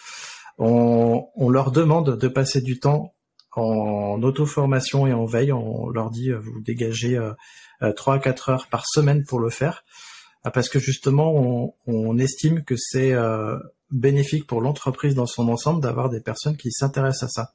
On, 0.58 1.26
on 1.34 1.50
leur 1.50 1.70
demande 1.70 2.18
de 2.18 2.28
passer 2.28 2.60
du 2.60 2.78
temps 2.78 3.14
en 3.52 4.22
auto-formation 4.22 5.06
et 5.06 5.12
en 5.12 5.26
veille. 5.26 5.52
On 5.52 5.88
leur 5.90 6.10
dit 6.10 6.30
vous 6.30 6.60
dégagez 6.60 7.18
trois 7.94 8.14
à 8.14 8.18
quatre 8.18 8.48
heures 8.48 8.66
par 8.68 8.86
semaine 8.86 9.24
pour 9.24 9.38
le 9.38 9.50
faire. 9.50 9.84
Ah, 10.46 10.52
parce 10.52 10.68
que 10.68 10.78
justement, 10.78 11.74
on, 11.88 12.18
estime 12.18 12.62
que 12.62 12.76
c'est 12.78 13.12
euh, 13.12 13.58
bénéfique 13.90 14.46
pour 14.46 14.60
l'entreprise 14.60 15.14
dans 15.14 15.26
son 15.26 15.48
ensemble 15.48 15.80
d'avoir 15.80 16.08
des 16.08 16.20
personnes 16.20 16.56
qui 16.56 16.70
s'intéressent 16.70 17.24
à 17.24 17.28
ça. 17.28 17.52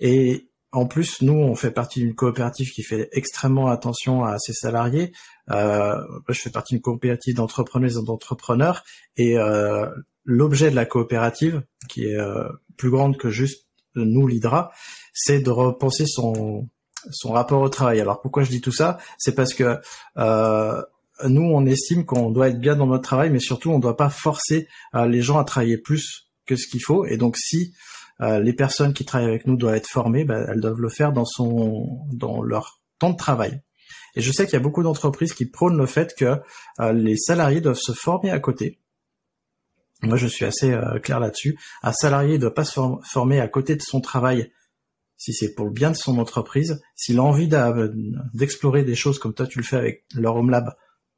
Et 0.00 0.50
en 0.72 0.86
plus, 0.86 1.22
nous, 1.22 1.32
on 1.32 1.54
fait 1.54 1.70
partie 1.70 2.00
d'une 2.00 2.14
coopérative 2.14 2.70
qui 2.70 2.82
fait 2.82 3.08
extrêmement 3.12 3.68
attention 3.68 4.24
à 4.24 4.38
ses 4.38 4.52
salariés. 4.52 5.12
Euh, 5.50 5.96
je 6.28 6.40
fais 6.40 6.50
partie 6.50 6.74
d'une 6.74 6.82
coopérative 6.82 7.34
d'entrepreneurs 7.34 7.90
et 7.90 8.04
d'entrepreneurs, 8.04 8.84
et 9.16 9.38
euh, 9.38 9.88
l'objet 10.24 10.70
de 10.70 10.76
la 10.76 10.84
coopérative, 10.84 11.62
qui 11.88 12.04
est 12.04 12.18
euh, 12.18 12.48
plus 12.76 12.90
grande 12.90 13.16
que 13.16 13.30
juste 13.30 13.66
nous, 13.94 14.26
l'Hydra, 14.26 14.70
c'est 15.14 15.40
de 15.40 15.50
repenser 15.50 16.04
son 16.06 16.68
son 17.10 17.32
rapport 17.32 17.62
au 17.62 17.68
travail. 17.68 18.00
Alors 18.00 18.20
pourquoi 18.20 18.42
je 18.42 18.50
dis 18.50 18.60
tout 18.60 18.72
ça? 18.72 18.98
C'est 19.18 19.34
parce 19.34 19.54
que 19.54 19.78
euh, 20.18 20.82
nous, 21.24 21.42
on 21.42 21.64
estime 21.66 22.04
qu'on 22.04 22.30
doit 22.30 22.48
être 22.48 22.60
bien 22.60 22.76
dans 22.76 22.86
notre 22.86 23.04
travail, 23.04 23.30
mais 23.30 23.38
surtout, 23.38 23.70
on 23.70 23.76
ne 23.76 23.82
doit 23.82 23.96
pas 23.96 24.10
forcer 24.10 24.68
les 24.94 25.22
gens 25.22 25.38
à 25.38 25.44
travailler 25.44 25.78
plus 25.78 26.26
que 26.46 26.56
ce 26.56 26.66
qu'il 26.66 26.82
faut. 26.82 27.04
Et 27.06 27.16
donc, 27.16 27.36
si 27.36 27.74
euh, 28.22 28.40
les 28.40 28.52
personnes 28.52 28.94
qui 28.94 29.04
travaillent 29.04 29.28
avec 29.28 29.46
nous 29.46 29.56
doivent 29.56 29.74
être 29.74 29.88
formées, 29.88 30.24
bah, 30.24 30.46
elles 30.48 30.60
doivent 30.60 30.80
le 30.80 30.88
faire 30.88 31.12
dans 31.12 32.42
leur 32.42 32.80
temps 32.98 33.10
de 33.10 33.16
travail. 33.16 33.60
Et 34.14 34.22
je 34.22 34.32
sais 34.32 34.46
qu'il 34.46 34.54
y 34.54 34.56
a 34.56 34.60
beaucoup 34.60 34.82
d'entreprises 34.82 35.34
qui 35.34 35.44
prônent 35.44 35.76
le 35.76 35.86
fait 35.86 36.14
que 36.16 36.40
euh, 36.80 36.92
les 36.92 37.16
salariés 37.16 37.60
doivent 37.60 37.76
se 37.76 37.92
former 37.92 38.30
à 38.30 38.40
côté. 38.40 38.80
Moi, 40.02 40.16
je 40.16 40.26
suis 40.26 40.44
assez 40.44 40.72
euh, 40.72 40.98
clair 40.98 41.20
là-dessus. 41.20 41.58
Un 41.82 41.92
salarié 41.92 42.34
ne 42.34 42.42
doit 42.42 42.54
pas 42.54 42.64
se 42.64 42.80
former 43.04 43.40
à 43.40 43.48
côté 43.48 43.76
de 43.76 43.82
son 43.82 44.00
travail 44.00 44.50
si 45.18 45.32
c'est 45.32 45.54
pour 45.54 45.66
le 45.66 45.72
bien 45.72 45.90
de 45.90 45.96
son 45.96 46.18
entreprise. 46.18 46.80
S'il 46.94 47.18
a 47.18 47.22
envie 47.22 47.48
d'explorer 48.34 48.84
des 48.84 48.94
choses 48.94 49.18
comme 49.18 49.34
toi 49.34 49.46
tu 49.46 49.58
le 49.58 49.64
fais 49.64 49.76
avec 49.76 50.04
leur 50.14 50.36
Home 50.36 50.50
Lab, 50.50 50.74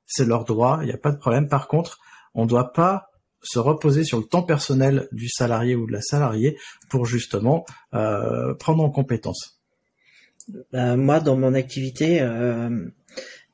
c'est 0.08 0.26
leur 0.26 0.44
droit, 0.44 0.78
il 0.82 0.86
n'y 0.86 0.92
a 0.92 0.98
pas 0.98 1.12
de 1.12 1.18
problème. 1.18 1.48
Par 1.48 1.68
contre, 1.68 1.98
on 2.34 2.44
ne 2.44 2.48
doit 2.48 2.72
pas 2.72 3.10
se 3.42 3.58
reposer 3.58 4.02
sur 4.02 4.18
le 4.18 4.24
temps 4.24 4.42
personnel 4.42 5.06
du 5.12 5.28
salarié 5.28 5.76
ou 5.76 5.86
de 5.86 5.92
la 5.92 6.00
salariée 6.00 6.58
pour 6.88 7.06
justement 7.06 7.64
euh, 7.94 8.54
prendre 8.54 8.82
en 8.82 8.90
compétence 8.90 9.60
bah, 10.72 10.96
Moi, 10.96 11.20
dans 11.20 11.36
mon 11.36 11.54
activité, 11.54 12.20
euh, 12.20 12.88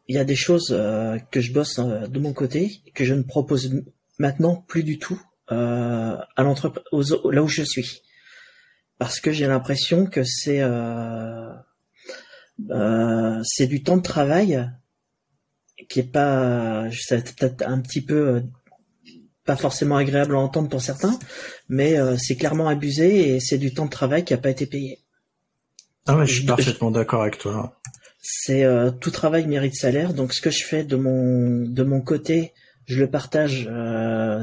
il 0.08 0.14
y 0.14 0.18
a 0.18 0.24
des 0.24 0.36
choses 0.36 0.68
euh, 0.70 1.18
que 1.30 1.40
je 1.40 1.52
bosse 1.52 1.78
de 1.78 2.18
mon 2.18 2.32
côté 2.32 2.80
que 2.94 3.04
je 3.04 3.14
ne 3.14 3.22
propose 3.22 3.82
maintenant 4.18 4.56
plus 4.56 4.84
du 4.84 4.98
tout 4.98 5.20
à 5.48 6.42
l'entreprise 6.42 7.14
là 7.30 7.42
où 7.42 7.48
je 7.48 7.62
suis, 7.62 8.00
parce 8.96 9.20
que 9.20 9.30
j'ai 9.30 9.46
l'impression 9.46 10.06
que 10.06 10.24
c'est 10.24 10.62
c'est 13.44 13.66
du 13.66 13.82
temps 13.82 13.98
de 13.98 14.02
travail 14.02 14.66
qui 15.88 16.00
est 16.00 16.12
pas, 16.12 16.84
ça 16.92 17.16
peut-être 17.16 17.62
un 17.66 17.80
petit 17.80 18.00
peu 18.00 18.42
pas 19.44 19.56
forcément 19.56 19.96
agréable 19.96 20.34
à 20.34 20.38
entendre 20.38 20.68
pour 20.68 20.80
certains, 20.80 21.18
mais 21.68 21.98
euh, 21.98 22.16
c'est 22.18 22.36
clairement 22.36 22.68
abusé 22.68 23.34
et 23.34 23.40
c'est 23.40 23.58
du 23.58 23.74
temps 23.74 23.84
de 23.84 23.90
travail 23.90 24.24
qui 24.24 24.32
n'a 24.32 24.38
pas 24.38 24.50
été 24.50 24.66
payé. 24.66 25.00
Ah 26.06 26.16
ouais, 26.16 26.26
je 26.26 26.34
suis 26.34 26.46
parfaitement 26.46 26.90
d'accord 26.90 27.22
avec 27.22 27.38
toi. 27.38 27.78
C'est 28.20 28.64
euh, 28.64 28.90
tout 28.90 29.10
travail 29.10 29.46
mérite 29.46 29.74
salaire, 29.74 30.14
donc 30.14 30.32
ce 30.32 30.40
que 30.40 30.50
je 30.50 30.64
fais 30.64 30.82
de 30.82 30.96
mon 30.96 31.66
de 31.68 31.82
mon 31.82 32.00
côté, 32.00 32.52
je 32.86 33.00
le 33.00 33.10
partage. 33.10 33.68
Euh, 33.70 34.42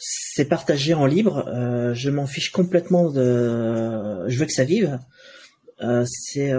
c'est 0.00 0.44
partagé 0.44 0.94
en 0.94 1.06
libre. 1.06 1.44
je 1.94 2.10
m'en 2.10 2.26
fiche 2.26 2.50
complètement 2.50 3.10
de. 3.10 4.28
Je 4.28 4.38
veux 4.38 4.46
que 4.46 4.52
ça 4.52 4.64
vive. 4.64 4.98
c'est 6.04 6.52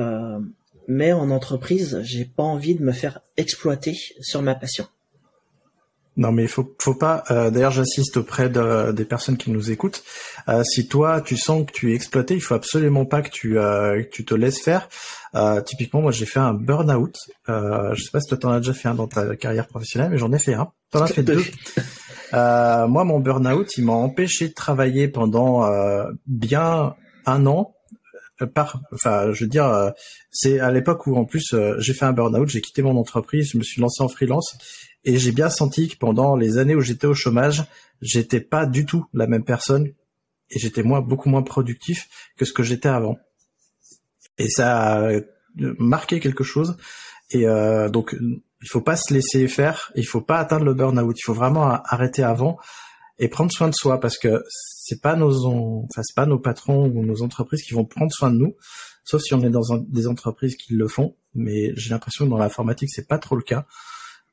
mais 0.89 1.13
en 1.13 1.30
entreprise, 1.30 2.02
j'ai 2.04 2.25
pas 2.25 2.43
envie 2.43 2.75
de 2.75 2.84
me 2.84 2.91
faire 2.91 3.21
exploiter 3.38 3.95
sur 4.21 4.41
ma 4.41 4.56
passion. 4.56 4.88
Non, 6.17 6.32
mais 6.34 6.41
il 6.41 6.49
faut, 6.49 6.75
faut 6.80 6.95
pas. 6.95 7.23
Euh, 7.30 7.52
d'ailleurs, 7.52 7.71
j'assiste 7.71 8.17
auprès 8.17 8.49
de, 8.49 8.91
des 8.91 9.06
personnes 9.06 9.38
qui 9.38 9.52
nous 9.52 9.71
écoutent. 9.71 10.04
Euh, 10.49 10.63
si 10.63 10.88
toi, 10.88 11.21
tu 11.21 11.38
sens 11.38 11.65
que 11.65 11.71
tu 11.71 11.91
es 11.91 11.95
exploité, 11.95 12.34
il 12.34 12.41
faut 12.41 12.56
absolument 12.56 13.06
pas 13.06 13.21
que 13.21 13.30
tu, 13.30 13.58
euh, 13.58 14.02
que 14.04 14.10
tu 14.10 14.25
te 14.25 14.34
laisses 14.34 14.62
faire. 14.62 14.89
typiquement, 15.65 16.02
moi, 16.02 16.12
j'ai 16.12 16.25
fait 16.25 16.39
un 16.39 16.56
burn-out. 16.56 17.15
je 17.47 18.02
sais 18.04 18.12
pas 18.12 18.19
si 18.19 18.28
toi, 18.28 18.38
t'en 18.38 18.49
as 18.49 18.60
déjà 18.60 18.73
fait 18.73 18.89
un 18.89 18.95
dans 18.95 19.08
ta 19.08 19.36
carrière 19.36 19.67
professionnelle, 19.67 20.10
mais 20.10 20.17
j'en 20.17 20.34
ai 20.34 20.39
fait 20.39 20.56
un. 20.56 20.71
T'en 20.91 21.04
as 21.04 21.08
fait 21.08 21.23
deux. 21.23 21.45
moi, 22.34 23.04
mon 23.06 23.19
burn-out, 23.19 23.78
il 23.78 23.86
m'a 23.86 23.93
empêché 23.93 24.49
de 24.49 24.54
travailler 24.54 25.08
pendant 25.08 25.69
bien 26.25 26.95
un 27.28 27.45
an 27.45 27.75
par, 28.45 28.82
enfin, 28.93 29.32
je 29.34 29.43
veux 29.43 29.49
dire, 29.49 29.93
c'est 30.32 30.60
à 30.60 30.71
l'époque 30.71 31.08
où 31.08 31.15
en 31.15 31.25
plus 31.25 31.56
j'ai 31.78 31.93
fait 31.93 32.06
un 32.06 32.13
burn-out, 32.13 32.47
j'ai 32.49 32.62
quitté 32.62 32.82
mon 32.82 32.97
entreprise, 32.97 33.52
je 33.52 33.58
me 33.58 33.63
suis 33.63 33.82
lancé 33.82 34.02
en 34.02 34.08
freelance 34.08 34.58
et 35.04 35.17
j'ai 35.17 35.32
bien 35.32 35.49
senti 35.49 35.88
que 35.88 35.97
pendant 35.97 36.36
les 36.36 36.58
années 36.58 36.75
où 36.75 36.82
j'étais 36.82 37.08
au 37.08 37.13
chômage, 37.13 37.63
j'étais 38.02 38.41
pas 38.41 38.65
du 38.65 38.86
tout 38.86 39.06
la 39.13 39.28
même 39.28 39.43
personne 39.43 39.88
et 40.49 40.60
j'étais 40.60 40.84
moins, 40.84 41.02
beaucoup 41.02 41.30
moins 41.30 41.43
productif 41.43 42.10
que 42.38 42.45
ce 42.45 42.54
que 42.54 42.63
j'étais 42.63 42.89
avant. 42.89 43.17
Et 44.38 44.49
ça 44.49 45.08
a 45.08 45.12
marqué 45.56 46.19
quelque 46.19 46.43
chose. 46.43 46.78
Et 47.32 47.47
euh, 47.47 47.89
donc, 47.89 48.15
il 48.21 48.67
faut 48.67 48.82
pas 48.82 48.95
se 48.95 49.13
laisser 49.13 49.47
faire. 49.47 49.91
Il 49.95 50.06
faut 50.06 50.21
pas 50.21 50.39
atteindre 50.39 50.65
le 50.65 50.73
burn-out. 50.73 51.15
Il 51.17 51.23
faut 51.23 51.34
vraiment 51.34 51.82
arrêter 51.84 52.23
avant 52.23 52.58
et 53.20 53.28
prendre 53.28 53.52
soin 53.52 53.68
de 53.68 53.76
soi 53.76 54.00
parce 54.00 54.18
que 54.18 54.44
c'est 54.50 55.02
pas 55.02 55.16
nos, 55.16 55.46
enfin 55.46 56.02
c'est 56.04 56.16
pas 56.16 56.26
nos 56.26 56.40
patrons 56.40 56.86
ou 56.88 57.06
nos 57.06 57.22
entreprises 57.22 57.62
qui 57.64 57.74
vont 57.74 57.86
prendre 57.86 58.12
soin 58.12 58.32
de 58.32 58.38
nous, 58.38 58.56
sauf 59.04 59.22
si 59.22 59.34
on 59.34 59.42
est 59.44 59.50
dans 59.50 59.78
des 59.78 60.08
entreprises 60.08 60.56
qui 60.56 60.74
le 60.74 60.88
font. 60.88 61.16
Mais 61.36 61.74
j'ai 61.76 61.92
l'impression 61.92 62.26
que 62.26 62.30
dans 62.30 62.38
l'informatique 62.38 62.90
c'est 62.92 63.08
pas 63.08 63.20
trop 63.20 63.36
le 63.36 63.44
cas. 63.44 63.66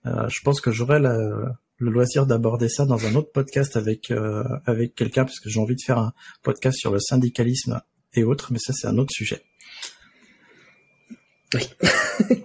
Euh, 0.07 0.29
je 0.29 0.41
pense 0.43 0.61
que 0.61 0.71
j'aurai 0.71 1.01
le 1.01 1.57
loisir 1.81 2.27
d'aborder 2.27 2.69
ça 2.69 2.87
dans 2.87 3.05
un 3.05 3.15
autre 3.17 3.33
podcast 3.33 3.77
avec 3.77 4.11
euh, 4.13 4.45
avec 4.65 4.95
quelqu'un 4.95 5.25
parce 5.25 5.41
que 5.41 5.51
j'ai 5.51 5.61
envie 5.61 5.77
de 5.77 5.83
faire 5.85 5.99
un 5.99 6.13
podcast 6.43 6.79
sur 6.79 6.93
le 6.93 7.01
syndicalisme 7.01 7.83
et 8.15 8.23
autres, 8.23 8.53
mais 8.53 8.59
ça 8.61 8.73
c'est 8.73 8.87
un 8.87 8.97
autre 8.99 9.13
sujet. 9.13 9.43
Oui. 11.55 11.69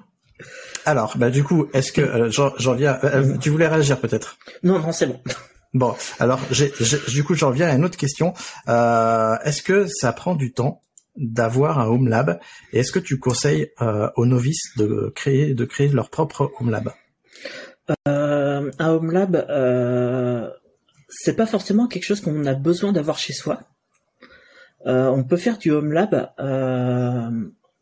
Alors, 0.86 1.16
bah 1.16 1.30
du 1.30 1.44
coup, 1.44 1.68
est-ce 1.74 1.92
que 1.92 2.02
euh, 2.02 2.32
j'en 2.32 2.74
viens 2.74 3.00
Tu 3.40 3.52
voulais 3.52 3.68
réagir 3.68 4.02
peut-être? 4.02 4.40
Non, 4.64 4.80
non, 4.80 4.92
c'est 4.92 5.06
bon. 5.06 5.22
Bon, 5.74 5.96
alors 6.20 6.40
du 7.08 7.24
coup, 7.24 7.34
j'en 7.34 7.52
viens 7.52 7.68
à 7.68 7.76
une 7.76 7.86
autre 7.86 7.98
question. 7.98 8.34
est-ce 8.68 9.62
que 9.62 9.88
ça 9.88 10.12
prend 10.14 10.36
du 10.36 10.52
temps 10.54 10.82
d'avoir 11.16 11.80
un 11.80 11.88
home 11.88 12.08
lab? 12.08 12.40
Et 12.74 12.80
est-ce 12.80 12.92
que 12.92 13.00
tu 13.00 13.20
conseilles 13.20 13.72
aux 14.16 14.26
novices 14.26 14.76
de 14.78 15.12
créer 15.16 15.54
de 15.54 15.66
créer 15.66 15.88
leur 15.90 16.10
propre 16.10 16.52
home 16.60 16.72
lab? 16.72 16.92
Euh, 18.08 18.72
un 18.80 18.90
home 18.90 19.12
lab, 19.12 19.36
euh, 19.36 20.50
c'est 21.10 21.36
pas 21.36 21.46
forcément 21.46 21.88
quelque 21.88 22.04
chose 22.04 22.22
qu'on 22.22 22.46
a 22.46 22.54
besoin 22.54 22.92
d'avoir 22.92 23.18
chez 23.18 23.34
soi. 23.34 23.62
Euh, 24.86 25.08
on 25.08 25.24
peut 25.24 25.38
faire 25.38 25.58
du 25.58 25.72
home 25.72 25.92
lab 25.92 26.32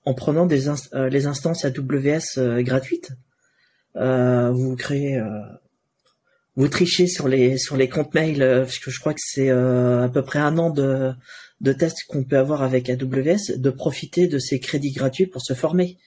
en 0.06 0.14
prenant 0.14 0.46
des 0.46 0.66
les 0.94 1.26
instances 1.28 1.66
AWS 1.66 2.62
gratuites. 2.64 3.12
vous 3.96 4.76
créez, 4.76 5.22
vous 6.60 6.68
trichez 6.68 7.08
sur 7.08 7.28
les 7.28 7.58
sur 7.58 7.76
les 7.78 7.90
comptes 7.90 8.14
mail, 8.14 8.40
parce 8.40 8.78
que 8.80 8.92
je 8.92 9.00
crois 9.00 9.14
que 9.14 9.22
c'est 9.24 9.50
à 9.50 10.10
peu 10.14 10.22
près 10.22 10.40
un 10.40 10.58
an 10.58 10.70
de 10.70 11.12
de 11.62 11.74
tests 11.74 12.04
qu'on 12.08 12.24
peut 12.24 12.38
avoir 12.38 12.62
avec 12.62 12.90
AWS, 12.90 13.58
de 13.58 13.70
profiter 13.70 14.28
de 14.28 14.40
ces 14.40 14.60
crédits 14.60 14.92
gratuits 14.92 15.26
pour 15.26 15.42
se 15.42 15.54
former. 15.54 15.98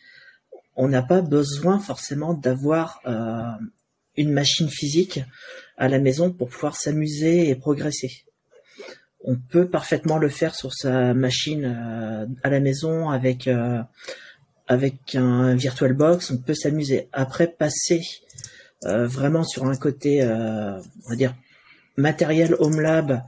On 0.76 0.88
n'a 0.88 1.02
pas 1.02 1.20
besoin 1.20 1.78
forcément 1.78 2.34
d'avoir 2.34 3.00
une 4.16 4.30
machine 4.30 4.68
physique 4.68 5.20
à 5.76 5.88
la 5.88 5.98
maison 5.98 6.30
pour 6.30 6.48
pouvoir 6.48 6.76
s'amuser 6.76 7.48
et 7.48 7.54
progresser. 7.54 8.24
On 9.24 9.36
peut 9.36 9.68
parfaitement 9.68 10.18
le 10.18 10.28
faire 10.28 10.54
sur 10.54 10.74
sa 10.74 11.14
machine 11.14 11.64
euh, 11.64 12.26
à 12.42 12.50
la 12.50 12.60
maison 12.60 13.10
avec 13.10 13.46
euh, 13.46 13.80
avec 14.66 15.14
un 15.14 15.54
VirtualBox. 15.54 16.30
On 16.32 16.38
peut 16.38 16.54
s'amuser. 16.54 17.08
Après, 17.12 17.46
passer 17.46 18.00
euh, 18.00 18.31
vraiment 18.84 19.44
sur 19.44 19.66
un 19.66 19.76
côté, 19.76 20.24
on 20.24 21.08
va 21.08 21.16
dire 21.16 21.34
matériel 21.96 22.56
home 22.58 22.80
lab, 22.80 23.22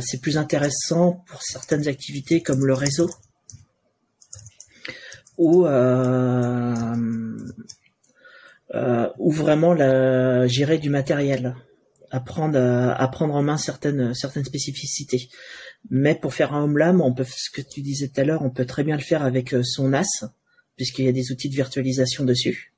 c'est 0.00 0.20
plus 0.20 0.38
intéressant 0.38 1.24
pour 1.26 1.42
certaines 1.42 1.88
activités 1.88 2.42
comme 2.42 2.64
le 2.66 2.74
réseau 2.74 3.10
ou 5.38 5.66
euh, 8.74 9.08
ou 9.18 9.30
vraiment 9.30 9.74
la, 9.74 10.46
gérer 10.48 10.78
du 10.78 10.90
matériel, 10.90 11.54
apprendre 12.10 12.58
à, 12.58 13.08
prendre 13.08 13.34
en 13.34 13.42
main 13.42 13.58
certaines 13.58 14.12
certaines 14.12 14.44
spécificités. 14.44 15.28
Mais 15.88 16.16
pour 16.16 16.34
faire 16.34 16.52
un 16.52 16.64
home 16.64 16.78
lab, 16.78 17.00
on 17.00 17.14
peut 17.14 17.24
ce 17.24 17.50
que 17.50 17.62
tu 17.62 17.80
disais 17.80 18.08
tout 18.08 18.20
à 18.20 18.24
l'heure, 18.24 18.42
on 18.42 18.50
peut 18.50 18.66
très 18.66 18.82
bien 18.82 18.96
le 18.96 19.02
faire 19.02 19.22
avec 19.22 19.54
euh, 19.54 19.62
son 19.62 19.90
NAS, 19.90 20.24
puisqu'il 20.76 21.04
y 21.04 21.08
a 21.08 21.12
des 21.12 21.30
outils 21.30 21.48
de 21.48 21.54
virtualisation 21.54 22.24
dessus. 22.24 22.72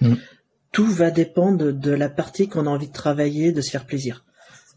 Mm. 0.00 0.14
Tout 0.76 0.92
va 0.92 1.10
dépendre 1.10 1.72
de 1.72 1.90
la 1.90 2.10
partie 2.10 2.50
qu'on 2.50 2.66
a 2.66 2.68
envie 2.68 2.88
de 2.88 2.92
travailler, 2.92 3.50
de 3.50 3.62
se 3.62 3.70
faire 3.70 3.86
plaisir. 3.86 4.26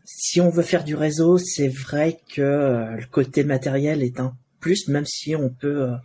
Si 0.06 0.39
on 0.39 0.50
veut 0.50 0.64
faire 0.64 0.86
du 0.86 0.95
réseau, 0.95 1.38
c'est 1.38 1.68
vrai 1.68 2.22
que 2.34 2.41
euh, 2.41 2.95
le 2.95 3.06
côté 3.08 3.43
matériel 3.43 4.02
est 4.02 4.22
un 4.22 4.34
plus, 4.62 4.88
même 4.88 5.06
si 5.06 5.36
on 5.36 5.50
peut 5.50 5.89
euh, 5.89 5.95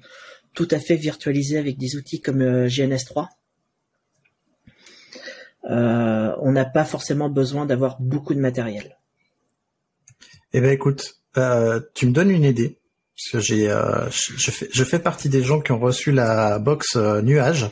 tout 0.52 0.66
à 0.72 0.80
fait 0.80 0.96
virtualiser 0.96 1.58
avec 1.58 1.78
des 1.78 1.94
outils 1.94 2.20
comme 2.20 2.42
GNS3 2.66 3.28
euh, 5.70 6.34
on 6.40 6.50
n'a 6.50 6.64
pas 6.64 6.84
forcément 6.84 7.28
besoin 7.28 7.64
d'avoir 7.64 8.00
beaucoup 8.00 8.34
de 8.34 8.40
matériel. 8.40 8.98
Eh 10.54 10.60
ben 10.60 10.72
écoute, 10.72 11.20
tu 11.94 12.06
me 12.08 12.10
donnes 12.10 12.32
une 12.32 12.42
idée. 12.42 12.80
parce 13.14 13.30
que 13.30 13.38
j'ai, 13.38 13.72
je, 14.10 14.84
fais, 14.84 14.98
partie 14.98 15.28
des 15.28 15.44
gens 15.44 15.60
qui 15.60 15.70
ont 15.70 15.78
reçu 15.78 16.10
la 16.10 16.58
box 16.58 16.96
Nuage. 16.96 17.70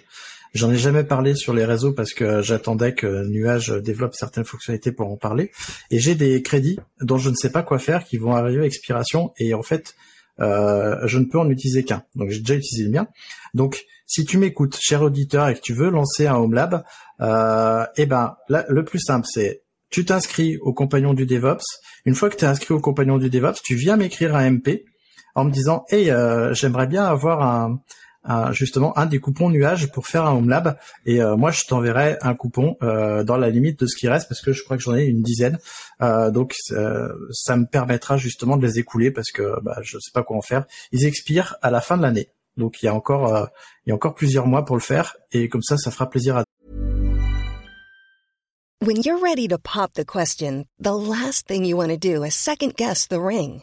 J'en 0.54 0.70
ai 0.70 0.76
jamais 0.76 1.04
parlé 1.04 1.34
sur 1.34 1.54
les 1.54 1.64
réseaux 1.64 1.92
parce 1.92 2.12
que 2.12 2.42
j'attendais 2.42 2.94
que 2.94 3.26
Nuage 3.26 3.70
développe 3.70 4.14
certaines 4.14 4.44
fonctionnalités 4.44 4.92
pour 4.92 5.10
en 5.10 5.16
parler. 5.16 5.50
Et 5.90 5.98
j'ai 5.98 6.14
des 6.14 6.42
crédits 6.42 6.78
dont 7.00 7.16
je 7.16 7.30
ne 7.30 7.34
sais 7.34 7.50
pas 7.50 7.62
quoi 7.62 7.78
faire 7.78 8.04
qui 8.04 8.18
vont 8.18 8.34
arriver 8.34 8.62
à 8.62 8.66
expiration 8.66 9.32
et 9.38 9.54
en 9.54 9.62
fait, 9.62 9.94
euh, 10.40 10.96
je 11.06 11.18
ne 11.18 11.24
peux 11.24 11.38
en 11.38 11.48
utiliser 11.48 11.84
qu'un. 11.84 12.02
Donc 12.16 12.30
j'ai 12.30 12.40
déjà 12.40 12.54
utilisé 12.54 12.84
le 12.84 12.90
mien. 12.90 13.08
Donc 13.54 13.84
si 14.06 14.26
tu 14.26 14.36
m'écoutes, 14.36 14.76
cher 14.78 15.02
auditeur, 15.02 15.48
et 15.48 15.54
que 15.54 15.60
tu 15.60 15.72
veux 15.72 15.88
lancer 15.88 16.26
un 16.26 16.34
Home 16.34 16.52
Lab, 16.52 16.84
euh, 17.20 17.86
eh 17.96 18.04
ben 18.04 18.36
là, 18.48 18.66
le 18.68 18.84
plus 18.84 19.00
simple 19.00 19.26
c'est 19.30 19.62
tu 19.88 20.04
t'inscris 20.04 20.58
au 20.58 20.72
compagnon 20.72 21.14
du 21.14 21.26
DevOps. 21.26 21.64
Une 22.04 22.14
fois 22.14 22.30
que 22.30 22.36
tu 22.36 22.44
es 22.44 22.48
inscrit 22.48 22.74
au 22.74 22.80
compagnon 22.80 23.18
du 23.18 23.30
DevOps, 23.30 23.60
tu 23.62 23.74
viens 23.74 23.96
m'écrire 23.96 24.34
un 24.34 24.50
MP 24.50 24.84
en 25.34 25.44
me 25.44 25.50
disant 25.50 25.84
hey 25.90 26.10
euh, 26.10 26.52
j'aimerais 26.52 26.86
bien 26.86 27.04
avoir 27.04 27.42
un, 27.42 27.80
justement 28.52 28.96
un 28.98 29.06
des 29.06 29.18
coupons 29.18 29.50
nuages 29.50 29.90
pour 29.90 30.06
faire 30.06 30.24
un 30.24 30.32
home 30.32 30.48
lab. 30.48 30.76
Et 31.06 31.22
euh, 31.22 31.36
moi 31.36 31.50
je 31.50 31.62
t'enverrai 31.66 32.18
un 32.22 32.34
coupon 32.34 32.76
euh, 32.82 33.24
dans 33.24 33.36
la 33.36 33.50
limite 33.50 33.80
de 33.80 33.86
ce 33.86 33.96
qui 33.96 34.08
reste 34.08 34.28
parce 34.28 34.40
que 34.40 34.52
je 34.52 34.62
crois 34.62 34.76
que 34.76 34.82
j'en 34.82 34.94
ai 34.94 35.04
une 35.04 35.22
dizaine. 35.22 35.58
Donc 36.00 36.54
ça 37.30 37.56
me 37.56 37.66
permettra 37.66 38.16
justement 38.16 38.56
de 38.56 38.66
les 38.66 38.78
écouler 38.78 39.10
parce 39.10 39.30
que 39.30 39.60
bah, 39.62 39.78
je 39.82 39.98
sais 39.98 40.10
pas 40.12 40.22
quoi 40.22 40.36
en 40.36 40.42
faire. 40.42 40.66
Ils 40.90 41.06
expirent 41.06 41.56
à 41.62 41.70
la 41.70 41.80
fin 41.80 41.96
de 41.96 42.02
l'année. 42.02 42.28
Donc 42.56 42.82
il 42.82 42.86
y 42.86 42.88
a 42.88 42.94
encore 42.94 43.48
il 43.86 43.90
y 43.90 43.92
a 43.92 43.94
encore 43.94 44.14
plusieurs 44.14 44.46
mois 44.46 44.64
pour 44.64 44.76
le 44.76 44.82
faire. 44.82 45.16
Et 45.32 45.48
comme 45.48 45.62
ça 45.62 45.76
ça 45.76 45.90
fera 45.90 46.08
plaisir 46.10 46.36
à 46.36 46.44
When 48.84 48.96
you're 48.96 49.20
ready 49.22 49.46
to 49.46 49.58
pop 49.58 49.92
the 49.94 50.04
question, 50.04 50.66
the 50.80 50.92
last 50.92 51.46
thing 51.46 51.64
you 51.64 51.76
want 51.76 51.90
to 51.90 51.96
do 51.96 52.24
is 52.24 52.34
second 52.34 52.74
guess 52.74 53.06
the 53.06 53.20
ring. 53.20 53.62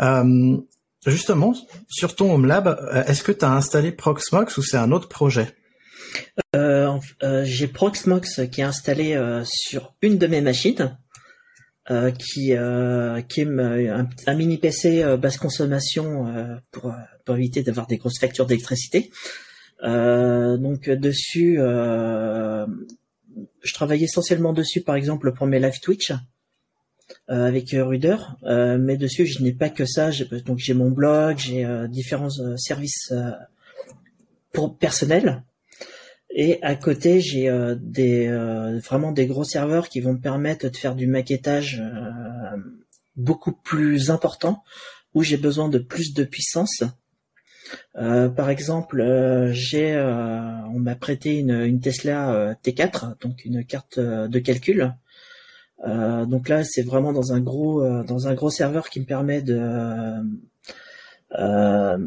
Euh, 0.00 0.56
justement, 1.06 1.54
sur 1.88 2.16
ton 2.16 2.32
Home 2.32 2.46
Lab, 2.46 2.68
euh, 2.68 3.04
est-ce 3.04 3.22
que 3.22 3.32
tu 3.32 3.44
as 3.44 3.52
installé 3.52 3.92
Proxmox 3.92 4.56
ou 4.56 4.62
c'est 4.62 4.76
un 4.76 4.92
autre 4.92 5.08
projet 5.08 5.54
euh, 6.56 6.98
euh, 7.22 7.44
J'ai 7.44 7.68
Proxmox 7.68 8.40
qui 8.50 8.60
est 8.60 8.64
installé 8.64 9.18
sur 9.44 9.94
une 10.02 10.18
de 10.18 10.26
mes 10.26 10.40
machines, 10.40 10.98
qui, 11.88 12.14
qui 12.18 12.52
est 12.52 12.56
un, 12.56 14.08
un, 14.26 14.34
mini 14.34 14.58
PC 14.58 15.16
basse 15.18 15.36
consommation 15.36 16.60
pour, 16.70 16.94
pour 17.24 17.36
éviter 17.36 17.62
d'avoir 17.62 17.86
des 17.86 17.98
grosses 17.98 18.18
factures 18.18 18.46
d'électricité. 18.46 19.10
donc 19.82 20.88
dessus, 20.88 21.56
je 21.56 22.66
travaille 23.74 24.04
essentiellement 24.04 24.54
dessus, 24.54 24.80
par 24.80 24.94
exemple, 24.94 25.34
pour 25.34 25.46
mes 25.46 25.60
live 25.60 25.78
Twitch. 25.80 26.12
Euh, 27.30 27.46
avec 27.46 27.72
euh, 27.72 27.82
Ruder, 27.82 28.18
euh, 28.42 28.76
mais 28.76 28.98
dessus 28.98 29.24
je 29.24 29.42
n'ai 29.42 29.54
pas 29.54 29.70
que 29.70 29.86
ça. 29.86 30.10
Donc 30.44 30.58
j'ai 30.58 30.74
mon 30.74 30.90
blog, 30.90 31.38
j'ai 31.38 31.66
différents 31.88 32.28
services 32.58 33.14
pour 34.52 34.76
personnel. 34.76 35.42
Et 36.36 36.62
à 36.62 36.74
côté, 36.74 37.20
j'ai 37.20 37.48
des 37.80 38.28
vraiment 38.84 39.12
des 39.12 39.26
gros 39.26 39.44
serveurs 39.44 39.88
qui 39.88 40.00
vont 40.00 40.14
me 40.14 40.20
permettre 40.20 40.68
de 40.68 40.76
faire 40.76 40.96
du 40.96 41.06
maquettage 41.06 41.80
beaucoup 43.16 43.52
plus 43.52 44.10
important, 44.10 44.62
où 45.14 45.22
j'ai 45.22 45.36
besoin 45.36 45.68
de 45.68 45.78
plus 45.78 46.12
de 46.12 46.24
puissance. 46.24 46.82
par 47.94 48.50
exemple, 48.50 49.50
j'ai, 49.52 49.96
on 49.96 50.80
m'a 50.80 50.96
prêté 50.96 51.38
une, 51.38 51.52
une 51.52 51.80
Tesla 51.80 52.56
T4, 52.64 53.20
donc 53.20 53.44
une 53.44 53.64
carte 53.64 54.00
de 54.00 54.38
calcul, 54.40 54.92
euh, 55.86 56.24
donc 56.24 56.48
là, 56.48 56.64
c'est 56.64 56.82
vraiment 56.82 57.12
dans 57.12 57.32
un 57.32 57.40
gros 57.40 57.82
euh, 57.82 58.02
dans 58.04 58.26
un 58.26 58.34
gros 58.34 58.50
serveur 58.50 58.88
qui 58.88 59.00
me 59.00 59.04
permet 59.04 59.42
de 59.42 59.60
euh, 61.38 61.98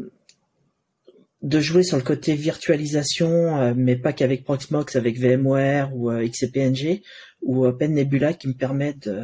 de 1.42 1.60
jouer 1.60 1.84
sur 1.84 1.96
le 1.96 2.02
côté 2.02 2.34
virtualisation, 2.34 3.72
mais 3.76 3.94
pas 3.94 4.12
qu'avec 4.12 4.42
Proxmox, 4.42 4.96
avec 4.96 5.20
VMware 5.20 5.94
ou 5.94 6.10
XCPNG 6.10 7.02
ou 7.42 7.64
OpenNebula 7.64 8.32
qui 8.32 8.48
me 8.48 8.54
permet 8.54 8.94
de, 8.94 9.22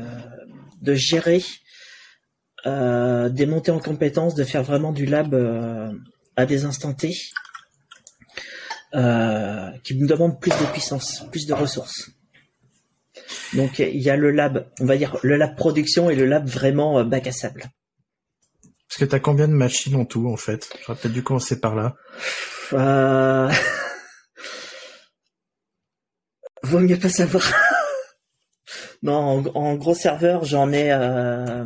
de 0.80 0.94
gérer 0.94 1.42
des 2.64 3.46
montées 3.46 3.72
en 3.72 3.80
compétences, 3.80 4.36
de 4.36 4.44
faire 4.44 4.62
vraiment 4.62 4.92
du 4.92 5.06
lab 5.06 5.34
à 6.36 6.46
des 6.46 6.64
instants 6.64 6.94
T, 6.94 7.08
qui 7.08 7.32
me 8.92 10.06
demande 10.06 10.40
plus 10.40 10.52
de 10.52 10.70
puissance, 10.70 11.24
plus 11.32 11.46
de 11.46 11.52
ressources. 11.52 12.13
Donc 13.52 13.78
il 13.78 14.00
y 14.00 14.10
a 14.10 14.16
le 14.16 14.30
lab, 14.30 14.66
on 14.80 14.86
va 14.86 14.96
dire 14.96 15.16
le 15.22 15.36
lab 15.36 15.56
production 15.56 16.10
et 16.10 16.14
le 16.14 16.24
lab 16.26 16.48
vraiment 16.48 16.98
euh, 16.98 17.04
bac 17.04 17.26
à 17.26 17.32
sable. 17.32 17.66
Parce 18.88 18.98
que 18.98 19.04
tu 19.04 19.14
as 19.14 19.20
combien 19.20 19.48
de 19.48 19.52
machines 19.52 19.96
en 19.96 20.04
tout 20.04 20.28
en 20.28 20.36
fait? 20.36 20.68
J'aurais 20.84 20.98
peut-être 20.98 21.14
dû 21.14 21.22
commencer 21.22 21.60
par 21.60 21.74
là. 21.74 21.94
Euh... 22.72 23.50
Vaut 26.62 26.80
mieux 26.80 26.98
pas 26.98 27.10
savoir. 27.10 27.52
non, 29.02 29.44
en, 29.54 29.74
gros 29.74 29.94
serveur, 29.94 30.44
j'en 30.44 30.72
ai 30.72 30.92
euh... 30.92 31.64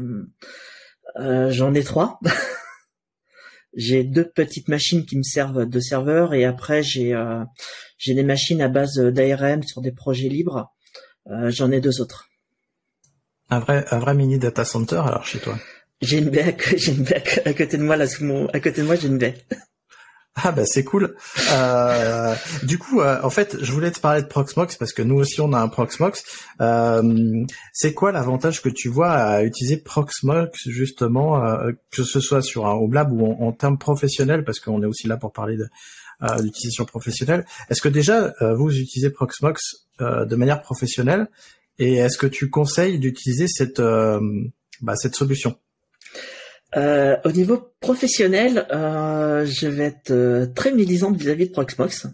Euh, 1.17 1.51
j'en 1.51 1.75
ai 1.75 1.83
trois. 1.83 2.19
j'ai 3.75 4.05
deux 4.05 4.29
petites 4.29 4.69
machines 4.69 5.05
qui 5.05 5.17
me 5.17 5.23
servent 5.23 5.67
de 5.67 5.81
serveur 5.81 6.35
et 6.35 6.45
après 6.45 6.83
j'ai 6.83 7.15
euh, 7.15 7.45
j'ai 7.99 8.15
des 8.15 8.23
machines 8.23 8.63
à 8.63 8.69
base 8.69 8.99
d'ARM 8.99 9.63
sur 9.63 9.81
des 9.81 9.93
projets 9.93 10.29
libres 10.29 10.73
j'en 11.49 11.71
ai 11.71 11.81
deux 11.81 12.01
autres. 12.01 12.29
Un 13.51 13.61
vrai, 13.61 13.85
un 13.91 13.99
vrai 13.99 14.15
mini 14.15 14.39
data 14.39 14.65
center 14.65 15.03
alors 15.05 15.25
chez 15.25 15.39
toi? 15.39 15.59
J'ai 16.01 16.19
une 16.19 16.31
baie, 16.31 16.57
j'ai 16.77 16.93
une 16.93 17.05
baie 17.05 17.23
à 17.45 17.53
côté 17.55 17.77
de 17.77 17.83
moi 17.83 17.97
là 17.97 18.07
sous 18.07 18.25
mon, 18.25 18.47
à 18.49 18.61
côté 18.61 18.83
de 18.83 18.87
moi 18.87 18.97
j'ai 18.97 19.09
une 19.09 19.19
baie. 19.19 19.35
Ah 20.45 20.53
bah 20.53 20.65
c'est 20.65 20.85
cool. 20.85 21.17
Euh, 21.53 22.35
du 22.63 22.79
coup, 22.79 23.01
euh, 23.01 23.19
en 23.25 23.31
fait, 23.31 23.57
je 23.61 23.73
voulais 23.73 23.91
te 23.91 23.99
parler 23.99 24.23
de 24.23 24.29
Proxmox 24.29 24.77
parce 24.77 24.93
que 24.93 25.03
nous 25.03 25.17
aussi 25.17 25.41
on 25.41 25.53
a 25.53 25.59
un 25.59 25.67
Proxmox. 25.67 26.23
Euh, 26.61 27.45
c'est 27.73 27.93
quoi 27.93 28.13
l'avantage 28.13 28.63
que 28.63 28.69
tu 28.69 28.89
vois 28.89 29.11
à 29.11 29.43
utiliser 29.43 29.79
Proxmox 29.79 30.69
justement, 30.69 31.45
euh, 31.45 31.73
que 31.91 32.05
ce 32.05 32.21
soit 32.21 32.43
sur 32.43 32.67
un 32.67 32.73
home 32.73 32.95
lab 32.95 33.11
ou 33.13 33.27
en, 33.27 33.49
en 33.49 33.53
termes 33.53 33.79
professionnels, 33.79 34.45
parce 34.45 34.61
qu'on 34.61 34.81
est 34.81 34.87
aussi 34.87 35.09
là 35.09 35.17
pour 35.17 35.33
parler 35.33 35.57
de 35.57 35.67
d'utilisation 36.41 36.85
professionnelle. 36.85 37.45
Est-ce 37.71 37.81
que 37.81 37.89
déjà 37.89 38.35
vous 38.57 38.77
utilisez 38.77 39.11
Proxmox 39.11 39.89
de 40.01 40.37
manière 40.37 40.63
professionnelle 40.63 41.29
et 41.79 41.95
est-ce 41.95 42.19
que 42.19 42.27
tu 42.27 42.51
conseilles 42.51 42.99
d'utiliser 42.99 43.47
cette 43.47 43.81
bah, 44.81 44.97
cette 44.97 45.15
solution? 45.15 45.57
Euh, 46.77 47.17
au 47.25 47.33
niveau 47.33 47.73
professionnel, 47.81 48.67
euh, 48.71 49.47
je 49.47 49.67
vais 49.67 49.85
être 49.85 50.11
euh, 50.11 50.47
très 50.47 50.73
médisante 50.73 51.17
vis-à-vis 51.17 51.49
de 51.49 51.53
Proxmox. 51.53 52.07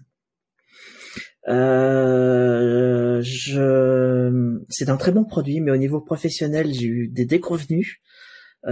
Euh, 1.48 3.20
je... 3.22 4.60
C'est 4.70 4.88
un 4.88 4.96
très 4.96 5.12
bon 5.12 5.24
produit, 5.24 5.60
mais 5.60 5.72
au 5.72 5.76
niveau 5.76 6.00
professionnel, 6.00 6.72
j'ai 6.72 6.86
eu 6.86 7.08
des 7.08 7.24
déconvenus 7.24 8.00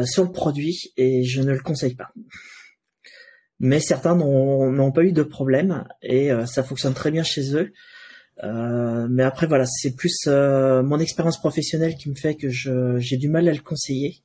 sur 0.05 0.25
le 0.25 0.33
produit 0.33 0.95
et 0.97 1.23
je 1.25 1.43
ne 1.43 1.53
le 1.53 1.61
conseille 1.61 1.95
pas. 1.95 2.13
Mais 3.63 3.79
certains 3.81 4.15
n'ont 4.17 4.93
pas 4.93 5.05
eu 5.05 5.13
de 5.13 5.23
problème 5.23 5.85
et 6.03 6.31
ça 6.47 6.63
fonctionne 6.65 6.95
très 6.95 7.13
bien 7.13 7.23
chez 7.23 7.55
eux. 7.55 7.73
mais 9.09 9.23
après 9.23 9.47
voilà, 9.47 9.67
c'est 9.67 9.95
plus 9.95 10.27
mon 10.27 10.99
expérience 10.99 11.39
professionnelle 11.39 11.95
qui 11.95 12.11
me 12.11 12.17
fait 12.17 12.35
que 12.35 12.49
j'ai 12.51 13.17
du 13.17 13.29
mal 13.29 13.49
à 13.49 13.53
le 13.53 13.61
conseiller 13.61 14.23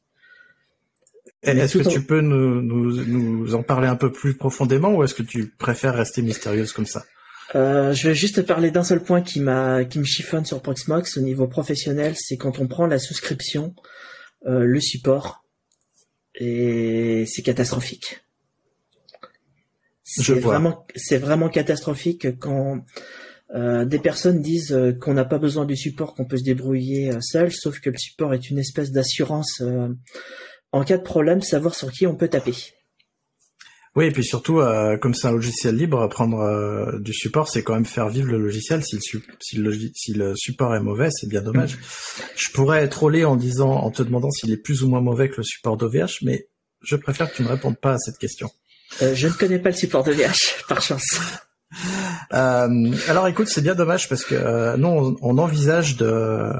Est-ce 1.44 1.78
que 1.78 1.88
tu 1.88 2.02
peux 2.02 2.22
nous, 2.22 2.62
nous, 2.64 3.06
nous, 3.06 3.54
en 3.54 3.62
parler 3.62 3.88
un 3.88 3.96
peu 3.96 4.12
plus 4.12 4.34
profondément 4.36 4.96
ou 4.96 5.04
est-ce 5.04 5.14
que 5.14 5.24
tu 5.24 5.48
préfères 5.48 5.94
rester 5.94 6.24
mystérieuse 6.24 6.74
comme 6.74 6.88
ça? 6.88 7.06
Euh, 7.56 7.94
Je 7.94 8.10
vais 8.10 8.16
juste 8.16 8.42
parler 8.42 8.72
d'un 8.72 8.84
seul 8.84 9.02
point 9.02 9.22
qui 9.22 9.40
m'a 9.40 9.86
qui 9.86 10.00
me 10.00 10.04
chiffonne 10.04 10.46
sur 10.46 10.62
Proxmox 10.62 11.18
au 11.18 11.22
niveau 11.22 11.48
professionnel, 11.48 12.16
c'est 12.18 12.38
quand 12.38 12.60
on 12.60 12.68
prend 12.68 12.88
la 12.88 13.00
souscription, 13.00 13.74
euh, 14.46 14.66
le 14.66 14.80
support, 14.80 15.46
et 16.36 17.26
c'est 17.28 17.42
catastrophique. 17.42 18.22
C'est 20.10 20.40
vraiment 20.40 20.86
c'est 20.96 21.18
vraiment 21.18 21.50
catastrophique 21.50 22.40
quand 22.40 22.82
euh, 23.54 23.84
des 23.84 24.00
personnes 24.00 24.42
disent 24.42 24.72
euh, 24.72 24.94
qu'on 24.94 25.14
n'a 25.14 25.26
pas 25.26 25.38
besoin 25.38 25.66
du 25.66 25.76
support, 25.76 26.16
qu'on 26.16 26.26
peut 26.26 26.38
se 26.38 26.44
débrouiller 26.44 27.12
euh, 27.12 27.20
seul, 27.22 27.52
sauf 27.52 27.80
que 27.80 27.90
le 27.90 27.98
support 27.98 28.34
est 28.34 28.50
une 28.50 28.58
espèce 28.58 28.92
d'assurance 28.92 29.62
en 30.72 30.84
cas 30.84 30.98
de 30.98 31.04
problème, 31.04 31.42
savoir 31.42 31.76
sur 31.76 31.92
qui 31.92 32.08
on 32.08 32.16
peut 32.16 32.30
taper. 32.30 32.54
Oui, 33.96 34.06
et 34.06 34.12
puis 34.12 34.24
surtout, 34.24 34.62
comme 35.02 35.16
c'est 35.16 35.28
un 35.28 35.32
logiciel 35.32 35.76
libre, 35.76 36.08
prendre 36.08 37.00
du 37.00 37.14
support, 37.14 37.50
c'est 37.50 37.64
quand 37.64 37.74
même 37.74 37.86
faire 37.86 38.10
vivre 38.10 38.28
le 38.28 38.38
logiciel. 38.38 38.84
Si 38.84 38.96
le, 38.96 39.02
si 39.40 39.58
le, 39.58 39.92
si 39.96 40.14
le 40.14 40.36
support 40.36 40.76
est 40.76 40.80
mauvais, 40.80 41.10
c'est 41.10 41.28
bien 41.28 41.42
dommage. 41.42 41.80
Je 42.36 42.52
pourrais 42.52 42.88
troller 42.90 43.26
en 43.26 43.36
disant, 43.36 43.72
en 43.72 43.90
te 43.90 44.04
demandant 44.04 44.30
s'il 44.30 44.52
est 44.52 44.58
plus 44.58 44.84
ou 44.84 44.88
moins 44.88 45.02
mauvais 45.02 45.30
que 45.30 45.38
le 45.38 45.44
support 45.44 45.78
d'OVH, 45.78 46.20
mais 46.22 46.48
je 46.84 46.96
préfère 46.96 47.32
que 47.32 47.38
tu 47.38 47.42
ne 47.42 47.48
répondes 47.48 47.80
pas 47.80 47.94
à 47.94 47.98
cette 47.98 48.20
question. 48.20 48.52
Je 49.02 49.28
ne 49.28 49.34
connais 49.34 49.60
pas 49.60 49.70
le 49.70 49.76
support 49.76 50.04
d'OVH, 50.04 50.64
par 50.68 50.82
chance. 50.82 51.20
Euh, 52.34 52.92
alors 53.08 53.28
écoute, 53.28 53.48
c'est 53.50 53.62
bien 53.62 53.76
dommage 53.76 54.10
parce 54.10 54.24
que 54.24 54.36
euh, 54.36 54.78
nous, 54.78 54.88
on, 54.88 55.16
on 55.22 55.38
envisage 55.38 55.98
de, 55.98 56.52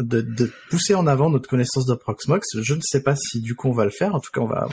de, 0.00 0.20
de, 0.20 0.50
pousser 0.68 0.94
en 0.94 1.06
avant 1.06 1.30
notre 1.30 1.48
connaissance 1.48 1.86
de 1.86 1.94
Proxmox. 1.94 2.46
Je 2.60 2.74
ne 2.74 2.80
sais 2.82 3.02
pas 3.02 3.16
si 3.16 3.40
du 3.40 3.54
coup 3.54 3.68
on 3.68 3.72
va 3.72 3.84
le 3.84 3.90
faire. 3.90 4.14
En 4.14 4.20
tout 4.20 4.30
cas, 4.32 4.40
on 4.40 4.46
va, 4.46 4.68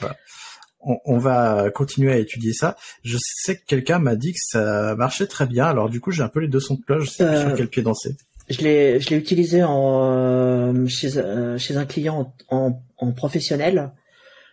on, 0.82 0.98
on, 1.06 1.18
va 1.18 1.70
continuer 1.72 2.12
à 2.12 2.18
étudier 2.18 2.54
ça. 2.54 2.76
Je 3.04 3.18
sais 3.22 3.58
que 3.58 3.66
quelqu'un 3.66 4.00
m'a 4.00 4.16
dit 4.16 4.34
que 4.34 4.40
ça 4.42 4.96
marchait 4.96 5.28
très 5.28 5.48
bien. 5.48 5.66
Alors 5.66 5.90
du 5.90 6.02
coup, 6.02 6.12
j'ai 6.12 6.24
un 6.24 6.30
peu 6.30 6.40
les 6.42 6.48
deux 6.48 6.60
sons 6.60 6.76
de 6.76 6.84
cloche. 6.84 7.06
Je 7.06 7.10
sais 7.12 7.24
euh, 7.24 7.48
sur 7.48 7.56
quel 7.56 7.68
pied 7.70 7.84
danser. 7.84 8.16
Je 8.50 8.62
l'ai, 8.62 9.00
je 9.00 9.10
l'ai 9.10 9.18
utilisé 9.18 9.64
en, 9.64 10.12
euh, 10.12 10.88
chez, 10.88 11.18
euh, 11.18 11.58
chez 11.58 11.76
un 11.76 11.86
client 11.86 12.34
en, 12.50 12.82
en 12.98 13.12
professionnel. 13.12 13.92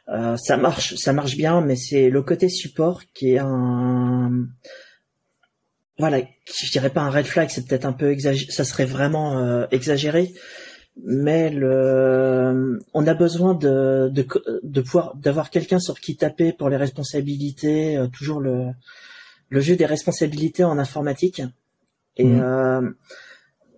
Ça 0.07 0.57
marche, 0.57 0.95
ça 0.97 1.13
marche 1.13 1.37
bien, 1.37 1.61
mais 1.61 1.77
c'est 1.77 2.11
le 2.11 2.23
côté 2.23 2.49
support 2.49 3.03
qui 3.15 3.33
est 3.33 3.39
un 3.39 4.47
voilà, 5.99 6.19
je 6.47 6.71
dirais 6.71 6.91
pas 6.91 7.03
un 7.03 7.11
red 7.11 7.27
flag, 7.27 7.51
c'est 7.51 7.67
peut-être 7.67 7.85
un 7.85 7.93
peu 7.93 8.11
exagéré, 8.11 8.51
ça 8.51 8.65
serait 8.65 8.85
vraiment 8.85 9.39
euh, 9.39 9.67
exagéré, 9.71 10.33
mais 11.05 11.51
le, 11.51 12.81
on 12.93 13.07
a 13.07 13.15
besoin 13.15 13.55
de, 13.55 14.11
de, 14.13 14.27
de 14.63 14.81
pouvoir 14.81 15.15
d'avoir 15.17 15.51
quelqu'un 15.51 15.79
sur 15.79 16.01
qui 16.01 16.17
taper 16.17 16.53
pour 16.53 16.69
les 16.69 16.77
responsabilités, 16.77 17.97
euh, 17.97 18.09
toujours 18.09 18.41
le, 18.41 18.71
le 19.51 19.61
jeu 19.61 19.77
des 19.77 19.87
responsabilités 19.87 20.65
en 20.65 20.79
informatique, 20.79 21.43
et 22.17 22.25
mmh. 22.25 22.95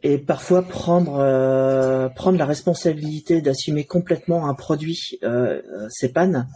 Euh, 0.07 0.13
et 0.13 0.19
parfois 0.19 0.63
prendre 0.63 2.13
prendre 2.15 2.39
la 2.39 2.47
responsabilité 2.47 3.41
d'assumer 3.41 3.85
complètement 3.85 4.49
un 4.49 4.55
produit, 4.55 5.19
c'est 5.91 6.13
panne. 6.13 6.49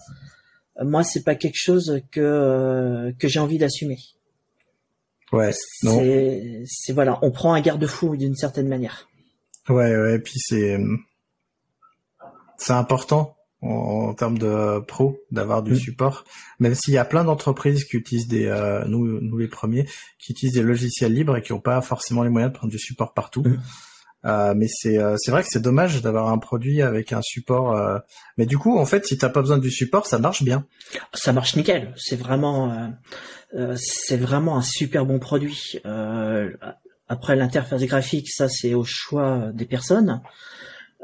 Moi, 0.83 1.05
c'est 1.05 1.25
pas 1.25 1.35
quelque 1.35 1.59
chose 1.59 2.01
que 2.11 3.13
que 3.19 3.29
j'ai 3.29 3.41
envie 3.41 3.59
d'assumer. 3.59 3.99
Ouais. 5.33 5.53
Non. 5.83 6.01
C'est 6.67 6.93
voilà, 6.93 7.19
on 7.23 7.31
prend 7.31 7.55
un 7.55 7.61
garde-fou 7.61 8.17
d'une 8.17 8.35
certaine 8.35 8.69
manière. 8.69 9.09
Ouais, 9.69 9.97
ouais. 9.97 10.15
Et 10.17 10.19
puis 10.19 10.39
c'est 10.39 10.79
c'est 12.57 12.73
important 12.73 13.37
en, 13.63 14.15
termes 14.15 14.39
de 14.39 14.81
pro 14.81 15.19
d'avoir 15.31 15.63
du 15.63 15.73
mm. 15.73 15.77
support, 15.77 16.25
même 16.59 16.75
s'il 16.75 16.95
y 16.95 16.99
a 16.99 17.05
plein 17.05 17.25
d'entreprises 17.25 17.85
qui 17.85 17.97
utilisent 17.97 18.29
des 18.29 18.47
euh, 18.47 18.85
nous 18.87 19.21
nous 19.21 19.39
les 19.39 19.49
premiers 19.49 19.87
qui 20.19 20.33
utilisent 20.33 20.55
des 20.55 20.63
logiciels 20.63 21.13
libres 21.13 21.37
et 21.37 21.43
qui 21.43 21.53
n'ont 21.53 21.61
pas 21.61 21.81
forcément 21.81 22.23
les 22.23 22.31
moyens 22.31 22.53
de 22.53 22.57
prendre 22.57 22.73
du 22.73 22.79
support 22.79 23.13
partout. 23.13 23.43
Mm. 23.43 23.59
Euh, 24.27 24.53
mais 24.55 24.67
c'est 24.69 24.99
euh, 24.99 25.17
c'est 25.19 25.31
vrai 25.31 25.43
que 25.43 25.49
c'est 25.51 25.63
dommage 25.63 26.03
d'avoir 26.03 26.29
un 26.29 26.39
produit 26.39 26.83
avec 26.83 27.13
un 27.13 27.23
support. 27.23 27.75
Euh, 27.75 27.99
mais 28.37 28.47
du 28.47 28.59
coup, 28.59 28.79
en 28.79 28.85
fait, 28.85 29.07
si 29.07 29.17
t'as 29.17 29.31
pas 29.31 29.41
besoin 29.41 29.59
du 29.59 29.71
support, 29.71 30.07
ça 30.07 30.19
marche 30.19 30.43
bien. 30.43 30.67
Ça 31.15 31.33
marche 31.33 31.57
nickel. 31.57 31.95
C'est 31.97 32.17
vraiment 32.17 32.93
euh, 33.55 33.77
c'est 33.77 34.19
vraiment 34.19 34.57
un 34.57 34.63
super 34.63 35.07
bon 35.07 35.19
produit. 35.19 35.81
après 37.09 37.35
l'interface 37.35 37.83
graphique, 37.83 38.31
ça 38.31 38.49
c'est 38.49 38.75
au 38.75 38.85
choix 38.85 39.51
des 39.55 39.65
personnes. 39.65 40.21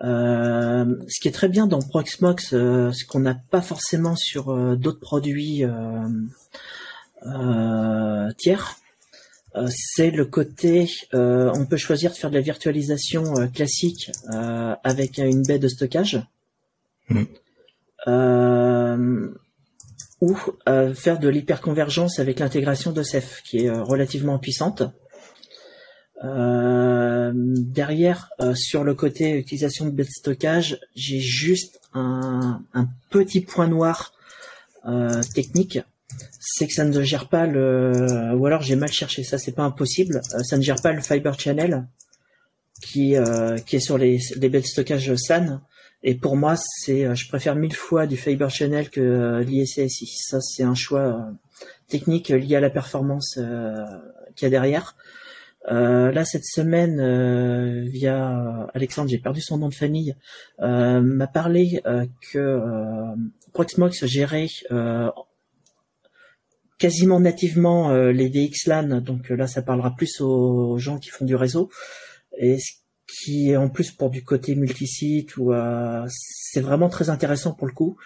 Ce 0.03 1.21
qui 1.21 1.29
est 1.29 1.33
très 1.33 1.49
bien 1.49 1.67
dans 1.67 1.81
Proxmox, 1.81 2.51
ce 2.51 3.07
qu'on 3.07 3.21
n'a 3.21 3.35
pas 3.35 3.63
forcément 3.63 4.17
sur 4.17 4.77
d'autres 4.77 5.01
produits 5.01 5.65
tiers, 8.39 8.77
euh, 9.57 9.69
c'est 9.71 10.11
le 10.11 10.25
côté, 10.27 10.89
euh, 11.15 11.51
on 11.55 11.65
peut 11.65 11.77
choisir 11.77 12.11
de 12.11 12.17
faire 12.17 12.31
de 12.31 12.35
la 12.35 12.43
virtualisation 12.43 13.39
euh, 13.39 13.47
classique 13.47 14.11
avec 14.85 15.19
une 15.19 15.43
baie 15.43 15.59
de 15.59 15.69
stockage, 15.69 16.21
mm. 17.09 17.25
ou 20.21 20.37
faire 20.95 21.19
de 21.19 21.29
l'hyperconvergence 21.29 22.19
avec 22.19 22.39
l'intégration 22.39 22.93
de 22.93 23.03
Ceph, 23.03 23.43
qui 23.43 23.65
est 23.65 23.71
relativement 23.71 24.39
puissante. 24.39 24.83
Derrière, 26.23 28.31
sur 28.55 28.85
le 28.85 28.95
côté 28.95 29.39
utilisation 29.39 29.87
de 29.87 29.91
de 29.91 30.03
stockage, 30.03 30.81
j'ai 30.95 31.21
juste 31.21 31.81
un, 31.93 32.63
un, 32.75 32.89
petit 33.11 33.41
point 33.41 33.69
noir 33.69 34.13
technique 35.35 35.81
c'est 36.39 36.67
que 36.67 36.73
ça 36.73 36.85
ne 36.85 37.03
gère 37.03 37.29
pas 37.29 37.47
le, 37.47 38.33
ou 38.35 38.47
alors 38.47 38.63
j'ai 38.63 38.77
mal 38.77 38.93
cherché, 38.93 39.25
ça 39.25 39.39
c'est 39.39 39.53
pas 39.53 39.65
impossible, 39.65 40.21
euh, 40.35 40.43
ça 40.43 40.57
ne 40.57 40.63
gère 40.63 40.81
pas 40.81 40.93
le 40.93 41.03
Fiber 41.03 41.33
Channel 41.39 41.87
qui 42.83 43.17
euh, 43.17 43.57
qui 43.59 43.77
est 43.77 43.81
sur 43.81 43.99
les 43.99 44.21
les 44.37 44.49
belles 44.49 44.67
stockages 44.67 45.15
SAN. 45.17 45.61
Et 46.03 46.15
pour 46.15 46.37
moi, 46.37 46.55
c'est, 46.57 47.05
euh, 47.05 47.15
je 47.15 47.27
préfère 47.27 47.57
mille 47.57 47.75
fois 47.75 48.07
du 48.07 48.17
Fiber 48.17 48.49
Channel 48.49 48.91
que 48.91 49.43
l'ISSI. 49.45 50.07
Ça, 50.07 50.41
c'est 50.41 50.63
un 50.63 50.75
choix 50.75 51.31
technique 51.89 52.29
lié 52.29 52.57
à 52.57 52.61
la 52.61 52.71
performance 52.71 53.41
qu'il 54.37 54.45
y 54.45 54.47
a 54.47 54.51
derrière. 54.51 54.95
Là, 55.67 56.25
cette 56.25 56.45
semaine, 56.45 57.89
via 57.89 58.69
Alexandre, 58.75 59.11
j'ai 59.11 59.19
perdu 59.19 59.41
son 59.41 59.59
nom 59.59 59.69
de 59.69 59.75
famille, 59.75 60.15
m'a 60.61 61.27
parlé 61.27 61.83
que 62.33 62.61
Proxmox 63.53 64.07
gérait 64.07 64.49
quasiment 66.79 67.21
nativement 67.21 67.91
euh, 67.91 68.13
les 68.13 68.29
VXLAN, 68.29 69.01
donc 69.01 69.31
euh, 69.31 69.37
là 69.37 69.47
ça 69.47 69.63
parlera 69.63 69.95
plus 69.95 70.21
aux 70.21 70.79
gens 70.79 70.99
qui 70.99 71.11
font 71.11 71.25
du 71.25 71.35
réseau, 71.35 71.71
et 72.39 72.59
ce 72.59 72.73
qui 73.07 73.51
est 73.51 73.57
en 73.57 73.69
plus 73.69 73.93
pour 73.93 74.11
du 74.11 74.25
côté 74.25 74.55
multisite 74.55 75.37
ou 75.37 75.53
euh, 75.53 76.05
c'est 76.09 76.61
vraiment 76.61 76.89
très 76.89 77.09
intéressant 77.09 77.53
pour 77.53 77.67
le 77.67 77.73
coup. 77.73 77.97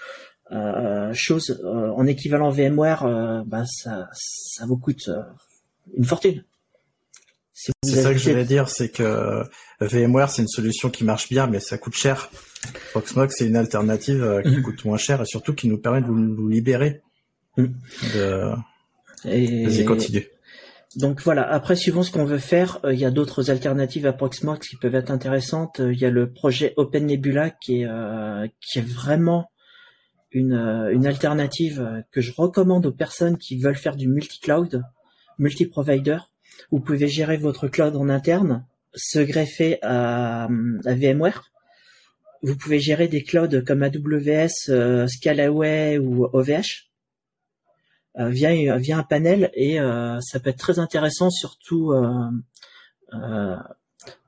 chose 1.12 1.62
en 1.64 2.06
équivalent 2.06 2.50
VMware, 2.50 3.44
bah, 3.46 3.64
ça, 3.66 4.08
ça 4.12 4.66
vous 4.66 4.76
coûte 4.76 5.08
une 5.96 6.04
fortune. 6.04 6.44
C'est 7.82 8.02
ça 8.02 8.12
que 8.12 8.18
je 8.18 8.30
voulais 8.30 8.44
dire, 8.44 8.68
c'est 8.68 8.88
que 8.88 9.42
VMware 9.80 10.30
c'est 10.30 10.42
une 10.42 10.48
solution 10.48 10.90
qui 10.90 11.04
marche 11.04 11.28
bien, 11.28 11.46
mais 11.46 11.60
ça 11.60 11.78
coûte 11.78 11.94
cher. 11.94 12.30
Proxmox 12.92 13.34
c'est 13.36 13.46
une 13.46 13.56
alternative 13.56 14.42
qui 14.44 14.56
mhm. 14.56 14.62
coûte 14.62 14.84
moins 14.84 14.98
cher 14.98 15.20
et 15.22 15.26
surtout 15.26 15.54
qui 15.54 15.68
nous 15.68 15.78
permet 15.78 16.00
de 16.00 16.06
vous 16.06 16.48
libérer 16.48 17.02
Mm. 17.56 17.66
Vas-y, 19.24 19.84
continue. 19.84 20.26
Donc 20.96 21.22
voilà. 21.22 21.48
Après, 21.48 21.76
suivant 21.76 22.02
ce 22.02 22.10
qu'on 22.10 22.24
veut 22.24 22.38
faire, 22.38 22.80
euh, 22.84 22.92
il 22.92 22.98
y 22.98 23.04
a 23.04 23.10
d'autres 23.10 23.50
alternatives 23.50 24.06
à 24.06 24.12
Proxmox 24.12 24.68
qui 24.68 24.76
peuvent 24.76 24.94
être 24.94 25.10
intéressantes. 25.10 25.80
Euh, 25.80 25.92
il 25.92 26.00
y 26.00 26.04
a 26.04 26.10
le 26.10 26.32
projet 26.32 26.74
Open 26.76 27.06
Nebula 27.06 27.50
qui 27.50 27.82
est 27.82 27.86
euh, 27.86 28.46
qui 28.60 28.80
est 28.80 28.88
vraiment 28.88 29.50
une 30.32 30.54
une 30.92 31.06
alternative 31.06 32.04
que 32.12 32.20
je 32.20 32.32
recommande 32.32 32.86
aux 32.86 32.92
personnes 32.92 33.36
qui 33.36 33.58
veulent 33.58 33.76
faire 33.76 33.96
du 33.96 34.08
multi-cloud, 34.08 34.82
multi-provider. 35.38 36.18
Vous 36.70 36.80
pouvez 36.80 37.08
gérer 37.08 37.36
votre 37.36 37.68
cloud 37.68 37.96
en 37.96 38.08
interne, 38.08 38.64
se 38.94 39.18
greffer 39.20 39.78
à, 39.82 40.48
VMware. 40.84 41.50
Vous 42.42 42.56
pouvez 42.56 42.80
gérer 42.80 43.08
des 43.08 43.22
clouds 43.22 43.62
comme 43.66 43.82
AWS, 43.82 45.06
Scalaway 45.08 45.98
ou 45.98 46.24
OVH 46.32 46.90
euh, 48.18 48.28
via, 48.28 48.50
un 48.96 49.02
panel 49.04 49.50
et 49.54 49.80
euh, 49.80 50.18
ça 50.20 50.40
peut 50.40 50.50
être 50.50 50.58
très 50.58 50.80
intéressant 50.80 51.30
surtout 51.30 51.92
euh, 51.92 53.56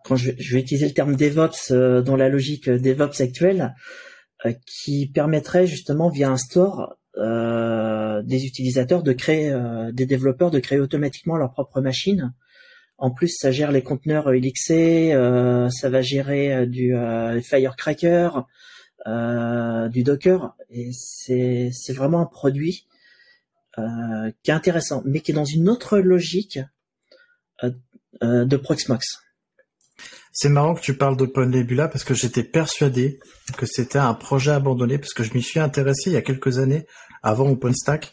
quand 0.04 0.14
je, 0.14 0.30
vais 0.30 0.60
utiliser 0.60 0.86
le 0.86 0.94
terme 0.94 1.16
DevOps 1.16 1.72
dans 2.04 2.16
la 2.16 2.28
logique 2.28 2.68
DevOps 2.68 3.20
actuelle, 3.20 3.74
qui 4.66 5.06
permettrait 5.06 5.66
justement 5.66 6.08
via 6.08 6.30
un 6.30 6.36
store 6.36 6.96
des 7.16 8.46
utilisateurs 8.46 9.02
de 9.02 9.12
créer, 9.12 9.54
des 9.92 10.06
développeurs 10.06 10.50
de 10.50 10.58
créer 10.58 10.80
automatiquement 10.80 11.36
leur 11.36 11.52
propre 11.52 11.80
machine. 11.80 12.32
En 12.98 13.10
plus, 13.10 13.36
ça 13.36 13.50
gère 13.50 13.72
les 13.72 13.82
conteneurs 13.82 14.30
LXC, 14.30 15.12
ça 15.70 15.90
va 15.90 16.02
gérer 16.02 16.66
du 16.66 16.94
Firecracker, 17.42 18.30
du 19.90 20.02
Docker. 20.04 20.54
Et 20.70 20.90
c'est 20.92 21.92
vraiment 21.92 22.20
un 22.20 22.26
produit 22.26 22.86
qui 23.76 24.50
est 24.50 24.54
intéressant, 24.54 25.02
mais 25.04 25.20
qui 25.20 25.32
est 25.32 25.34
dans 25.34 25.44
une 25.44 25.68
autre 25.68 25.98
logique 25.98 26.60
de 28.20 28.56
Proxmox. 28.56 29.22
C'est 30.32 30.48
marrant 30.48 30.74
que 30.74 30.80
tu 30.80 30.94
parles 30.94 31.16
d'OpenNebula 31.16 31.88
parce 31.88 32.04
que 32.04 32.14
j'étais 32.14 32.42
persuadé 32.42 33.20
que 33.58 33.66
c'était 33.66 33.98
un 33.98 34.14
projet 34.14 34.52
abandonné 34.52 34.98
parce 34.98 35.12
que 35.12 35.22
je 35.22 35.34
m'y 35.34 35.42
suis 35.42 35.60
intéressé 35.60 36.10
il 36.10 36.12
y 36.14 36.16
a 36.16 36.22
quelques 36.22 36.58
années 36.58 36.86
avant 37.22 37.48
OpenStack 37.50 38.12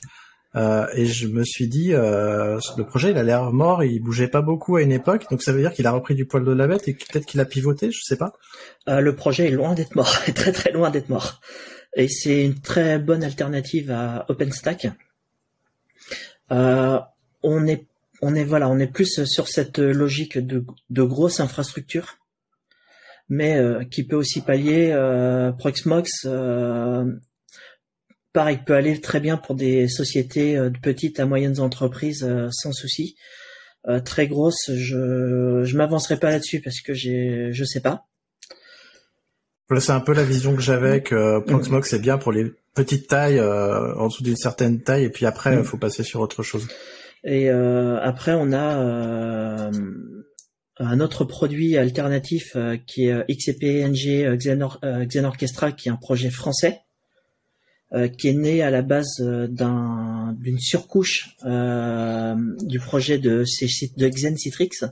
euh, 0.55 0.87
et 0.93 1.05
je 1.05 1.27
me 1.27 1.43
suis 1.43 1.67
dit 1.67 1.93
euh, 1.93 2.59
le 2.75 2.85
projet 2.85 3.11
il 3.11 3.17
a 3.17 3.23
l'air 3.23 3.51
mort, 3.51 3.83
il 3.83 4.01
bougeait 4.01 4.27
pas 4.27 4.41
beaucoup 4.41 4.75
à 4.75 4.81
une 4.81 4.91
époque 4.91 5.27
donc 5.31 5.41
ça 5.41 5.53
veut 5.53 5.61
dire 5.61 5.71
qu'il 5.71 5.87
a 5.87 5.91
repris 5.91 6.13
du 6.13 6.25
poil 6.25 6.43
de 6.43 6.51
la 6.51 6.67
bête 6.67 6.87
et 6.87 6.93
peut-être 6.93 7.25
qu'il 7.25 7.39
a 7.39 7.45
pivoté, 7.45 7.91
je 7.91 8.01
sais 8.03 8.17
pas. 8.17 8.33
Euh, 8.89 8.99
le 8.99 9.15
projet 9.15 9.47
est 9.47 9.51
loin 9.51 9.73
d'être 9.73 9.95
mort, 9.95 10.13
est 10.27 10.33
très 10.35 10.51
très 10.51 10.71
loin 10.71 10.89
d'être 10.89 11.09
mort 11.09 11.39
et 11.95 12.09
c'est 12.09 12.43
une 12.43 12.59
très 12.59 12.99
bonne 12.99 13.23
alternative 13.23 13.91
à 13.91 14.25
OpenStack. 14.27 14.87
on 16.49 17.67
est 17.67 17.85
on 18.21 18.35
est 18.35 18.43
voilà, 18.43 18.69
on 18.69 18.79
est 18.79 18.91
plus 18.91 19.23
sur 19.25 19.47
cette 19.47 19.79
logique 19.79 20.37
de, 20.37 20.65
de 20.89 21.03
grosse 21.03 21.39
infrastructure, 21.39 22.17
mais 23.29 23.57
euh, 23.57 23.83
qui 23.83 24.03
peut 24.03 24.15
aussi 24.15 24.41
pallier 24.41 24.91
euh, 24.91 25.51
Proxmox. 25.51 26.09
Euh, 26.25 27.05
pareil, 28.33 28.59
peut 28.65 28.73
aller 28.73 28.99
très 29.01 29.19
bien 29.19 29.37
pour 29.37 29.55
des 29.55 29.87
sociétés 29.87 30.55
de 30.55 30.77
petites 30.81 31.19
à 31.19 31.25
moyennes 31.25 31.59
entreprises 31.59 32.27
sans 32.51 32.71
souci. 32.71 33.15
très 34.05 34.27
grosses, 34.27 34.71
je 34.71 35.63
je 35.63 35.77
m'avancerai 35.77 36.19
pas 36.19 36.29
là-dessus 36.29 36.61
parce 36.61 36.79
que 36.81 36.93
j'ai 36.93 37.49
je 37.51 37.63
sais 37.63 37.81
pas. 37.81 38.05
C'est 39.79 39.91
un 39.91 39.99
peu 39.99 40.13
la 40.13 40.23
vision 40.23 40.55
que 40.55 40.61
j'avais 40.61 41.01
que 41.01 41.39
Proxmox 41.39 41.93
est 41.93 41.99
bien 41.99 42.17
pour 42.17 42.31
les 42.31 42.51
petites 42.83 43.07
tailles 43.07 43.41
en 43.41 44.07
dessous 44.07 44.23
d'une 44.23 44.37
certaine 44.37 44.81
taille 44.81 45.03
et 45.03 45.09
puis 45.09 45.25
après 45.25 45.53
il 45.53 45.59
mm. 45.59 45.63
faut 45.63 45.77
passer 45.77 46.03
sur 46.03 46.21
autre 46.21 46.43
chose. 46.43 46.67
Et 47.23 47.49
euh, 47.49 47.99
après, 48.01 48.33
on 48.33 48.51
a 48.53 48.81
euh, 48.81 49.71
un 50.77 50.99
autre 50.99 51.25
produit 51.25 51.77
alternatif 51.77 52.53
euh, 52.55 52.77
qui 52.77 53.07
est 53.07 53.23
XCP-NG 53.29 54.37
Xen, 54.37 54.67
Xen 55.05 55.25
Orchestra, 55.25 55.71
qui 55.71 55.89
est 55.89 55.91
un 55.91 55.97
projet 55.97 56.29
français. 56.29 56.81
qui 58.19 58.27
est 58.27 58.33
né 58.33 58.61
à 58.61 58.69
la 58.69 58.83
base 58.83 59.19
d'un 59.19 60.35
d'une 60.39 60.59
surcouche 60.59 61.35
du 61.43 62.79
projet 62.79 63.17
de, 63.17 63.43
de 63.97 64.09
Xen 64.09 64.37
Citrix. 64.37 64.85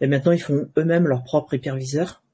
Et 0.00 0.08
maintenant, 0.08 0.32
ils 0.32 0.42
font 0.42 0.68
eux-mêmes 0.76 1.06
leur 1.06 1.22
propre 1.22 1.54
hyperviseur. 1.54 2.24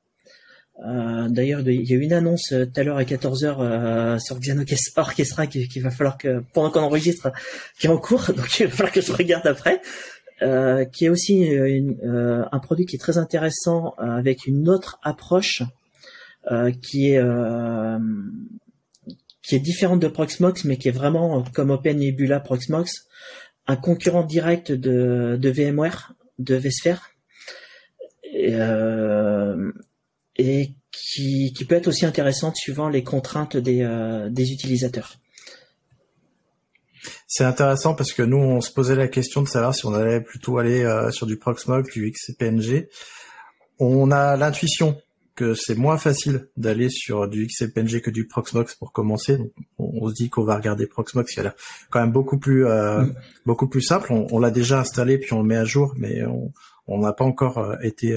Euh, 0.80 1.28
d'ailleurs, 1.28 1.60
il 1.60 1.88
y 1.88 1.92
a 1.92 1.96
eu 1.96 2.00
une 2.00 2.12
annonce 2.12 2.52
euh, 2.52 2.64
tout 2.64 2.80
à 2.80 2.82
l'heure 2.82 2.96
à 2.96 3.04
14h 3.04 3.56
euh, 3.60 4.18
sur 4.18 4.38
Xen 4.40 4.64
Orchestra 4.96 5.46
qui, 5.46 5.68
qui 5.68 5.80
va 5.80 5.90
falloir 5.90 6.18
que, 6.18 6.42
pendant 6.52 6.70
qu'on 6.70 6.80
enregistre, 6.80 7.30
qui 7.78 7.86
est 7.86 7.90
en 7.90 7.98
cours, 7.98 8.32
donc 8.36 8.58
il 8.58 8.66
va 8.66 8.72
falloir 8.72 8.92
que 8.92 9.00
je 9.00 9.12
regarde 9.12 9.46
après, 9.46 9.80
qui 10.92 11.04
est 11.04 11.08
aussi 11.08 11.48
un 11.54 12.58
produit 12.58 12.84
qui 12.84 12.96
est 12.96 12.98
très 12.98 13.16
intéressant 13.16 13.94
avec 13.96 14.48
une 14.48 14.68
autre 14.68 14.98
approche 15.04 15.62
qui 16.82 17.10
est 17.10 17.22
qui 19.40 19.54
est 19.54 19.60
différente 19.60 20.00
de 20.00 20.08
Proxmox, 20.08 20.64
mais 20.64 20.78
qui 20.78 20.88
est 20.88 20.92
vraiment 20.92 21.44
comme 21.54 21.70
Open 21.70 21.96
Nebula 21.96 22.40
Proxmox, 22.40 23.06
un 23.68 23.76
concurrent 23.76 24.24
direct 24.24 24.72
de, 24.72 25.38
de 25.40 25.48
VMware, 25.48 26.14
de 26.40 26.56
vSphere. 26.56 27.12
Et, 28.24 28.56
et 30.36 30.74
qui, 30.90 31.52
qui 31.52 31.64
peut 31.64 31.74
être 31.74 31.88
aussi 31.88 32.06
intéressante 32.06 32.56
suivant 32.56 32.88
les 32.88 33.02
contraintes 33.02 33.56
des, 33.56 33.82
euh, 33.82 34.28
des 34.30 34.52
utilisateurs. 34.52 35.18
C'est 37.26 37.44
intéressant 37.44 37.94
parce 37.94 38.12
que 38.12 38.22
nous, 38.22 38.36
on 38.36 38.60
se 38.60 38.70
posait 38.70 38.94
la 38.94 39.08
question 39.08 39.42
de 39.42 39.48
savoir 39.48 39.74
si 39.74 39.86
on 39.86 39.94
allait 39.94 40.20
plutôt 40.20 40.58
aller 40.58 40.84
euh, 40.84 41.10
sur 41.10 41.26
du 41.26 41.36
Proxmox, 41.36 41.90
du 41.92 42.10
XCPNG. 42.10 42.88
On 43.78 44.10
a 44.10 44.36
l'intuition 44.36 45.00
que 45.34 45.54
c'est 45.54 45.74
moins 45.74 45.96
facile 45.96 46.48
d'aller 46.58 46.90
sur 46.90 47.26
du 47.26 47.46
XCPNG 47.46 48.02
que 48.02 48.10
du 48.10 48.26
Proxmox 48.26 48.74
pour 48.74 48.92
commencer. 48.92 49.38
Donc, 49.38 49.52
on, 49.78 50.08
se 50.10 50.14
dit 50.14 50.28
qu'on 50.28 50.44
va 50.44 50.56
regarder 50.56 50.86
Proxmox, 50.86 51.32
qui 51.32 51.40
a 51.40 51.42
l'air 51.42 51.54
quand 51.90 52.00
même 52.00 52.12
beaucoup 52.12 52.38
plus 52.38 52.66
euh, 52.66 53.00
mm. 53.00 53.14
beaucoup 53.46 53.66
plus 53.66 53.82
simple. 53.82 54.12
On, 54.12 54.26
on 54.30 54.38
l'a 54.38 54.50
déjà 54.50 54.80
installé 54.80 55.18
puis 55.18 55.32
on 55.32 55.40
le 55.40 55.48
met 55.48 55.56
à 55.56 55.64
jour, 55.64 55.94
mais 55.96 56.20
on 56.86 56.98
n'a 56.98 57.14
pas 57.14 57.24
encore 57.24 57.76
été 57.82 58.16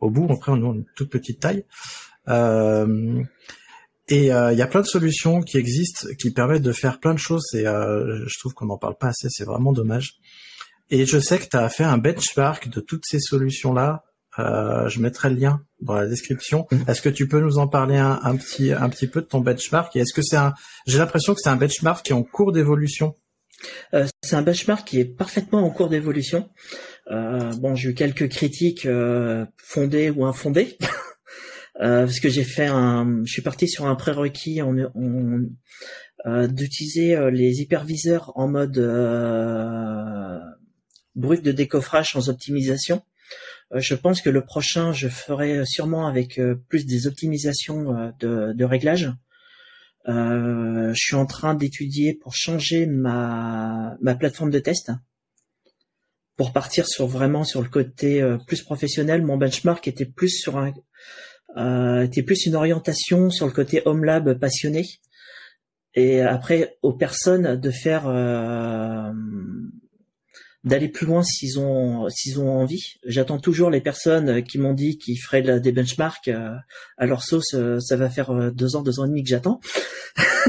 au 0.00 0.10
bout. 0.10 0.26
Après, 0.30 0.52
on 0.52 0.56
a 0.56 0.74
une 0.74 0.84
toute 0.96 1.10
petite 1.10 1.40
taille. 1.40 1.64
Euh, 2.28 3.22
et 4.10 4.26
il 4.26 4.32
euh, 4.32 4.52
y 4.52 4.62
a 4.62 4.66
plein 4.66 4.80
de 4.80 4.86
solutions 4.86 5.40
qui 5.40 5.56
existent 5.56 6.08
qui 6.18 6.32
permettent 6.32 6.62
de 6.62 6.72
faire 6.72 6.98
plein 6.98 7.14
de 7.14 7.18
choses. 7.18 7.46
Et 7.54 7.66
euh, 7.66 8.26
je 8.26 8.38
trouve 8.38 8.54
qu'on 8.54 8.66
n'en 8.66 8.78
parle 8.78 8.96
pas 8.96 9.08
assez. 9.08 9.28
C'est 9.30 9.44
vraiment 9.44 9.72
dommage. 9.72 10.16
Et 10.90 11.06
je 11.06 11.18
sais 11.18 11.38
que 11.38 11.46
tu 11.46 11.56
as 11.56 11.68
fait 11.68 11.84
un 11.84 11.98
benchmark 11.98 12.68
de 12.68 12.80
toutes 12.80 13.04
ces 13.06 13.20
solutions-là. 13.20 14.02
Euh, 14.40 14.88
je 14.88 15.00
mettrai 15.00 15.30
le 15.30 15.36
lien 15.36 15.62
dans 15.80 15.94
la 15.94 16.06
description. 16.06 16.66
Mm. 16.72 16.88
Est-ce 16.88 17.02
que 17.02 17.08
tu 17.08 17.28
peux 17.28 17.40
nous 17.40 17.58
en 17.58 17.68
parler 17.68 17.98
un, 17.98 18.18
un, 18.22 18.36
petit 18.36 18.72
un 18.72 18.88
petit 18.88 19.06
peu 19.06 19.20
de 19.20 19.26
ton 19.26 19.40
benchmark? 19.40 19.94
Et 19.94 20.00
est-ce 20.00 20.12
que 20.12 20.22
c'est 20.22 20.36
un 20.36 20.54
J'ai 20.86 20.98
l'impression 20.98 21.32
que 21.34 21.40
c'est 21.40 21.50
un 21.50 21.56
benchmark 21.56 22.04
qui 22.04 22.10
est 22.10 22.16
en 22.16 22.24
cours 22.24 22.50
d'évolution. 22.50 23.14
Euh, 23.94 24.06
c'est 24.22 24.36
un 24.36 24.42
benchmark 24.42 24.86
qui 24.86 25.00
est 25.00 25.04
parfaitement 25.04 25.64
en 25.64 25.70
cours 25.70 25.88
d'évolution. 25.88 26.48
Euh, 27.10 27.52
bon, 27.56 27.74
j'ai 27.74 27.90
eu 27.90 27.94
quelques 27.94 28.28
critiques 28.28 28.86
euh, 28.86 29.44
fondées 29.56 30.10
ou 30.10 30.24
infondées, 30.24 30.78
euh, 31.80 32.04
parce 32.04 32.20
que 32.20 32.28
j'ai 32.28 32.44
fait 32.44 32.66
un, 32.66 33.22
je 33.24 33.32
suis 33.32 33.42
parti 33.42 33.68
sur 33.68 33.86
un 33.86 33.96
prérequis 33.96 34.62
en, 34.62 34.74
d'utiliser 36.48 37.18
les 37.32 37.62
hyperviseurs 37.62 38.32
en 38.36 38.46
mode 38.46 38.78
brut 41.16 41.42
de 41.42 41.50
décoffrage 41.50 42.12
sans 42.12 42.28
optimisation. 42.28 43.02
je 43.74 43.94
pense 43.94 44.20
que 44.20 44.28
le 44.28 44.44
prochain, 44.44 44.92
je 44.92 45.08
ferai 45.08 45.64
sûrement 45.64 46.06
avec 46.06 46.38
plus 46.68 46.84
des 46.84 47.06
optimisations 47.06 48.12
de, 48.20 48.52
de 48.52 48.64
réglage. 48.64 49.10
Je 50.06 50.94
suis 50.94 51.16
en 51.16 51.26
train 51.26 51.54
d'étudier 51.54 52.14
pour 52.14 52.34
changer 52.34 52.86
ma, 52.86 53.96
ma 54.00 54.14
plateforme 54.14 54.50
de 54.50 54.58
test 54.58 54.90
pour 56.40 56.54
partir 56.54 56.88
sur 56.88 57.06
vraiment 57.06 57.44
sur 57.44 57.60
le 57.60 57.68
côté 57.68 58.22
euh, 58.22 58.38
plus 58.38 58.62
professionnel, 58.62 59.22
mon 59.22 59.36
benchmark 59.36 59.86
était 59.86 60.06
plus 60.06 60.30
sur 60.30 60.56
un 60.56 60.72
euh, 61.58 62.00
était 62.00 62.22
plus 62.22 62.46
une 62.46 62.54
orientation 62.54 63.28
sur 63.28 63.44
le 63.44 63.52
côté 63.52 63.82
home 63.84 64.06
lab 64.06 64.38
passionné. 64.38 64.86
Et 65.92 66.22
après 66.22 66.78
aux 66.80 66.94
personnes 66.94 67.60
de 67.60 67.70
faire 67.70 68.04
euh, 68.06 69.12
d'aller 70.64 70.88
plus 70.88 71.06
loin 71.06 71.22
s'ils 71.22 71.58
ont 71.58 72.08
s'ils 72.08 72.38
ont 72.38 72.50
envie. 72.50 72.94
J'attends 73.04 73.38
toujours 73.38 73.70
les 73.70 73.80
personnes 73.80 74.42
qui 74.42 74.58
m'ont 74.58 74.74
dit 74.74 74.98
qu'ils 74.98 75.18
feraient 75.18 75.60
des 75.60 75.72
benchmarks 75.72 76.30
à 76.98 77.06
leur 77.06 77.22
sauce. 77.22 77.56
ça 77.78 77.96
va 77.96 78.10
faire 78.10 78.52
deux 78.52 78.76
ans, 78.76 78.82
deux 78.82 79.00
ans 79.00 79.06
et 79.06 79.08
demi 79.08 79.22
que 79.22 79.30
j'attends. 79.30 79.60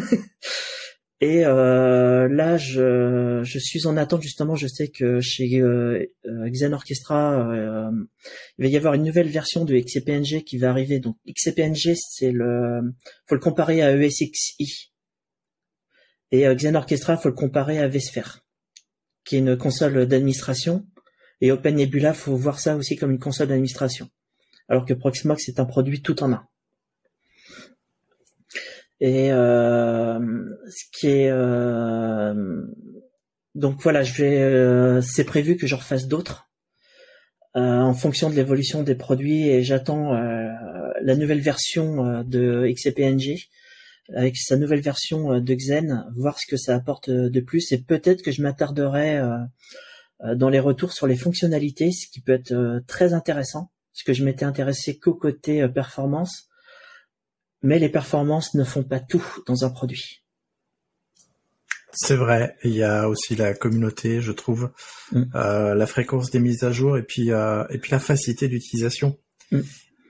Et 1.24 1.45
euh, 1.45 2.28
là, 2.28 2.57
je, 2.57 3.41
je, 3.43 3.59
suis 3.59 3.86
en 3.86 3.95
attente 3.95 4.24
justement. 4.24 4.55
Je 4.55 4.66
sais 4.66 4.88
que 4.88 5.20
chez 5.22 5.62
euh, 5.62 6.03
euh 6.26 6.49
Xen 6.49 6.74
Orchestra, 6.74 7.47
euh, 7.47 7.91
il 8.57 8.66
va 8.66 8.68
y 8.68 8.76
avoir 8.76 8.95
une 8.95 9.03
nouvelle 9.03 9.30
version 9.30 9.64
de 9.64 9.78
XCPNG 9.78 10.43
qui 10.43 10.57
va 10.57 10.72
arriver. 10.72 10.99
Donc 10.99 11.18
XCPNG, 11.28 11.93
c'est 11.95 12.32
le, 12.32 12.82
faut 13.28 13.36
le 13.36 13.41
comparer 13.41 13.84
à 13.84 13.95
ESXi. 13.95 14.91
Et 16.32 16.47
euh, 16.47 16.55
Xen 16.55 16.76
Orchestra, 16.76 17.18
faut 17.18 17.30
le 17.30 17.36
comparer 17.36 17.78
à 17.78 17.88
vSphere, 17.88 18.43
qui 19.24 19.36
est 19.36 19.39
une 19.39 19.57
console 19.57 20.05
d'administration. 20.05 20.86
Et 21.41 21.51
Open 21.51 21.76
Nebula, 21.76 22.13
faut 22.13 22.36
voir 22.36 22.59
ça 22.59 22.76
aussi 22.76 22.95
comme 22.95 23.11
une 23.11 23.19
console 23.19 23.47
d'administration. 23.47 24.09
Alors 24.69 24.86
que 24.86 24.93
Proxmox 24.93 25.49
est 25.49 25.59
un 25.59 25.65
produit 25.65 26.01
tout 26.01 26.24
en 26.24 26.32
un. 26.34 26.47
Et 29.01 29.34
euh, 29.34 30.19
ce 30.69 30.84
qui 30.93 31.07
est 31.07 31.32
euh, 31.32 32.63
donc 33.55 33.82
voilà, 33.82 34.03
je 34.03 34.13
vais, 34.13 34.39
euh, 34.39 35.01
c'est 35.01 35.24
prévu 35.24 35.57
que 35.57 35.65
je 35.65 35.76
refasse 35.76 36.07
d'autres 36.07 36.47
en 37.53 37.93
fonction 37.93 38.30
de 38.30 38.36
l'évolution 38.36 38.82
des 38.82 38.95
produits 38.95 39.49
et 39.49 39.61
j'attends 39.61 40.13
la 40.13 41.15
nouvelle 41.17 41.41
version 41.41 42.24
de 42.24 42.65
XCPNG 42.65 43.49
avec 44.16 44.38
sa 44.38 44.57
nouvelle 44.57 44.82
version 44.82 45.39
de 45.39 45.53
Xen, 45.53 46.05
voir 46.16 46.39
ce 46.39 46.45
que 46.47 46.57
ça 46.57 46.76
apporte 46.76 47.09
de 47.09 47.39
plus 47.39 47.72
et 47.72 47.78
peut-être 47.80 48.22
que 48.22 48.32
je 48.32 48.41
m'attarderai 48.41 49.22
dans 50.36 50.49
les 50.49 50.59
retours 50.59 50.93
sur 50.93 51.07
les 51.07 51.16
fonctionnalités, 51.16 51.91
ce 51.91 52.07
qui 52.12 52.22
peut 52.22 52.34
être 52.34 52.82
très 52.88 53.14
intéressant, 53.14 53.72
parce 53.93 54.03
que 54.05 54.14
je 54.14 54.24
m'étais 54.24 54.45
intéressé 54.45 54.99
qu'au 54.99 55.14
côté 55.14 55.68
performance 55.68 56.49
mais 57.62 57.80
les 57.80 57.89
performances 57.89 58.53
ne 58.55 58.64
font 58.64 58.84
pas 58.84 58.99
tout 58.99 59.26
dans 59.45 59.66
un 59.66 59.70
produit. 59.70 60.24
C'est 61.93 62.16
vrai. 62.16 62.55
Il 62.64 62.74
y 62.74 62.84
a 62.84 63.09
aussi 63.09 63.36
la 63.36 63.53
communauté, 63.53 64.22
je 64.22 64.32
trouve, 64.32 64.72
mm. 65.12 65.24
euh, 65.36 65.76
la 65.76 65.86
fréquence 65.86 66.32
des 66.32 66.39
mises 66.39 66.64
à 66.64 66.72
jour 66.72 66.97
et 66.97 67.03
puis 67.03 67.32
euh, 67.32 67.66
et 67.70 67.78
puis 67.78 67.91
la 67.91 67.99
facilité 67.99 68.47
d'utilisation. 68.47 69.20
Mm. 69.51 69.59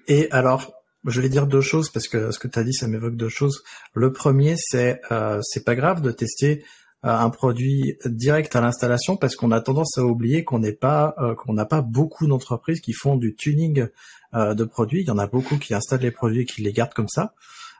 Et 0.07 0.31
alors, 0.31 0.80
je 1.05 1.21
vais 1.21 1.29
dire 1.29 1.47
deux 1.47 1.61
choses 1.61 1.89
parce 1.89 2.07
que 2.07 2.31
ce 2.31 2.39
que 2.39 2.47
tu 2.47 2.59
as 2.59 2.63
dit, 2.63 2.73
ça 2.73 2.87
m'évoque 2.87 3.15
deux 3.15 3.29
choses. 3.29 3.63
Le 3.93 4.11
premier, 4.11 4.55
c'est 4.57 5.01
euh, 5.11 5.39
c'est 5.41 5.65
pas 5.65 5.75
grave 5.75 6.01
de 6.01 6.11
tester 6.11 6.63
euh, 7.03 7.09
un 7.09 7.31
produit 7.31 7.97
direct 8.05 8.55
à 8.55 8.61
l'installation 8.61 9.17
parce 9.17 9.35
qu'on 9.35 9.49
a 9.49 9.59
tendance 9.59 9.97
à 9.97 10.03
oublier 10.03 10.43
qu'on 10.43 10.59
n'est 10.59 10.71
pas 10.71 11.15
euh, 11.17 11.33
qu'on 11.33 11.53
n'a 11.53 11.65
pas 11.65 11.81
beaucoup 11.81 12.27
d'entreprises 12.27 12.79
qui 12.79 12.93
font 12.93 13.15
du 13.15 13.33
tuning 13.33 13.87
euh, 14.35 14.53
de 14.53 14.63
produits. 14.63 15.01
Il 15.01 15.07
y 15.07 15.11
en 15.11 15.17
a 15.17 15.25
beaucoup 15.25 15.57
qui 15.57 15.73
installent 15.73 16.01
les 16.01 16.11
produits 16.11 16.41
et 16.41 16.45
qui 16.45 16.61
les 16.61 16.71
gardent 16.71 16.93
comme 16.93 17.09
ça 17.09 17.33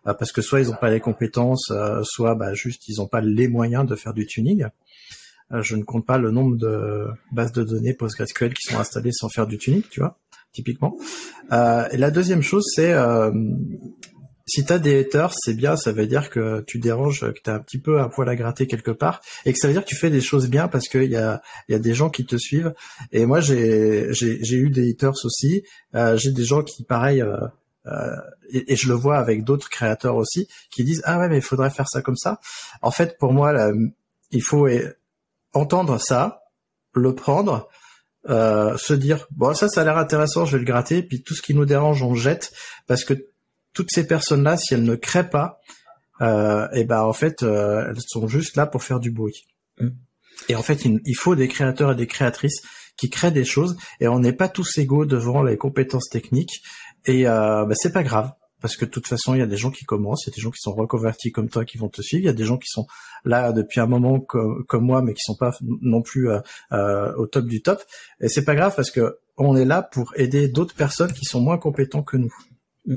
parce 0.04 0.32
que 0.32 0.42
soit 0.42 0.62
ils 0.62 0.70
n'ont 0.70 0.78
pas 0.78 0.90
les 0.90 1.00
compétences, 1.00 1.72
soit 2.02 2.34
bah, 2.34 2.56
juste 2.56 2.88
ils 2.88 2.98
n'ont 2.98 3.08
pas 3.08 3.22
les 3.22 3.48
moyens 3.48 3.86
de 3.86 3.96
faire 3.96 4.16
du 4.16 4.26
tuning. 4.26 4.66
je 5.52 5.76
ne 5.76 5.84
compte 5.84 6.08
pas 6.08 6.18
le 6.18 6.32
nombre 6.32 6.58
de 6.58 7.06
bases 7.32 7.52
de 7.52 7.64
données 7.64 7.94
PostgreSQL 7.94 8.56
qui 8.56 8.64
sont 8.64 8.80
installées 8.80 9.12
sans 9.12 9.30
faire 9.30 9.46
du 9.46 9.60
tuning, 9.60 9.84
tu 9.92 10.00
vois 10.00 10.18
typiquement. 10.52 10.98
Euh, 11.52 11.88
la 11.92 12.12
deuxième 12.12 12.42
chose, 12.42 12.66
c'est 12.76 12.94
euh, 12.94 13.32
si 14.52 14.66
tu 14.66 14.74
as 14.74 14.80
des 14.80 15.00
haters, 15.00 15.34
c'est 15.34 15.54
bien, 15.54 15.78
ça 15.78 15.94
veut 15.94 16.08
dire 16.08 16.30
que 16.30 16.62
tu 16.68 16.80
déranges, 16.80 17.22
que 17.22 17.40
tu 17.42 17.50
as 17.50 17.54
un 17.54 17.60
petit 17.60 17.80
peu 17.80 18.02
un 18.02 18.10
poil 18.10 18.28
à 18.28 18.36
gratter 18.36 18.68
quelque 18.68 18.92
part, 18.92 19.22
et 19.46 19.54
que 19.54 19.60
ça 19.60 19.68
veut 19.68 19.74
dire 19.74 19.84
que 19.84 19.88
tu 19.88 19.96
fais 19.96 20.10
des 20.10 20.20
choses 20.20 20.50
bien 20.50 20.68
parce 20.68 20.90
qu'il 20.90 21.10
y 21.10 21.16
a, 21.16 21.42
y 21.70 21.74
a 21.74 21.80
des 21.80 21.94
gens 21.94 22.10
qui 22.10 22.26
te 22.26 22.36
suivent. 22.36 22.74
Et 23.14 23.26
moi, 23.26 23.40
j'ai 23.40 24.10
eu 24.12 24.70
des 24.70 24.90
haters 24.90 25.14
aussi. 25.24 25.64
Euh, 25.96 26.18
j'ai 26.18 26.32
des 26.32 26.44
gens 26.44 26.64
qui, 26.64 26.84
pareil, 26.84 27.22
euh, 27.22 27.38
euh, 27.86 28.16
et, 28.52 28.76
je 28.76 28.90
le 28.90 28.96
vois 28.96 29.18
avec 29.18 29.46
d'autres 29.46 29.70
créateurs 29.70 30.18
aussi, 30.18 30.50
qui 30.70 30.84
disent 30.84 31.02
ah 31.06 31.18
ouais 31.18 31.30
mais 31.30 31.38
il 31.38 31.42
faudrait 31.42 31.70
faire 31.70 31.88
ça 31.88 32.02
comme 32.02 32.18
ça. 32.18 32.42
En 32.82 32.92
fait, 32.92 33.18
pour 33.18 33.32
moi, 33.32 33.54
il 34.32 34.44
faut 34.44 34.68
entendre 35.54 35.98
ça, 35.98 36.44
le 36.94 37.16
prendre, 37.16 37.70
euh, 38.30 38.78
se 38.78 38.94
dire 38.94 39.28
bon 39.32 39.54
ça 39.56 39.68
ça 39.68 39.82
a 39.82 39.84
l'air 39.84 39.98
intéressant 39.98 40.46
je 40.46 40.54
vais 40.54 40.60
le 40.60 40.66
gratter. 40.66 41.04
Puis 41.04 41.24
tout 41.24 41.34
ce 41.34 41.42
qui 41.42 41.54
nous 41.54 41.66
dérange 41.66 42.04
on 42.04 42.16
jette. 42.16 42.52
Parce 42.88 43.04
que 43.04 43.14
toutes 43.74 43.92
ces 43.92 44.06
personnes 44.08 44.44
là 44.44 44.58
si 44.58 44.74
elles 44.74 44.84
ne 44.84 44.96
créent 44.96 45.30
pas 45.30 45.60
euh, 46.22 46.68
et 46.74 46.84
ben 46.84 47.02
en 47.02 47.14
fait 47.14 47.44
euh, 47.44 47.86
elles 47.90 48.02
sont 48.06 48.28
juste 48.28 48.56
là 48.56 48.66
pour 48.68 48.84
faire 48.84 49.00
du 49.00 49.12
bruit. 49.12 49.48
Mm. 49.80 49.90
et 50.50 50.56
en 50.56 50.62
fait 50.62 50.86
il, 50.86 51.16
faut 51.16 51.36
des 51.36 51.48
créateurs 51.48 51.94
et 51.94 51.96
des 51.96 52.08
créatrices 52.08 52.62
qui 52.98 53.10
créent 53.10 53.32
des 53.32 53.46
choses. 53.46 53.78
Et 54.00 54.08
on 54.08 54.20
n'est 54.20 54.34
pas 54.34 54.50
tous 54.50 54.78
égaux 54.78 55.06
devant 55.06 55.42
les 55.42 55.58
compétences 55.58 56.10
techniques. 56.10 56.62
Et 57.06 57.28
euh, 57.28 57.66
ben, 57.66 57.74
c'est 57.76 57.92
pas 57.92 58.04
grave 58.04 58.32
parce 58.62 58.78
que 58.78 58.86
de 58.86 58.92
toute 58.92 59.08
façon, 59.08 59.34
il 59.34 59.40
y 59.40 59.44
a 59.44 59.48
des 59.48 59.58
gens 59.58 59.72
qui 59.72 59.86
commencent, 59.86 60.26
il 60.26 60.30
y 60.30 60.34
a 60.34 60.36
des 60.36 60.42
gens 60.42 60.52
qui 60.52 60.62
sont 60.62 60.74
reconvertis 60.74 61.32
comme 61.32 61.50
toi 61.50 61.66
qui 61.66 61.78
vont 61.78 61.90
te 61.90 62.02
suivre, 62.02 62.24
il 62.24 62.28
y 62.28 62.30
a 62.30 62.34
des 62.34 62.46
gens 62.46 62.58
qui 62.58 62.70
sont 62.70 62.86
là 63.26 63.52
depuis 63.52 63.80
un 63.80 63.88
moment 63.88 64.20
comme, 64.20 64.66
moi, 64.86 65.02
mais 65.02 65.14
qui 65.14 65.24
sont 65.24 65.36
pas 65.36 65.52
non 65.82 66.02
plus 66.02 66.30
euh, 66.30 66.40
euh, 66.72 67.14
au 67.16 67.28
top 67.28 67.46
du 67.46 67.62
top. 67.62 67.84
Et 68.22 68.30
c'est 68.30 68.46
pas 68.46 68.56
grave 68.56 68.74
parce 68.76 68.92
que 68.92 69.18
on 69.38 69.58
est 69.58 69.66
là 69.66 69.82
pour 69.82 70.14
aider 70.16 70.48
d'autres 70.48 70.76
personnes 70.76 71.12
qui 71.12 71.26
sont 71.26 71.42
moins 71.42 71.58
compétents 71.58 72.04
que 72.04 72.18
nous. 72.18 72.34
Mm. 72.86 72.96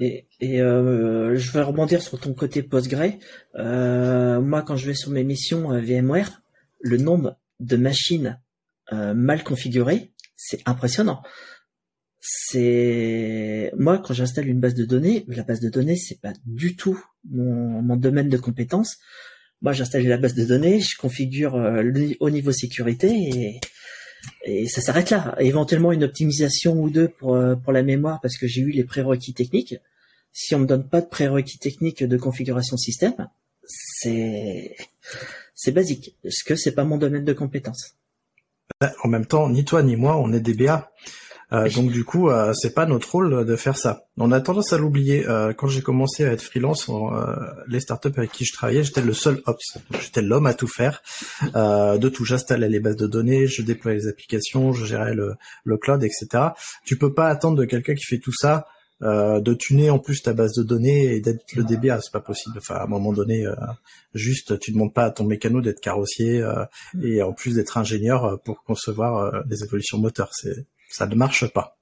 Et, 0.00 0.26
euh, 0.60 1.36
je 1.36 1.52
vais 1.52 1.62
rebondir 1.62 2.02
sur 2.02 2.18
ton 2.18 2.34
côté 2.34 2.62
Postgre. 2.62 3.12
moi, 3.54 4.62
quand 4.62 4.76
je 4.76 4.86
vais 4.86 4.94
sur 4.94 5.10
mes 5.10 5.24
missions 5.24 5.68
VMware, 5.80 6.42
le 6.80 6.96
nombre 6.96 7.36
de 7.60 7.76
machines 7.76 8.40
mal 8.90 9.42
configurées, 9.42 10.12
c'est 10.36 10.60
impressionnant 10.66 11.22
c'est 12.24 13.72
moi 13.76 13.98
quand 13.98 14.14
j'installe 14.14 14.46
une 14.46 14.60
base 14.60 14.74
de 14.74 14.84
données, 14.84 15.24
la 15.26 15.42
base 15.42 15.58
de 15.58 15.68
données 15.68 15.96
c'est 15.96 16.20
pas 16.20 16.32
du 16.46 16.76
tout 16.76 17.04
mon, 17.28 17.82
mon 17.82 17.96
domaine 17.96 18.28
de 18.28 18.36
compétence. 18.36 18.98
Moi 19.60 19.72
j'installe 19.72 20.04
la 20.04 20.18
base 20.18 20.34
de 20.34 20.44
données, 20.44 20.78
je 20.78 20.96
configure 20.96 21.56
euh, 21.56 21.82
au 22.20 22.30
niveau 22.30 22.52
sécurité 22.52 23.08
et, 23.10 23.60
et 24.44 24.68
ça 24.68 24.80
s'arrête 24.80 25.10
là. 25.10 25.34
Éventuellement 25.40 25.90
une 25.90 26.04
optimisation 26.04 26.80
ou 26.80 26.90
deux 26.90 27.08
pour 27.08 27.34
euh, 27.34 27.56
pour 27.56 27.72
la 27.72 27.82
mémoire 27.82 28.20
parce 28.20 28.38
que 28.38 28.46
j'ai 28.46 28.60
eu 28.60 28.70
les 28.70 28.84
prérequis 28.84 29.34
techniques. 29.34 29.74
Si 30.30 30.54
on 30.54 30.60
me 30.60 30.66
donne 30.66 30.88
pas 30.88 31.00
de 31.00 31.08
prérequis 31.08 31.58
techniques 31.58 32.04
de 32.04 32.16
configuration 32.16 32.76
système, 32.76 33.28
c'est 33.64 34.76
c'est 35.56 35.72
basique 35.72 36.16
parce 36.22 36.44
que 36.44 36.54
c'est 36.54 36.72
pas 36.72 36.84
mon 36.84 36.98
domaine 36.98 37.24
de 37.24 37.32
compétence. 37.32 37.96
En 39.02 39.08
même 39.08 39.26
temps, 39.26 39.48
ni 39.48 39.64
toi 39.64 39.82
ni 39.82 39.96
moi, 39.96 40.16
on 40.18 40.32
est 40.32 40.40
des 40.40 40.54
BA. 40.54 40.92
Euh, 41.52 41.68
donc 41.70 41.90
du 41.90 42.04
coup, 42.04 42.30
euh, 42.30 42.52
c'est 42.54 42.74
pas 42.74 42.86
notre 42.86 43.10
rôle 43.12 43.44
de 43.44 43.56
faire 43.56 43.76
ça. 43.76 44.06
On 44.16 44.32
a 44.32 44.40
tendance 44.40 44.72
à 44.72 44.78
l'oublier. 44.78 45.26
Euh, 45.28 45.52
quand 45.52 45.66
j'ai 45.66 45.82
commencé 45.82 46.24
à 46.24 46.32
être 46.32 46.42
freelance, 46.42 46.90
les 47.68 47.80
startups 47.80 48.12
avec 48.16 48.32
qui 48.32 48.44
je 48.44 48.52
travaillais, 48.52 48.82
j'étais 48.82 49.02
le 49.02 49.12
seul 49.12 49.42
ops. 49.46 49.78
J'étais 50.00 50.22
l'homme 50.22 50.46
à 50.46 50.54
tout 50.54 50.68
faire, 50.68 51.02
de 51.54 52.08
tout. 52.08 52.24
J'installais 52.24 52.68
les 52.68 52.80
bases 52.80 52.96
de 52.96 53.06
données, 53.06 53.46
je 53.46 53.62
déployais 53.62 53.98
les 53.98 54.08
applications, 54.08 54.72
je 54.72 54.84
gérais 54.86 55.14
le, 55.14 55.34
le 55.64 55.76
cloud, 55.76 56.02
etc. 56.02 56.26
Tu 56.84 56.96
peux 56.96 57.12
pas 57.12 57.28
attendre 57.28 57.58
de 57.58 57.64
quelqu'un 57.64 57.94
qui 57.94 58.04
fait 58.04 58.18
tout 58.18 58.32
ça. 58.32 58.66
de 59.02 59.54
tuner 59.54 59.90
en 59.90 59.98
plus 59.98 60.22
ta 60.22 60.32
base 60.32 60.52
de 60.52 60.62
données 60.62 61.14
et 61.14 61.20
d'être 61.20 61.42
le 61.56 61.64
DBA, 61.64 62.00
c'est 62.00 62.12
pas 62.12 62.20
possible. 62.20 62.56
Enfin, 62.58 62.76
à 62.76 62.84
un 62.84 62.86
moment 62.86 63.12
donné, 63.12 63.44
juste, 64.14 64.58
tu 64.58 64.72
demandes 64.72 64.94
pas 64.94 65.04
à 65.04 65.10
ton 65.10 65.24
mécano 65.24 65.60
d'être 65.60 65.80
carrossier 65.80 66.42
et 67.02 67.22
en 67.22 67.32
plus 67.32 67.54
d'être 67.54 67.76
ingénieur 67.76 68.40
pour 68.44 68.62
concevoir 68.62 69.44
des 69.44 69.64
évolutions 69.64 69.98
moteurs. 69.98 70.30
C'est 70.32 70.66
ça 70.92 71.06
ne 71.06 71.14
marche 71.14 71.46
pas. 71.52 71.78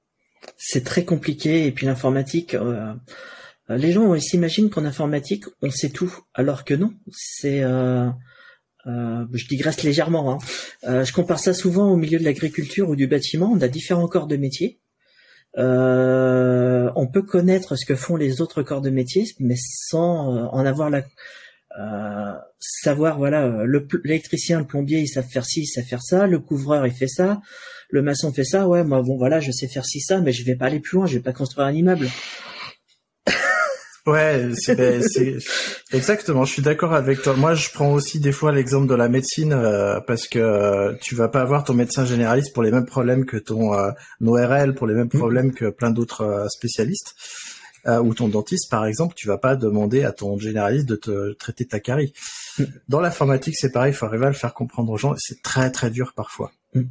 C'est 0.57 0.85
très 0.85 1.05
compliqué 1.05 1.67
et 1.67 1.73
puis 1.73 1.87
l'informatique, 1.87 2.55
euh, 2.55 2.95
les 3.69 3.93
gens 3.93 4.19
s'imaginent 4.19 4.71
qu'en 4.71 4.85
informatique 4.85 5.45
on 5.63 5.71
sait 5.71 5.91
tout, 5.91 6.17
alors 6.35 6.65
que 6.65 6.75
non. 6.75 6.93
C'est, 7.13 7.63
euh, 7.63 8.09
euh, 8.87 9.27
je 9.33 9.47
digresse 9.49 9.83
légèrement. 9.83 10.41
Hein. 10.85 11.05
je 11.05 11.13
compare 11.13 11.39
ça 11.39 11.53
souvent 11.53 11.91
au 11.91 11.97
milieu 11.97 12.19
de 12.19 12.25
l'agriculture 12.25 12.89
ou 12.89 12.97
du 12.97 13.07
bâtiment. 13.07 13.51
On 13.53 13.61
a 13.61 13.69
différents 13.69 14.09
corps 14.09 14.27
de 14.27 14.37
métier. 14.37 14.81
on 15.57 17.07
peut 17.13 17.23
connaître 17.23 17.77
ce 17.77 17.85
que 17.85 17.97
font 17.97 18.17
les 18.17 18.41
autres 18.41 18.63
corps 18.63 18.81
de 18.81 18.91
métier, 18.91 19.25
mais 19.41 19.57
sans 19.59 20.49
en 20.53 20.65
avoir 20.65 20.89
la 20.89 21.03
savoir 22.59 23.19
voilà 23.19 23.65
l'électricien, 24.05 24.59
le 24.59 24.67
plombier, 24.67 25.01
ils 25.01 25.09
savent 25.09 25.29
faire 25.29 25.45
ci, 25.45 25.63
ils 25.63 25.67
savent 25.67 25.85
faire 25.85 26.03
ça, 26.03 26.27
le 26.27 26.39
couvreur 26.39 26.87
il 26.87 26.93
fait 26.93 27.09
ça, 27.09 27.41
le 27.91 28.03
maçon 28.03 28.33
fait 28.33 28.45
ça, 28.45 28.67
ouais, 28.67 28.85
moi 28.85 29.03
bon 29.03 29.17
voilà, 29.17 29.41
je 29.41 29.53
sais 29.53 29.69
faire 29.69 29.85
ci 29.85 30.01
ça, 30.01 30.21
mais 30.21 30.33
je 30.33 30.45
vais 30.45 30.57
pas 30.57 30.67
aller 30.67 30.81
plus 30.81 30.97
loin, 30.97 31.07
je 31.07 31.15
vais 31.15 31.23
pas 31.23 31.33
construire 31.33 31.67
un 31.67 31.73
immeuble. 31.73 32.09
Ouais, 34.07 34.49
ben, 34.69 35.03
c'est 35.03 35.37
exactement. 35.93 36.45
Je 36.45 36.53
suis 36.53 36.63
d'accord 36.63 36.95
avec 36.95 37.23
toi. 37.23 37.37
Moi, 37.37 37.55
je 37.55 37.69
prends 37.73 37.93
aussi 37.93 38.19
des 38.19 38.33
fois 38.33 38.51
l'exemple 38.51 38.89
de 38.89 38.95
la 38.95 39.09
médecine 39.09 39.53
euh, 39.53 40.01
parce 40.01 40.27
que 40.27 40.39
euh, 40.39 40.95
tu 41.03 41.15
vas 41.15 41.29
pas 41.29 41.43
avoir 41.43 41.65
ton 41.65 41.75
médecin 41.75 42.05
généraliste 42.05 42.55
pour 42.55 42.63
les 42.63 42.71
mêmes 42.71 42.87
problèmes 42.87 43.27
que 43.27 43.37
ton 43.37 43.75
euh, 43.75 43.91
ORL, 44.25 44.75
pour 44.75 44.87
les 44.87 44.95
mêmes 44.95 45.11
mm. 45.13 45.19
problèmes 45.19 45.53
que 45.53 45.71
plein 45.71 45.91
d'autres 45.91 46.47
spécialistes. 46.51 47.15
Ou 47.87 48.15
ton 48.15 48.29
dentiste, 48.29 48.71
par 48.71 48.87
exemple, 48.87 49.15
tu 49.17 49.27
vas 49.27 49.39
pas 49.39 49.57
demander 49.57 50.05
à 50.05 50.13
ton 50.13 50.39
généraliste 50.39 50.87
de 50.87 50.97
te 50.97 51.33
traiter 51.33 51.67
ta 51.67 51.81
carie. 51.81 52.13
Mm. 52.59 52.65
Dans 52.89 53.01
l'informatique, 53.01 53.57
c'est 53.57 53.73
pareil. 53.73 53.93
Il 53.93 53.97
faut 53.97 54.07
arriver 54.07 54.27
à 54.27 54.31
le 54.31 54.35
faire 54.35 54.55
comprendre 54.55 54.93
aux 54.93 54.99
gens. 54.99 55.15
C'est 55.19 55.43
très 55.43 55.71
très 55.71 55.91
dur 55.91 56.13
parfois. 56.15 56.53
Mm. 56.75 56.83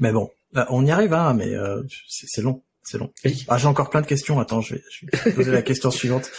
Mais 0.00 0.12
bon, 0.12 0.30
on 0.70 0.84
y 0.84 0.90
arrive, 0.90 1.14
hein, 1.14 1.34
mais 1.34 1.54
euh, 1.54 1.82
c'est 2.08 2.42
long. 2.42 2.62
C'est 2.86 2.98
long. 2.98 3.12
Ah, 3.48 3.58
j'ai 3.58 3.66
encore 3.66 3.90
plein 3.90 4.00
de 4.00 4.06
questions. 4.06 4.38
Attends, 4.38 4.60
je 4.60 4.76
vais, 4.76 4.82
je 4.90 5.06
vais 5.24 5.32
poser 5.32 5.50
la 5.50 5.62
question 5.70 5.90
suivante. 5.90 6.30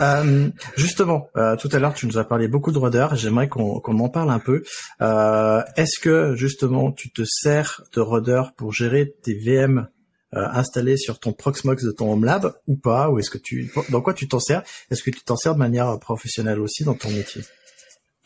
Euh, 0.00 0.48
justement, 0.74 1.28
euh, 1.36 1.56
tout 1.56 1.68
à 1.72 1.78
l'heure, 1.78 1.92
tu 1.92 2.06
nous 2.06 2.16
as 2.16 2.24
parlé 2.24 2.48
beaucoup 2.48 2.72
de 2.72 2.78
Rudder. 2.78 3.08
J'aimerais 3.12 3.48
qu'on 3.48 3.80
qu'on 3.80 3.98
en 3.98 4.08
parle 4.08 4.30
un 4.30 4.38
peu. 4.38 4.62
Euh, 5.02 5.62
Est-ce 5.76 6.00
que 6.00 6.34
justement, 6.36 6.90
tu 6.90 7.10
te 7.10 7.22
sers 7.26 7.82
de 7.92 8.00
Rudder 8.00 8.44
pour 8.56 8.72
gérer 8.72 9.14
tes 9.22 9.34
VM 9.34 9.88
euh, 10.34 10.46
installés 10.52 10.96
sur 10.96 11.18
ton 11.18 11.32
Proxmox 11.32 11.84
de 11.84 11.90
ton 11.90 12.12
Home 12.12 12.24
Lab 12.24 12.54
ou 12.66 12.76
pas 12.76 13.10
Ou 13.10 13.18
est-ce 13.18 13.30
que 13.30 13.38
tu, 13.38 13.72
dans 13.88 14.00
quoi 14.00 14.14
tu 14.14 14.28
t'en 14.28 14.40
sers? 14.40 14.62
Est-ce 14.90 15.02
que 15.02 15.10
tu 15.10 15.20
t'en 15.22 15.36
sers 15.36 15.54
de 15.54 15.58
manière 15.58 15.98
professionnelle 15.98 16.60
aussi 16.60 16.84
dans 16.84 16.94
ton 16.94 17.10
métier? 17.10 17.42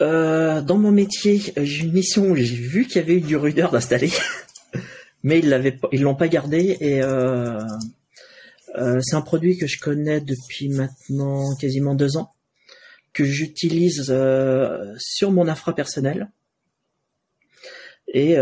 Euh, 0.03 0.61
Dans 0.61 0.77
mon 0.77 0.91
métier, 0.91 1.41
j'ai 1.57 1.85
une 1.85 1.93
mission 1.93 2.31
où 2.31 2.37
j'ai 2.37 2.45
vu 2.45 2.87
qu'il 2.87 2.97
y 2.97 3.05
avait 3.05 3.15
eu 3.15 3.21
du 3.21 3.37
Rudder 3.37 3.69
d'installer. 3.73 4.11
mais 5.25 5.41
ils 5.41 5.49
l'avaient 5.49 5.77
ils 5.91 6.03
l'ont 6.03 6.15
pas 6.15 6.29
gardé 6.29 6.77
et 6.81 7.03
euh, 7.03 7.59
euh, 8.77 9.01
c'est 9.03 9.17
un 9.17 9.23
produit 9.23 9.57
que 9.57 9.67
je 9.67 9.81
connais 9.81 10.21
depuis 10.21 10.69
maintenant 10.69 11.57
quasiment 11.57 11.95
deux 11.95 12.17
ans 12.17 12.33
que 13.13 13.25
j'utilise 13.25 14.07
euh, 14.11 14.95
sur 14.99 15.33
mon 15.33 15.49
infra 15.49 15.75
personnel 15.75 16.31
et 18.15 18.37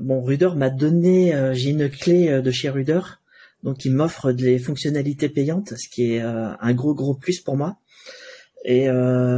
bon 0.00 0.22
Ruder 0.22 0.50
m'a 0.56 0.70
donné 0.70 1.34
j'ai 1.52 1.70
une 1.70 1.90
clé 1.90 2.40
de 2.40 2.50
chez 2.50 2.70
Ruder. 2.70 3.00
Donc 3.62 3.84
il 3.84 3.92
m'offre 3.92 4.32
des 4.32 4.58
fonctionnalités 4.58 5.28
payantes 5.28 5.74
ce 5.76 5.88
qui 5.88 6.14
est 6.14 6.20
un 6.20 6.72
gros 6.72 6.94
gros 6.94 7.14
plus 7.14 7.40
pour 7.40 7.56
moi. 7.56 7.76
Et 8.64 8.86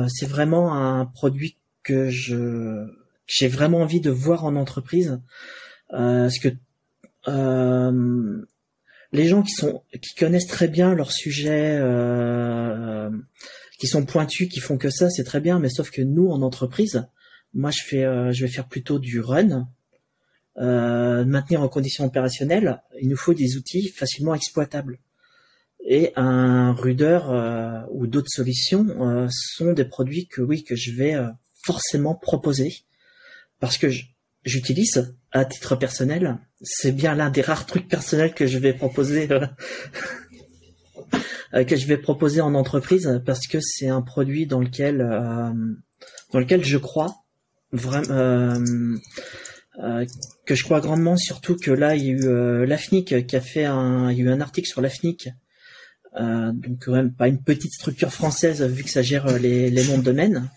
c'est 0.08 0.26
vraiment 0.26 0.74
un 0.74 1.06
produit 1.06 1.56
que 1.82 2.10
je 2.10 2.86
j'ai 3.26 3.48
vraiment 3.48 3.80
envie 3.80 4.00
de 4.00 4.10
voir 4.10 4.44
en 4.44 4.56
entreprise. 4.56 5.20
Parce 5.88 6.38
que 6.38 6.48
euh, 7.28 8.42
les 9.12 9.28
gens 9.28 9.42
qui 9.42 9.52
sont 9.52 9.82
qui 10.00 10.14
connaissent 10.14 10.46
très 10.46 10.68
bien 10.68 10.94
leur 10.94 11.12
sujet, 11.12 11.78
euh, 11.80 13.10
qui 13.78 13.86
sont 13.86 14.04
pointus, 14.04 14.48
qui 14.48 14.60
font 14.60 14.78
que 14.78 14.90
ça, 14.90 15.10
c'est 15.10 15.24
très 15.24 15.40
bien. 15.40 15.58
Mais 15.58 15.68
sauf 15.68 15.90
que 15.90 16.02
nous, 16.02 16.28
en 16.28 16.42
entreprise, 16.42 17.06
moi, 17.54 17.70
je 17.70 17.82
fais, 17.84 18.04
euh, 18.04 18.32
je 18.32 18.44
vais 18.44 18.50
faire 18.50 18.66
plutôt 18.66 18.98
du 18.98 19.20
run, 19.20 19.68
maintenir 20.56 21.62
en 21.62 21.68
condition 21.68 22.04
opérationnelle. 22.04 22.82
Il 23.00 23.08
nous 23.08 23.16
faut 23.16 23.34
des 23.34 23.56
outils 23.56 23.88
facilement 23.88 24.34
exploitables. 24.34 24.98
Et 25.84 26.12
un 26.14 26.72
Ruder 26.72 27.18
ou 27.90 28.06
d'autres 28.06 28.28
solutions 28.28 29.28
sont 29.30 29.72
des 29.72 29.84
produits 29.84 30.28
que 30.28 30.42
oui 30.42 30.62
que 30.62 30.76
je 30.76 30.92
vais 30.92 31.16
forcément 31.64 32.14
proposer 32.14 32.84
parce 33.60 33.78
que 33.78 33.88
j'utilise 34.44 35.14
à 35.30 35.44
titre 35.44 35.76
personnel. 35.76 36.38
C'est 36.62 36.92
bien 36.92 37.14
l'un 37.14 37.30
des 37.30 37.42
rares 37.42 37.66
trucs 37.66 37.88
personnels 37.88 38.34
que 38.34 38.46
je 38.46 38.58
vais 38.58 38.72
proposer 38.72 39.28
euh, 41.54 41.64
que 41.64 41.76
je 41.76 41.86
vais 41.86 41.96
proposer 41.96 42.40
en 42.40 42.54
entreprise 42.54 43.22
parce 43.24 43.46
que 43.46 43.58
c'est 43.60 43.88
un 43.88 44.02
produit 44.02 44.46
dans 44.46 44.60
lequel 44.60 45.00
euh, 45.00 45.52
dans 46.32 46.38
lequel 46.38 46.64
je 46.64 46.78
crois 46.78 47.21
vraiment 47.72 48.58
euh, 49.82 50.04
que 50.44 50.54
je 50.54 50.64
crois 50.64 50.80
grandement 50.80 51.16
surtout 51.16 51.56
que 51.56 51.70
là 51.70 51.96
il 51.96 52.04
y 52.04 52.08
a 52.08 52.12
eu 52.12 52.66
l'AFNIC 52.66 53.26
qui 53.26 53.36
a 53.36 53.40
fait 53.40 53.64
un 53.64 54.10
il 54.10 54.18
y 54.18 54.20
a 54.20 54.24
eu 54.24 54.28
un 54.28 54.40
article 54.40 54.68
sur 54.68 54.80
l'AFNIC 54.80 55.30
donc 56.14 56.88
même 56.88 57.12
pas 57.12 57.28
une 57.28 57.42
petite 57.42 57.72
structure 57.72 58.12
française 58.12 58.62
vu 58.62 58.84
que 58.84 58.90
ça 58.90 59.00
gère 59.00 59.38
les, 59.38 59.70
les 59.70 59.84
noms 59.86 59.96
de 59.96 60.02
domaine 60.02 60.50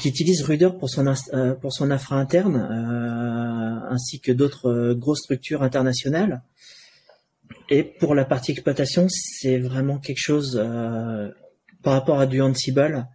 qui 0.00 0.10
utilise 0.10 0.42
Ruder 0.42 0.68
pour 0.78 0.90
son 0.90 1.10
pour 1.62 1.72
son 1.72 1.90
infra 1.90 2.16
interne 2.16 2.56
ainsi 3.90 4.20
que 4.20 4.32
d'autres 4.32 4.92
grosses 4.92 5.22
structures 5.22 5.62
internationales 5.62 6.42
et 7.70 7.82
pour 7.82 8.14
la 8.14 8.24
partie 8.24 8.52
exploitation, 8.52 9.06
c'est 9.10 9.58
vraiment 9.58 9.98
quelque 9.98 10.20
chose 10.20 10.58
euh, 10.62 11.28
par 11.82 11.92
rapport 11.92 12.18
à 12.18 12.26
du 12.26 12.40
Ansible. 12.40 13.06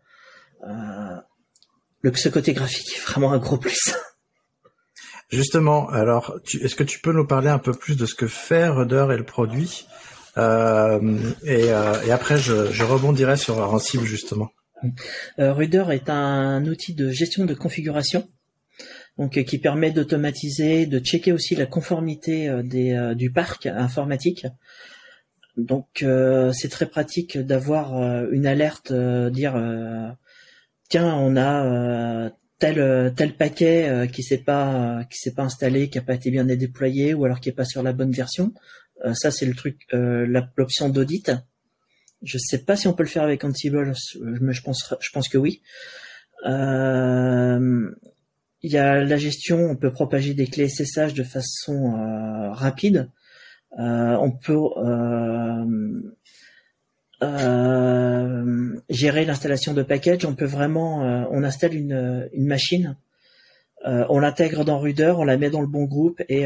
Euh, 0.67 1.15
le, 2.03 2.13
ce 2.13 2.29
côté 2.29 2.53
graphique 2.53 2.95
est 2.95 3.01
vraiment 3.01 3.33
un 3.33 3.39
gros 3.39 3.57
plus. 3.57 3.95
Justement, 5.31 5.89
alors, 5.89 6.39
est-ce 6.61 6.75
que 6.75 6.83
tu 6.83 6.99
peux 6.99 7.11
nous 7.11 7.25
parler 7.25 7.49
un 7.49 7.57
peu 7.57 7.73
plus 7.73 7.97
de 7.97 8.05
ce 8.05 8.13
que 8.13 8.27
fait 8.27 8.67
Rudder 8.67 9.07
et 9.11 9.17
le 9.17 9.23
produit 9.23 9.87
euh, 10.37 11.19
et, 11.43 11.71
euh, 11.71 12.01
et, 12.05 12.11
après, 12.11 12.37
je, 12.37 12.71
je, 12.71 12.83
rebondirai 12.83 13.37
sur 13.37 13.59
Ansible 13.59 14.05
justement. 14.05 14.51
Euh, 15.39 15.53
Rudder 15.53 15.85
est 15.91 16.09
un 16.09 16.65
outil 16.65 16.93
de 16.93 17.09
gestion 17.11 17.45
de 17.45 17.53
configuration 17.53 18.27
donc 19.17 19.37
euh, 19.37 19.43
qui 19.43 19.59
permet 19.59 19.91
d'automatiser, 19.91 20.87
de 20.87 20.99
checker 20.99 21.31
aussi 21.31 21.55
la 21.55 21.67
conformité 21.67 22.51
des, 22.63 23.13
du 23.15 23.31
parc 23.31 23.67
informatique. 23.67 24.47
Donc 25.55 26.03
c'est 26.53 26.69
très 26.69 26.87
pratique 26.87 27.37
d'avoir 27.37 27.93
une 28.31 28.47
alerte, 28.47 28.91
dire 28.91 29.53
tiens 30.93 31.15
on 31.15 31.35
a 31.37 32.29
tel 32.59 33.13
tel 33.15 33.35
paquet 33.35 34.07
qui 34.13 34.21
s'est 34.21 34.43
pas 34.43 35.03
qui 35.09 35.17
s'est 35.17 35.33
pas 35.33 35.41
installé, 35.41 35.89
qui 35.89 35.97
a 35.97 36.03
pas 36.03 36.13
été 36.13 36.29
bien 36.29 36.45
déployé 36.45 37.15
ou 37.15 37.25
alors 37.25 37.39
qui 37.39 37.49
est 37.49 37.53
pas 37.53 37.65
sur 37.65 37.81
la 37.81 37.93
bonne 37.93 38.11
version. 38.11 38.53
ça 39.13 39.31
c'est 39.31 39.47
le 39.47 39.55
truc, 39.55 39.87
l'option 39.91 40.89
d'audit. 40.89 41.31
Je 42.21 42.37
sais 42.37 42.59
pas 42.59 42.75
si 42.75 42.87
on 42.87 42.93
peut 42.93 43.03
le 43.03 43.09
faire 43.09 43.23
avec 43.23 43.43
Ansible, 43.43 43.93
mais 44.39 44.53
je 44.53 44.61
pense 44.61 44.93
je 44.99 45.09
pense 45.11 45.29
que 45.29 45.39
oui. 45.39 45.63
Euh, 46.45 47.89
il 48.63 48.71
y 48.71 48.77
a 48.77 49.03
la 49.03 49.17
gestion, 49.17 49.57
on 49.57 49.75
peut 49.75 49.91
propager 49.91 50.33
des 50.33 50.47
clés 50.47 50.69
SSH 50.69 51.13
de 51.13 51.23
façon 51.23 51.95
euh, 51.97 52.51
rapide. 52.51 53.09
Euh, 53.77 54.15
on 54.21 54.31
peut 54.31 54.57
euh, 54.77 55.65
gérer 58.89 59.25
l'installation 59.25 59.73
de 59.73 59.83
package. 59.83 60.25
On 60.25 60.35
peut 60.35 60.45
vraiment, 60.45 61.27
on 61.31 61.43
installe 61.43 61.73
une, 61.73 62.29
une 62.33 62.45
machine, 62.45 62.97
on 63.85 64.19
l'intègre 64.19 64.63
dans 64.63 64.79
Ruder, 64.79 65.13
on 65.17 65.23
la 65.23 65.37
met 65.37 65.49
dans 65.49 65.61
le 65.61 65.67
bon 65.67 65.83
groupe 65.83 66.21
et 66.29 66.45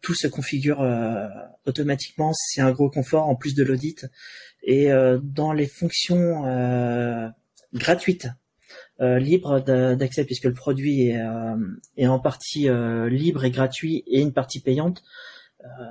tout 0.00 0.14
se 0.14 0.26
configure 0.26 0.86
automatiquement. 1.66 2.32
C'est 2.34 2.60
un 2.60 2.72
gros 2.72 2.90
confort 2.90 3.28
en 3.28 3.34
plus 3.34 3.54
de 3.54 3.62
l'audit. 3.64 4.06
Et 4.62 4.90
dans 5.22 5.52
les 5.52 5.66
fonctions 5.66 6.44
gratuites 7.74 8.28
euh, 9.00 9.20
libre 9.20 9.60
d'accès 9.60 10.24
puisque 10.24 10.44
le 10.44 10.54
produit 10.54 11.10
est, 11.10 11.20
euh, 11.20 12.08
en 12.08 12.18
partie 12.18 12.68
euh, 12.68 13.08
libre 13.08 13.44
et 13.44 13.50
gratuit 13.52 14.02
et 14.08 14.20
une 14.20 14.32
partie 14.32 14.60
payante. 14.60 15.04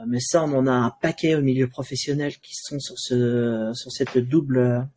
Mais 0.07 0.19
ça, 0.19 0.43
on 0.43 0.53
en 0.53 0.67
a 0.67 0.71
un 0.71 0.91
paquet 1.01 1.35
au 1.35 1.41
milieu 1.41 1.67
professionnel 1.67 2.33
qui 2.37 2.53
sont 2.55 2.79
sur 2.79 2.95
ce 2.97 3.71
sur 3.73 3.91
cette 3.91 4.17
double 4.17 4.87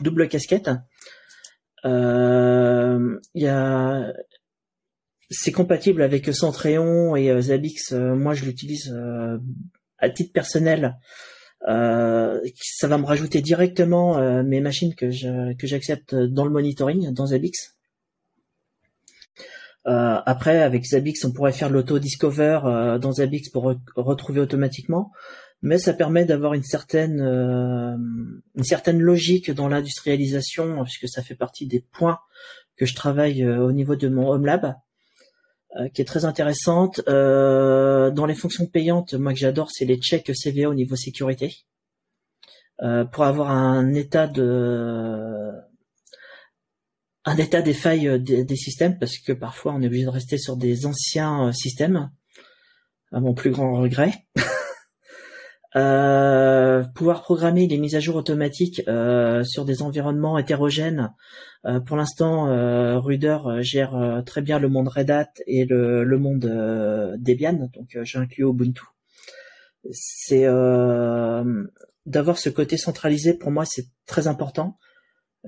double 0.00 0.28
casquette. 0.28 0.70
Il 1.84 3.18
y 3.34 3.46
a 3.46 4.12
c'est 5.30 5.52
compatible 5.52 6.02
avec 6.02 6.32
Centréon 6.34 7.16
et 7.16 7.40
Zabbix. 7.42 7.92
moi, 7.92 8.34
je 8.34 8.44
l'utilise 8.44 8.94
à 9.98 10.10
titre 10.10 10.32
personnel 10.32 10.96
euh, 11.66 12.40
ça 12.54 12.86
va 12.86 12.98
me 12.98 13.04
rajouter 13.04 13.40
directement 13.40 14.18
euh, 14.18 14.42
mes 14.44 14.60
machines 14.60 14.94
que 14.94 15.06
que 15.54 15.66
j'accepte 15.66 16.14
dans 16.14 16.44
le 16.44 16.50
monitoring 16.50 17.12
dans 17.12 17.26
Zabbix. 17.26 17.77
Euh, 19.88 20.20
après, 20.24 20.62
avec 20.62 20.84
Zabbix, 20.84 21.24
on 21.24 21.32
pourrait 21.32 21.52
faire 21.52 21.70
l'auto-discover 21.70 22.60
euh, 22.64 22.98
dans 22.98 23.12
Zabbix 23.12 23.48
pour 23.48 23.74
retrouver 23.96 24.40
automatiquement, 24.40 25.10
mais 25.62 25.78
ça 25.78 25.92
permet 25.94 26.24
d'avoir 26.24 26.54
une 26.54 26.62
certaine 26.62 27.20
une 27.20 28.64
certaine 28.64 29.00
logique 29.00 29.50
dans 29.50 29.68
l'industrialisation, 29.68 30.84
puisque 30.84 31.08
ça 31.08 31.22
fait 31.22 31.34
partie 31.34 31.66
des 31.66 31.80
points 31.80 32.18
que 32.76 32.86
je 32.86 32.94
travaille 32.94 33.44
au 33.46 33.72
niveau 33.72 33.96
de 33.96 34.08
mon 34.08 34.30
Home 34.30 34.46
Lab. 34.46 34.74
Euh, 35.76 35.88
qui 35.90 36.00
est 36.00 36.06
très 36.06 36.24
intéressante. 36.24 37.02
Euh, 37.08 38.10
dans 38.10 38.24
les 38.24 38.34
fonctions 38.34 38.66
payantes, 38.66 39.12
moi 39.12 39.34
que 39.34 39.38
j'adore, 39.38 39.70
c'est 39.70 39.84
les 39.84 39.98
checks 39.98 40.32
CVA 40.34 40.68
au 40.68 40.74
niveau 40.74 40.96
sécurité. 40.96 41.54
Euh, 42.82 43.04
pour 43.04 43.24
avoir 43.24 43.50
un 43.50 43.92
état 43.92 44.26
de 44.26 45.52
un 47.28 47.36
état 47.36 47.62
des 47.62 47.74
failles 47.74 48.20
des, 48.20 48.44
des, 48.44 48.56
systèmes 48.56 48.98
parce 48.98 49.18
que 49.18 49.32
parfois 49.32 49.74
on 49.74 49.82
est 49.82 49.86
obligé 49.86 50.04
de 50.04 50.10
rester 50.10 50.38
sur 50.38 50.56
des 50.56 50.86
anciens 50.86 51.52
systèmes 51.52 52.10
à 53.12 53.20
mon 53.20 53.34
plus 53.34 53.50
grand 53.50 53.80
regret 53.80 54.12
Euh, 55.76 56.82
pouvoir 56.94 57.22
programmer 57.22 57.66
les 57.66 57.76
mises 57.76 57.94
à 57.94 58.00
jour 58.00 58.16
automatiques 58.16 58.82
euh, 58.88 59.44
sur 59.44 59.64
des 59.64 59.82
environnements 59.82 60.38
hétérogènes. 60.38 61.12
Euh, 61.66 61.78
pour 61.78 61.96
l'instant, 61.96 62.46
Ruder 63.00 63.38
gère 63.60 64.22
très 64.24 64.40
bien 64.40 64.58
le 64.58 64.68
monde 64.68 64.88
Red 64.88 65.10
Hat 65.10 65.30
et 65.46 65.64
le, 65.66 66.04
le 66.04 66.18
monde 66.18 66.40
Debian, 67.18 67.68
donc 67.74 67.96
j'ai 68.02 68.18
inclus 68.18 68.44
Ubuntu. 68.44 68.82
C'est 69.92 70.46
d'avoir 72.06 72.38
ce 72.38 72.48
côté 72.48 72.76
centralisé 72.76 73.34
pour 73.34 73.50
moi, 73.50 73.64
c'est 73.66 73.86
très 74.06 74.26
important. 74.26 74.78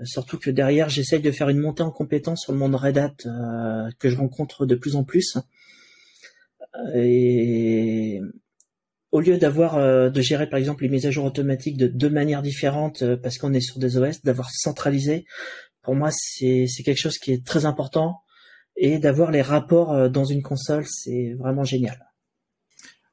Surtout 0.05 0.39
que 0.39 0.51
derrière, 0.51 0.89
j'essaye 0.89 1.21
de 1.21 1.31
faire 1.31 1.49
une 1.49 1.59
montée 1.59 1.83
en 1.83 1.91
compétence 1.91 2.43
sur 2.43 2.53
le 2.53 2.59
monde 2.59 2.75
Red 2.75 2.99
Hat 2.99 3.17
que 3.99 4.09
je 4.09 4.17
rencontre 4.17 4.67
de 4.67 4.75
plus 4.75 4.97
en 4.97 5.05
plus. 5.05 5.37
Et 6.95 8.21
au 9.13 9.21
lieu 9.21 9.39
d'avoir 9.39 9.77
euh, 9.77 10.11
de 10.11 10.21
gérer 10.21 10.49
par 10.49 10.59
exemple 10.59 10.85
les 10.85 10.89
mises 10.89 11.07
à 11.07 11.11
jour 11.11 11.25
automatiques 11.25 11.77
de 11.77 11.87
deux 11.87 12.11
manières 12.11 12.43
différentes 12.43 13.03
euh, 13.03 13.17
parce 13.17 13.39
qu'on 13.39 13.53
est 13.53 13.61
sur 13.61 13.79
des 13.79 13.97
OS, 13.97 14.23
d'avoir 14.23 14.51
centralisé, 14.51 15.27
pour 15.83 15.95
moi 15.95 16.11
c'est 16.13 16.67
quelque 16.85 17.01
chose 17.01 17.19
qui 17.19 17.33
est 17.33 17.45
très 17.45 17.67
important 17.67 18.21
et 18.77 18.99
d'avoir 18.99 19.31
les 19.31 19.43
rapports 19.43 19.93
euh, 19.93 20.09
dans 20.09 20.25
une 20.25 20.43
console, 20.43 20.85
c'est 20.87 21.35
vraiment 21.39 21.65
génial. 21.65 22.10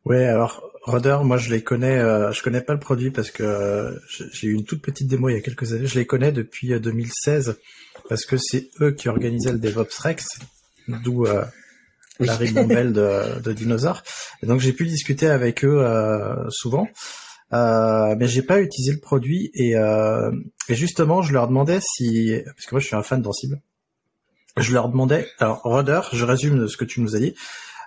Ouais, 0.08 0.26
alors 0.26 0.64
Rudder, 0.84 1.18
moi 1.24 1.38
je 1.38 1.49
les 1.49 1.62
connais, 1.62 1.99
je 1.99 2.41
connais 2.41 2.62
pas 2.62 2.74
le 2.74 2.80
produit 2.80 3.12
parce 3.12 3.30
que 3.30 3.99
j'ai 4.32 4.47
eu 4.47 4.53
une 4.53 4.64
toute 4.64 4.82
petite 4.82 5.08
démo 5.08 5.30
il 5.30 5.34
y 5.34 5.38
a 5.38 5.41
quelques 5.41 5.74
années. 5.74 5.88
Je 5.88 5.99
les 5.99 6.05
connais 6.05 6.32
depuis 6.32 6.80
2016 6.80 7.58
parce 8.08 8.26
que 8.26 8.38
c'est 8.38 8.70
eux 8.82 8.91
qui 8.91 9.10
organisaient 9.10 9.51
le 9.51 9.60
DevOps 9.60 9.97
Rex, 9.99 10.26
d'où 10.88 11.26
la 12.20 12.36
ribambelle 12.36 12.93
de, 12.93 13.39
de 13.39 13.53
dinosaures. 13.53 14.03
Et 14.43 14.45
donc 14.45 14.60
j'ai 14.60 14.74
pu 14.74 14.86
discuter 14.86 15.28
avec 15.28 15.64
eux 15.64 15.80
euh, 15.80 16.49
souvent. 16.49 16.88
Euh, 17.53 18.16
mais 18.18 18.28
j'ai 18.28 18.41
pas 18.41 18.60
utilisé 18.60 18.91
le 18.91 18.99
produit 18.99 19.51
et, 19.53 19.78
euh, 19.78 20.32
et, 20.68 20.76
justement 20.76 21.22
je 21.22 21.32
leur 21.32 21.47
demandais 21.47 21.80
si 21.82 22.34
parce 22.45 22.66
que 22.66 22.76
moi 22.76 22.82
je 22.82 22.88
suis 22.88 22.95
un 22.97 23.03
fan 23.03 23.22
d'Ansible 23.22 23.62
je 24.58 24.74
leur 24.74 24.89
demandais 24.89 25.30
alors 25.39 25.62
Rudder 25.64 26.01
je 26.12 26.26
résume 26.26 26.68
ce 26.68 26.76
que 26.76 26.84
tu 26.84 26.99
nous 26.99 27.16
as 27.16 27.20
dit 27.20 27.36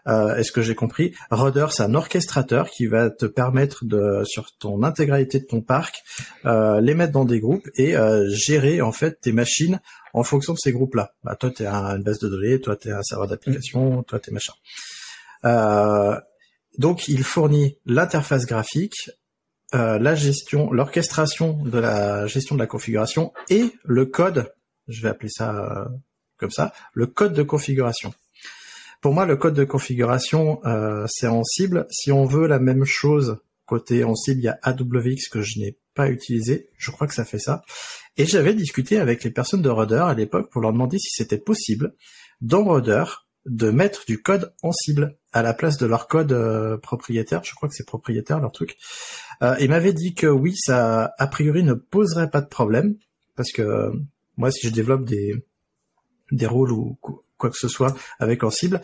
euh, 0.07 0.37
est-ce 0.37 0.53
que 0.53 0.63
j'ai 0.63 0.75
compris? 0.75 1.15
Rudder, 1.31 1.67
c'est 1.71 1.83
un 1.83 1.95
orchestrateur 1.95 2.71
qui 2.71 2.87
va 2.87 3.11
te 3.11 3.27
permettre 3.27 3.85
de, 3.85 4.23
sur 4.25 4.53
ton 4.59 4.83
intégralité 4.83 5.41
de 5.41 5.47
ton 5.47 5.61
parc, 5.61 6.03
euh, 6.45 6.81
les 6.81 6.95
mettre 6.95 7.13
dans 7.13 7.25
des 7.25 7.41
groupes 7.41 7.69
et 7.77 7.97
euh, 7.97 8.29
gérer 8.31 8.81
en 8.81 8.93
fait 8.93 9.21
tes 9.21 9.33
machines 9.33 9.81
en 10.13 10.23
fonction 10.23 10.53
de 10.53 10.59
ces 10.59 10.73
groupes-là. 10.73 11.13
Bah, 11.25 11.37
toi, 11.37 11.51
tu 11.51 11.63
es 11.63 11.67
un, 11.67 11.97
une 11.97 12.03
base 12.03 12.19
de 12.19 12.29
données, 12.29 12.61
toi, 12.61 12.77
tu 12.77 12.89
es 12.89 12.93
un 12.93 13.03
serveur 13.03 13.29
d'application, 13.29 14.03
toi, 14.03 14.19
tu 14.19 14.31
es 14.31 14.33
machin. 14.33 14.55
Euh, 15.45 16.19
donc, 16.79 17.09
il 17.09 17.25
fournit 17.25 17.79
l'interface 17.87 18.47
graphique, 18.47 19.11
euh, 19.75 19.99
la 19.99 20.15
gestion, 20.15 20.73
l'orchestration 20.73 21.63
de 21.65 21.79
la 21.79 22.27
gestion 22.27 22.57
de 22.57 22.61
la 22.61 22.67
configuration 22.67 23.33
et 23.49 23.73
le 23.85 24.07
code, 24.07 24.53
je 24.89 25.03
vais 25.03 25.09
appeler 25.09 25.29
ça 25.29 25.55
euh, 25.55 25.85
comme 26.37 26.51
ça, 26.51 26.73
le 26.93 27.07
code 27.07 27.35
de 27.35 27.43
configuration. 27.43 28.13
Pour 29.01 29.15
moi, 29.15 29.25
le 29.25 29.37
code 29.37 29.55
de 29.55 29.65
configuration, 29.65 30.61
euh, 30.67 31.07
c'est 31.09 31.27
en 31.27 31.43
cible. 31.43 31.87
Si 31.91 32.13
on 32.13 32.27
veut 32.27 32.47
la 32.47 32.59
même 32.59 32.85
chose 32.85 33.39
côté 33.71 34.03
Ansible, 34.03 34.41
il 34.41 34.45
y 34.45 34.49
a 34.49 34.59
AWX 34.63 35.29
que 35.31 35.43
je 35.43 35.61
n'ai 35.61 35.79
pas 35.95 36.11
utilisé. 36.11 36.69
Je 36.77 36.91
crois 36.91 37.07
que 37.07 37.15
ça 37.15 37.25
fait 37.25 37.39
ça. 37.39 37.63
Et 38.17 38.27
j'avais 38.27 38.53
discuté 38.53 38.99
avec 38.99 39.23
les 39.23 39.31
personnes 39.31 39.63
de 39.63 39.69
Rudder 39.69 40.03
à 40.05 40.15
l'époque 40.15 40.51
pour 40.51 40.61
leur 40.61 40.73
demander 40.73 40.99
si 40.99 41.11
c'était 41.11 41.39
possible 41.39 41.95
dans 42.41 42.65
Rudder 42.65 43.05
de 43.47 43.71
mettre 43.71 44.05
du 44.07 44.21
code 44.21 44.53
Ansible 44.63 45.17
à 45.33 45.43
la 45.43 45.55
place 45.55 45.79
de 45.79 45.87
leur 45.87 46.09
code 46.09 46.33
euh, 46.33 46.77
propriétaire. 46.79 47.43
Je 47.45 47.55
crois 47.55 47.69
que 47.69 47.75
c'est 47.75 47.87
propriétaire 47.87 48.41
leur 48.41 48.53
truc. 48.53 48.77
Euh, 49.43 49.55
il 49.61 49.71
m'avait 49.71 49.93
dit 49.93 50.15
que 50.15 50.27
oui, 50.27 50.57
ça 50.57 51.15
a 51.17 51.27
priori 51.29 51.63
ne 51.63 51.75
poserait 51.75 52.29
pas 52.29 52.41
de 52.41 52.49
problème 52.49 52.97
parce 53.37 53.53
que 53.53 53.63
euh, 53.63 53.93
moi, 54.37 54.51
si 54.51 54.67
je 54.67 54.73
développe 54.73 55.05
des 55.05 55.37
des 56.33 56.47
rôles 56.47 56.73
ou 56.73 56.99
quoi 57.41 57.51
que 57.51 57.59
ce 57.59 57.69
soit 57.69 57.97
avec 58.21 58.45
Ansible, 58.45 58.81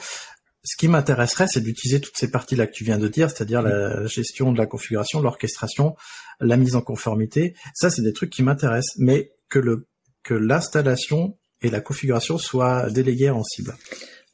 ce 0.66 0.76
qui 0.76 0.88
m'intéresserait, 0.88 1.46
c'est 1.46 1.61
d'utiliser 1.61 2.00
toutes 2.00 2.16
ces 2.16 2.28
parties-là 2.28 2.66
que 2.66 2.72
tu 2.72 2.82
viens 2.82 2.98
de 2.98 3.07
dire, 3.07 3.30
c'est-à-dire 3.30 3.62
la 3.62 4.04
gestion 4.07 4.50
de 4.50 4.59
la 4.59 4.66
configuration, 4.66 5.20
l'orchestration, 5.20 5.94
la 6.40 6.57
mise 6.57 6.74
en 6.74 6.80
conformité. 6.80 7.54
Ça, 7.72 7.88
c'est 7.88 8.02
des 8.02 8.12
trucs 8.12 8.30
qui 8.30 8.42
m'intéressent, 8.42 8.96
mais 8.98 9.30
que 9.48 10.34
l'installation 10.34 11.38
et 11.62 11.70
la 11.70 11.80
configuration 11.80 12.36
soient 12.36 12.90
déléguées 12.90 13.30
en 13.30 13.44
cible. 13.44 13.76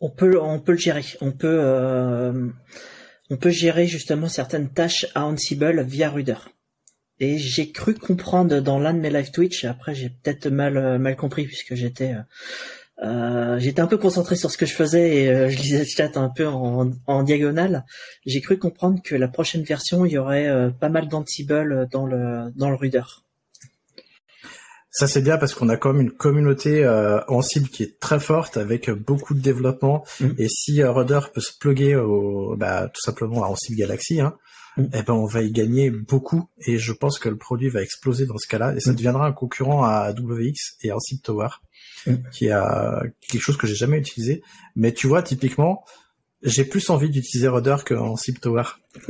On 0.00 0.10
peut 0.10 0.40
on 0.40 0.58
peut 0.58 0.72
le 0.72 0.78
gérer. 0.78 1.04
On 1.20 1.32
peut 1.32 1.60
euh, 1.60 2.48
on 3.30 3.36
peut 3.36 3.50
gérer 3.50 3.86
justement 3.86 4.28
certaines 4.28 4.70
tâches 4.70 5.06
à 5.14 5.26
Ansible 5.26 5.82
via 5.82 6.10
Ruder. 6.10 6.38
Et 7.20 7.38
j'ai 7.38 7.70
cru 7.70 7.94
comprendre 7.94 8.60
dans 8.60 8.80
l'un 8.80 8.94
de 8.94 8.98
mes 8.98 9.10
live 9.10 9.30
Twitch, 9.30 9.64
après 9.64 9.94
j'ai 9.94 10.08
peut-être 10.08 10.48
mal 10.48 10.98
mal 10.98 11.14
compris 11.14 11.44
puisque 11.44 11.74
j'étais 11.74 12.14
euh, 13.03 13.59
j'étais 13.59 13.80
un 13.80 13.86
peu 13.86 13.98
concentré 13.98 14.36
sur 14.36 14.50
ce 14.50 14.57
que 14.57 14.66
je 14.66 14.74
faisais 14.74 15.16
et 15.16 15.28
euh, 15.28 15.48
je 15.48 15.59
lisais 15.59 15.80
le 15.80 15.84
chat 15.84 16.16
un 16.16 16.28
peu 16.28 16.46
en, 16.46 17.22
diagonale. 17.22 17.84
J'ai 18.26 18.40
cru 18.40 18.59
comprendre 18.59 19.00
que 19.03 19.14
la 19.14 19.28
prochaine 19.28 19.64
version, 19.64 20.05
il 20.05 20.12
y 20.12 20.18
aurait 20.18 20.48
euh, 20.48 20.70
pas 20.70 20.88
mal 20.88 21.09
d'Ansible 21.09 21.88
dans 21.90 22.07
le 22.07 22.53
dans 22.55 22.70
le 22.70 22.76
Ruder. 22.76 23.03
Ça 24.90 25.07
c'est 25.07 25.22
bien 25.22 25.38
parce 25.38 25.55
qu'on 25.55 25.70
a 25.70 25.76
quand 25.76 25.94
même 25.94 26.03
une 26.03 26.12
communauté 26.12 26.86
Ansible 27.26 27.68
qui 27.68 27.82
est 27.82 27.98
très 27.98 28.20
forte 28.20 28.59
avec 28.59 28.90
beaucoup 28.90 29.34
de 29.34 29.40
développement. 29.40 30.05
Mm. 30.20 30.28
Et 30.38 30.48
si 30.48 30.82
Rudder 30.84 31.20
peut 31.32 31.40
se 31.40 31.53
plugger 31.59 31.96
au, 31.96 32.57
bah, 32.57 32.90
tout 32.92 33.00
simplement 33.00 33.42
à 33.42 33.48
Ansible 33.48 33.78
Galaxy, 33.78 34.20
hein, 34.20 34.36
eh 34.78 35.02
ben 35.02 35.14
on 35.14 35.26
va 35.26 35.42
y 35.42 35.50
gagner 35.50 35.90
beaucoup. 35.90 36.48
Et 36.66 36.78
je 36.78 36.92
pense 36.92 37.18
que 37.18 37.28
le 37.28 37.36
produit 37.36 37.68
va 37.68 37.82
exploser 37.82 38.26
dans 38.26 38.38
ce 38.38 38.46
cas-là 38.48 38.74
et 38.76 38.80
ça 38.80 38.92
mm. 38.92 38.96
deviendra 38.96 39.26
un 39.26 39.32
concurrent 39.32 39.84
à 39.84 40.12
WX 40.12 40.76
et 40.82 40.92
Ansible 40.92 41.22
Tower. 41.22 41.48
Mm. 42.06 42.14
qui 42.32 42.50
a 42.50 43.02
quelque 43.28 43.42
chose 43.42 43.56
que 43.56 43.66
j'ai 43.66 43.74
jamais 43.74 43.98
utilisé. 43.98 44.42
Mais 44.74 44.92
tu 44.92 45.06
vois, 45.06 45.22
typiquement, 45.22 45.84
j'ai 46.42 46.64
plus 46.64 46.90
envie 46.90 47.10
d'utiliser 47.10 47.48
Rudder 47.48 47.76
qu'en 47.86 48.16
Zip 48.16 48.40
Tower. 48.40 48.64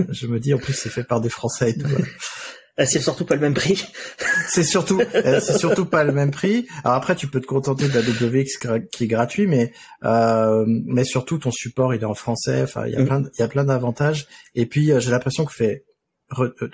je 0.08 0.26
me 0.26 0.38
dis, 0.38 0.52
en 0.54 0.58
plus, 0.58 0.74
c'est 0.74 0.90
fait 0.90 1.04
par 1.04 1.20
des 1.20 1.30
Français 1.30 1.70
et 1.70 1.78
tout. 1.78 1.88
Euh, 2.80 2.86
c'est 2.86 3.00
surtout 3.00 3.26
pas 3.26 3.34
le 3.34 3.40
même 3.40 3.54
prix. 3.54 3.84
c'est 4.48 4.62
surtout, 4.62 5.00
euh, 5.00 5.40
c'est 5.40 5.58
surtout 5.58 5.84
pas 5.84 6.04
le 6.04 6.12
même 6.12 6.30
prix. 6.30 6.66
Alors 6.84 6.96
après, 6.96 7.14
tu 7.14 7.26
peux 7.26 7.40
te 7.40 7.46
contenter 7.46 7.88
de 7.88 7.94
la 7.94 8.00
WX 8.00 8.56
qui 8.90 9.04
est 9.04 9.06
gratuit, 9.06 9.46
mais 9.46 9.72
euh, 10.04 10.64
mais 10.66 11.04
surtout 11.04 11.38
ton 11.38 11.50
support 11.50 11.94
il 11.94 12.00
est 12.00 12.06
en 12.06 12.14
français. 12.14 12.62
Enfin, 12.62 12.86
il 12.86 12.94
y 12.94 12.96
a 12.96 13.00
mm. 13.00 13.06
plein, 13.06 13.22
il 13.22 13.40
y 13.40 13.42
a 13.42 13.48
plein 13.48 13.64
d'avantages. 13.64 14.26
Et 14.54 14.66
puis 14.66 14.90
j'ai 14.98 15.10
l'impression 15.10 15.44
que 15.44 15.52
fait 15.52 15.84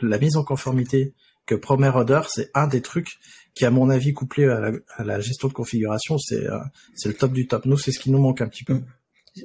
la 0.03 0.19
mise 0.19 0.37
en 0.37 0.45
conformité 0.45 1.15
que 1.47 1.57
promet 1.57 1.89
Rudder, 1.89 2.21
c'est 2.29 2.51
un 2.55 2.69
des 2.69 2.83
trucs 2.83 3.19
qui, 3.55 3.65
à 3.65 3.71
mon 3.71 3.91
avis, 3.91 4.13
couplé 4.13 4.45
à 4.45 5.03
la, 5.03 5.19
gestion 5.19 5.49
de 5.49 5.53
configuration, 5.53 6.17
c'est 6.19 6.47
c'est 6.95 7.09
le 7.09 7.15
top 7.15 7.33
du 7.33 7.49
top. 7.49 7.65
Nous, 7.65 7.79
c'est 7.79 7.91
ce 7.91 7.99
qui 7.99 8.13
nous 8.13 8.21
manque 8.21 8.41
un 8.41 8.49
petit 8.49 8.65
peu. 8.65 8.75
Mm. 8.75 8.85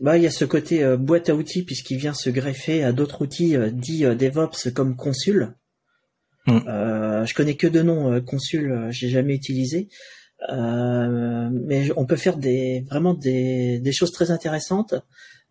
Bah, 0.02 0.18
il 0.18 0.24
y 0.24 0.28
a 0.28 0.32
ce 0.32 0.46
côté 0.46 0.84
euh, 0.84 0.98
boîte 0.98 1.30
à 1.30 1.36
outils 1.36 1.64
puisqu'il 1.64 1.98
vient 1.98 2.14
se 2.14 2.30
greffer 2.30 2.84
à 2.84 2.92
d'autres 2.92 3.22
outils 3.22 3.56
euh, 3.56 3.70
dits 3.70 4.04
DevOps 4.04 4.72
comme 4.74 4.96
Consul. 4.96 5.56
Mm. 6.46 7.26
je 7.26 7.34
connais 7.34 7.56
que 7.56 7.68
deux 7.68 7.84
noms 7.84 8.22
Consul, 8.22 8.88
j'ai 8.90 9.10
jamais 9.10 9.34
utilisé, 9.34 9.88
mais 10.50 11.90
on 11.96 12.06
peut 12.06 12.18
faire 12.18 12.38
des 12.38 12.86
vraiment 12.90 13.14
des, 13.14 13.80
des 13.80 13.92
choses 13.92 14.12
très 14.12 14.32
intéressantes. 14.32 14.96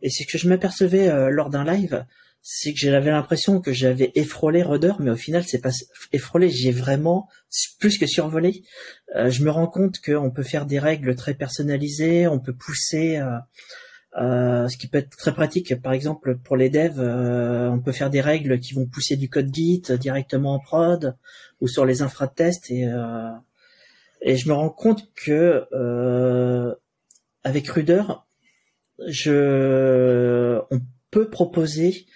Et 0.03 0.11
c'est 0.11 0.25
que 0.25 0.37
je 0.37 0.49
m'apercevais 0.49 1.31
lors 1.31 1.49
d'un 1.49 1.65
live, 1.65 2.05
c'est 2.43 2.73
que 2.73 2.81
j'avais 2.81 3.13
l'impression 3.13 3.61
que 3.61 3.73
j'avais 3.73 4.11
effrôlé 4.17 4.65
Rudder, 4.65 4.95
mais 4.99 5.13
au 5.13 5.17
final, 5.17 5.45
c'est 5.47 5.61
pas 5.61 5.71
effrôlé. 6.13 6.51
J'ai 6.51 6.73
vraiment 6.73 7.29
plus 7.79 7.99
que 7.99 8.07
survolé. 8.07 8.65
Euh, 9.15 9.31
je 9.31 9.45
me 9.45 9.51
rends 9.51 9.69
compte 9.69 10.01
qu'on 10.01 10.33
peut 10.33 10.43
faire 10.43 10.67
des 10.67 10.81
règles 10.81 11.15
très 11.15 11.35
personnalisées, 11.35 12.27
on 12.27 12.41
peut 12.41 12.53
pousser, 12.53 13.23
euh, 14.17 14.65
euh, 14.65 14.69
ce 14.69 14.77
qui 14.77 14.89
peut 14.89 14.99
être 14.99 15.17
très 15.17 15.33
pratique. 15.33 15.81
Par 15.81 15.93
exemple, 15.93 16.37
pour 16.37 16.57
les 16.57 16.71
devs, 16.71 17.01
on 17.01 17.81
peut 17.81 17.93
faire 17.93 18.11
des 18.11 18.21
règles 18.21 18.61
qui 18.61 18.75
vont 18.75 18.87
pousser 18.87 19.17
du 19.17 19.29
code 19.29 19.53
Git 19.55 19.83
directement 19.99 20.55
en 20.55 20.59
prod 20.61 21.17
ou 21.61 21.69
sur 21.69 21.85
les 21.85 22.03
infra 22.03 22.27
de 22.27 22.35
test. 22.35 22.71
Et, 22.71 22.87
et 24.23 24.37
je 24.37 24.49
me 24.49 24.55
rends 24.55 24.71
compte 24.71 25.13
que 25.15 25.65
avec 27.45 27.69
Rudder, 27.69 28.03
je, 29.07 30.61
on 30.71 30.81
peut 31.11 31.29
proposer 31.29 32.07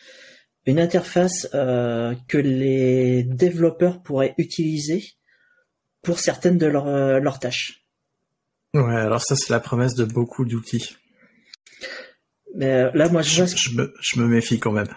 une 0.67 0.81
interface 0.81 1.49
euh, 1.55 2.15
que 2.29 2.39
les 2.39 3.23
développeurs 3.23 4.03
pourraient 4.03 4.35
utiliser 4.37 5.05
pour 6.03 6.19
certaines 6.19 6.59
de 6.59 6.67
leurs, 6.67 6.89
euh, 6.89 7.21
leurs 7.21 7.39
tâches. 7.39 7.87
Ouais, 8.75 8.97
alors 8.97 9.23
ça 9.23 9.37
c'est 9.37 9.51
la 9.51 9.61
promesse 9.61 9.95
de 9.95 10.05
beaucoup 10.05 10.45
d'outils. 10.45 10.97
Mais 12.57 12.73
euh, 12.73 12.91
là, 12.95 13.09
moi, 13.09 13.23
je, 13.23 13.43
vois 13.43 13.47
je, 13.55 13.71
me, 13.71 13.95
je 14.01 14.21
me 14.21 14.27
méfie 14.27 14.59
quand 14.59 14.73
même. 14.73 14.89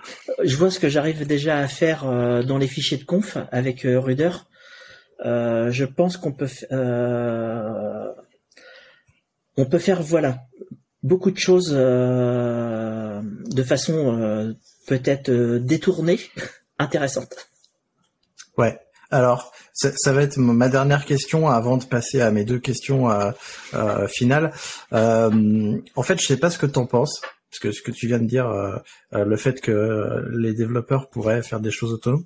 Je 0.43 0.55
vois 0.55 0.71
ce 0.71 0.79
que 0.79 0.89
j'arrive 0.89 1.27
déjà 1.27 1.59
à 1.59 1.67
faire 1.67 2.05
dans 2.43 2.57
les 2.57 2.67
fichiers 2.67 2.97
de 2.97 3.03
conf 3.03 3.37
avec 3.51 3.81
Ruder. 3.83 4.31
je 5.23 5.85
pense 5.85 6.17
qu'on 6.17 6.31
peut, 6.31 6.47
on 9.57 9.65
peut 9.65 9.79
faire, 9.79 10.01
voilà, 10.01 10.39
beaucoup 11.03 11.31
de 11.31 11.37
choses 11.37 11.71
de 11.71 13.63
façon 13.63 14.55
peut-être 14.89 15.29
euh, 15.29 15.59
détournée, 15.59 16.19
intéressante. 16.79 17.49
Ouais. 18.57 18.77
Alors, 19.11 19.53
ça, 19.73 20.13
va 20.13 20.21
être 20.21 20.37
ma 20.37 20.69
dernière 20.69 21.03
question 21.03 21.49
avant 21.49 21.77
de 21.77 21.85
passer 21.85 22.21
à 22.21 22.29
mes 22.29 22.43
deux 22.43 22.59
questions 22.59 23.09
euh, 23.09 23.31
euh, 23.73 24.07
finales. 24.07 24.51
en 24.91 26.03
fait, 26.03 26.19
je 26.19 26.27
sais 26.27 26.37
pas 26.37 26.51
ce 26.51 26.59
que 26.59 26.67
tu 26.67 26.77
en 26.77 26.85
penses, 26.85 27.21
parce 27.49 27.59
que 27.59 27.71
ce 27.71 27.81
que 27.81 27.91
tu 27.91 28.07
viens 28.07 28.19
de 28.19 28.27
dire, 28.27 28.47
le 29.11 29.35
fait 29.35 29.59
que 29.59 30.23
les 30.31 30.53
développeurs 30.53 31.09
pourraient 31.09 31.41
faire 31.41 31.59
des 31.59 31.71
choses 31.71 31.93
autonomes. 31.93 32.23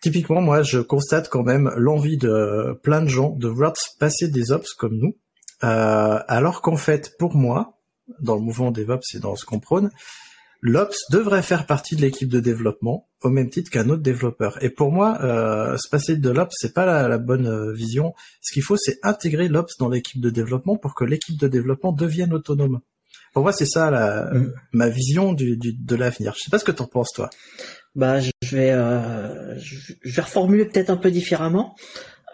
Typiquement, 0.00 0.40
moi, 0.40 0.62
je 0.62 0.78
constate 0.78 1.28
quand 1.28 1.42
même 1.42 1.72
l'envie 1.76 2.18
de 2.18 2.78
plein 2.82 3.02
de 3.02 3.08
gens 3.08 3.30
de 3.30 3.48
vouloir 3.48 3.72
passer 3.98 4.28
des 4.28 4.52
ops 4.52 4.74
comme 4.74 4.96
nous, 4.96 5.16
alors 5.60 6.62
qu'en 6.62 6.76
fait, 6.76 7.16
pour 7.18 7.34
moi, 7.34 7.78
dans 8.20 8.36
le 8.36 8.42
mouvement 8.42 8.70
DevOps 8.70 9.14
et 9.14 9.18
dans 9.18 9.36
ce 9.36 9.44
qu'on 9.44 9.60
prône, 9.60 9.90
l'Ops 10.62 11.10
devrait 11.10 11.42
faire 11.42 11.66
partie 11.66 11.96
de 11.96 12.00
l'équipe 12.00 12.28
de 12.28 12.40
développement 12.40 13.08
au 13.22 13.28
même 13.28 13.50
titre 13.50 13.70
qu'un 13.70 13.88
autre 13.88 14.02
développeur. 14.02 14.62
Et 14.62 14.70
pour 14.70 14.92
moi, 14.92 15.18
euh, 15.22 15.76
se 15.76 15.88
passer 15.88 16.16
de 16.16 16.30
l'Ops, 16.30 16.54
c'est 16.56 16.72
pas 16.72 17.08
la, 17.08 17.18
bonne 17.18 17.46
euh, 17.46 17.72
vision. 17.72 18.14
Ce 18.40 18.52
qu'il 18.52 18.62
faut, 18.62 18.76
c'est 18.76 18.98
intégrer 19.02 19.48
l'Ops 19.48 19.76
dans 19.78 19.88
l'équipe 19.88 20.20
de 20.20 20.30
développement 20.30 20.76
pour 20.76 20.94
que 20.94 21.04
l'équipe 21.04 21.38
de 21.38 21.48
développement 21.48 21.92
devienne 21.92 22.32
autonome. 22.32 22.80
Pour 23.32 23.42
moi, 23.42 23.52
c'est 23.52 23.66
ça 23.66 23.90
la, 23.90 24.30
mm. 24.32 24.52
ma 24.72 24.88
vision 24.88 25.32
du, 25.32 25.56
de 25.56 25.96
l'avenir. 25.96 26.34
Je 26.36 26.44
sais 26.44 26.50
pas 26.50 26.58
ce 26.58 26.64
que 26.64 26.72
t'en 26.72 26.86
penses, 26.86 27.10
toi. 27.14 27.30
Bah, 27.94 28.20
je 28.20 28.30
vais, 28.50 28.70
euh, 28.70 29.58
je 29.58 30.14
vais 30.14 30.22
reformuler 30.22 30.64
peut-être 30.64 30.90
un 30.90 30.96
peu 30.96 31.10
différemment. 31.10 31.76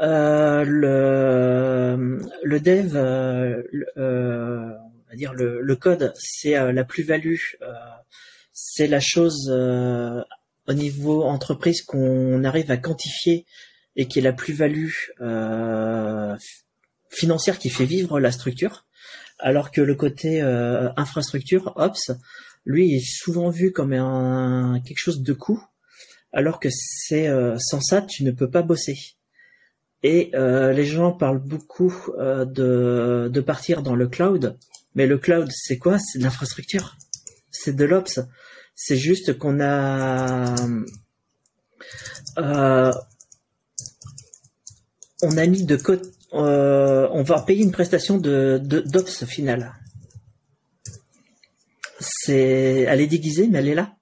Euh, 0.01 0.64
le, 0.64 2.20
le 2.44 2.61
dev, 2.61 2.92
euh, 2.94 3.62
on 3.96 5.11
va 5.11 5.16
dire 5.16 5.34
le, 5.34 5.61
le 5.61 5.76
code, 5.76 6.12
c'est 6.16 6.72
la 6.72 6.84
plus-value 6.84 7.36
c'est 8.61 8.88
la 8.88 8.99
chose 8.99 9.49
euh, 9.53 10.20
au 10.66 10.72
niveau 10.72 11.22
entreprise 11.22 11.82
qu'on 11.82 12.42
arrive 12.42 12.72
à 12.72 12.76
quantifier 12.76 13.46
et 13.94 14.09
qui 14.09 14.18
est 14.18 14.22
la 14.22 14.32
plus-value 14.32 14.90
euh, 15.20 16.36
financière 17.09 17.61
qui 17.61 17.70
fait 17.70 17.84
vivre 17.84 18.18
la 18.18 18.32
structure, 18.32 18.84
alors 19.39 19.70
que 19.70 19.80
le 19.80 19.95
côté 19.95 20.43
euh, 20.43 20.91
infrastructure, 20.97 21.72
ops, 21.76 22.11
lui 22.64 22.95
est 22.95 23.05
souvent 23.05 23.51
vu 23.51 23.72
comme 23.72 23.93
un 23.93 24.80
quelque 24.84 24.99
chose 24.99 25.22
de 25.22 25.32
coût, 25.32 25.62
alors 26.32 26.61
que 26.61 26.68
c'est 26.70 27.30
sans 27.59 27.80
ça 27.80 28.03
tu 28.03 28.24
ne 28.24 28.30
peux 28.30 28.51
pas 28.51 28.62
bosser. 28.62 28.99
Et 30.03 30.32
les 30.34 30.84
gens 30.84 31.12
parlent 31.12 31.43
beaucoup 31.43 31.95
de, 32.18 33.41
partir 33.41 33.82
dans 33.82 33.95
le 33.95 34.07
cloud, 34.07 34.59
mais 34.95 35.07
le 35.07 35.16
cloud 35.16 35.49
c'est 35.51 35.78
quoi? 35.78 35.99
C'est 35.99 36.18
de 36.18 36.24
l'infrastructure, 36.24 36.97
c'est 37.51 37.74
de 37.74 37.84
l'ops. 37.84 38.20
C'est 38.74 38.99
juste 38.99 39.39
qu'on 39.39 39.61
a 39.61 40.55
euh, 42.39 42.93
on 45.22 45.36
a 45.36 45.47
mis 45.47 45.64
de 45.64 45.76
côté 45.76 46.09
euh, 46.35 47.09
on 47.12 47.22
va 47.22 47.41
payer 47.41 47.62
une 47.62 47.72
prestation 47.72 48.18
de 48.18 48.61
d'ops 48.62 49.24
final. 49.24 49.74
C'est 52.01 52.87
elle 52.89 53.01
est 53.01 53.07
déguisée 53.07 53.49
mais 53.49 53.59
elle 53.59 53.68
est 53.68 53.74
là. 53.74 53.97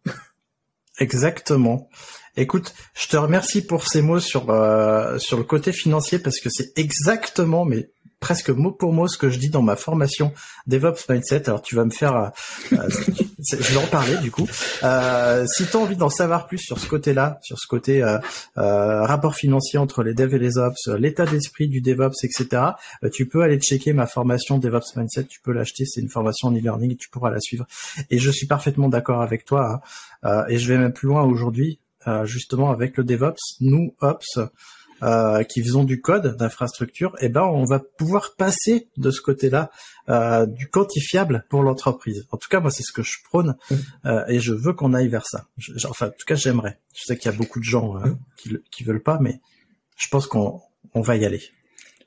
Exactement. 0.99 1.89
Écoute, 2.37 2.75
je 2.95 3.07
te 3.09 3.17
remercie 3.17 3.63
pour 3.65 3.87
ces 3.87 4.03
mots 4.03 4.21
sur 4.21 4.51
euh, 4.51 5.19
sur 5.19 5.39
le 5.39 5.45
côté 5.45 5.73
financier 5.73 6.19
parce 6.19 6.41
que 6.41 6.51
c'est 6.51 6.77
exactement 6.79 7.65
mais 7.65 7.91
presque 8.27 8.51
mot 8.51 8.73
pour 8.73 8.93
mot 8.93 9.07
ce 9.07 9.19
que 9.19 9.31
je 9.31 9.39
dis 9.39 9.51
dans 9.51 9.63
ma 9.63 9.77
formation 9.77 10.33
DevOps 10.67 11.09
Mindset. 11.09 11.49
Alors 11.49 11.63
tu 11.63 11.77
vas 11.77 11.85
me 11.85 11.93
faire, 11.93 12.17
euh, 12.17 12.29
euh, 12.73 12.89
je 13.53 13.73
vais 13.73 13.77
en 13.77 13.87
parler 13.87 14.17
du 14.17 14.33
coup. 14.33 14.49
Euh, 14.83 15.47
si 15.47 15.65
tu 15.65 15.77
as 15.77 15.79
envie 15.79 15.95
d'en 15.95 16.09
savoir 16.09 16.49
plus 16.49 16.59
sur 16.59 16.81
ce 16.81 16.89
côté-là, 16.89 17.39
sur 17.45 17.57
ce 17.57 17.69
côté 17.69 18.03
rapport 18.57 19.37
financier 19.37 19.79
entre 19.79 20.03
les 20.03 20.13
devs 20.13 20.35
et 20.35 20.41
les 20.41 20.59
ops, 20.59 20.89
l'état 20.99 21.25
d'esprit 21.25 21.69
du 21.69 21.81
DevOps, 21.81 22.25
etc., 22.25 22.63
tu 23.13 23.29
peux 23.29 23.43
aller 23.43 23.61
checker 23.61 23.93
ma 23.93 24.09
formation 24.09 24.59
DevOps 24.59 24.97
Mindset. 24.97 25.27
Tu 25.27 25.41
peux 25.41 25.53
l'acheter, 25.53 25.85
c'est 25.85 26.01
une 26.01 26.09
formation 26.09 26.49
en 26.49 26.53
e-learning, 26.53 26.97
tu 26.97 27.09
pourras 27.09 27.31
la 27.31 27.39
suivre. 27.39 27.65
Et 28.11 28.19
je 28.19 28.31
suis 28.33 28.49
parfaitement 28.49 28.89
d'accord 28.89 29.23
avec 29.23 29.45
toi. 29.45 29.81
Hein. 30.25 30.45
et 30.49 30.59
je 30.59 30.67
vais 30.67 30.79
même 30.79 30.93
plus 30.93 31.07
loin 31.07 31.23
aujourd'hui, 31.23 31.79
justement 32.25 32.73
avec 32.73 32.97
le 32.97 33.05
DevOps. 33.05 33.61
Nous, 33.61 33.95
Ops, 34.01 34.41
euh, 35.03 35.43
qui 35.45 35.63
faisons 35.63 35.85
du 35.85 36.01
code 36.01 36.37
d'infrastructure, 36.37 37.17
eh 37.21 37.29
ben 37.29 37.43
on 37.43 37.65
va 37.65 37.81
pouvoir 37.81 38.35
passer 38.37 38.89
de 38.97 39.11
ce 39.11 39.21
côté-là 39.21 39.71
euh, 40.09 40.47
du 40.47 40.69
quantifiable 40.69 41.45
pour 41.49 41.63
l'entreprise. 41.63 42.27
En 42.31 42.37
tout 42.37 42.49
cas, 42.49 42.61
moi 42.61 42.71
c'est 42.71 42.83
ce 42.83 42.93
que 42.93 43.03
je 43.03 43.19
prône 43.25 43.57
mmh. 43.71 43.75
euh, 44.07 44.25
et 44.29 44.41
je 44.41 44.53
veux 44.53 44.73
qu'on 44.73 44.95
aille 44.95 45.09
vers 45.09 45.27
ça. 45.27 45.47
enfin, 45.89 46.07
en 46.07 46.11
tout 46.11 46.27
cas, 46.27 46.35
j'aimerais. 46.35 46.79
Je 46.95 47.03
sais 47.05 47.17
qu'il 47.17 47.31
y 47.31 47.35
a 47.35 47.37
beaucoup 47.37 47.59
de 47.59 47.65
gens 47.65 47.97
euh, 47.97 48.07
mmh. 48.07 48.19
qui, 48.37 48.57
qui 48.71 48.85
veulent 48.85 49.03
pas, 49.03 49.19
mais 49.21 49.41
je 49.99 50.09
pense 50.09 50.27
qu'on 50.27 50.61
on 50.95 51.01
va 51.01 51.17
y 51.17 51.25
aller. 51.25 51.43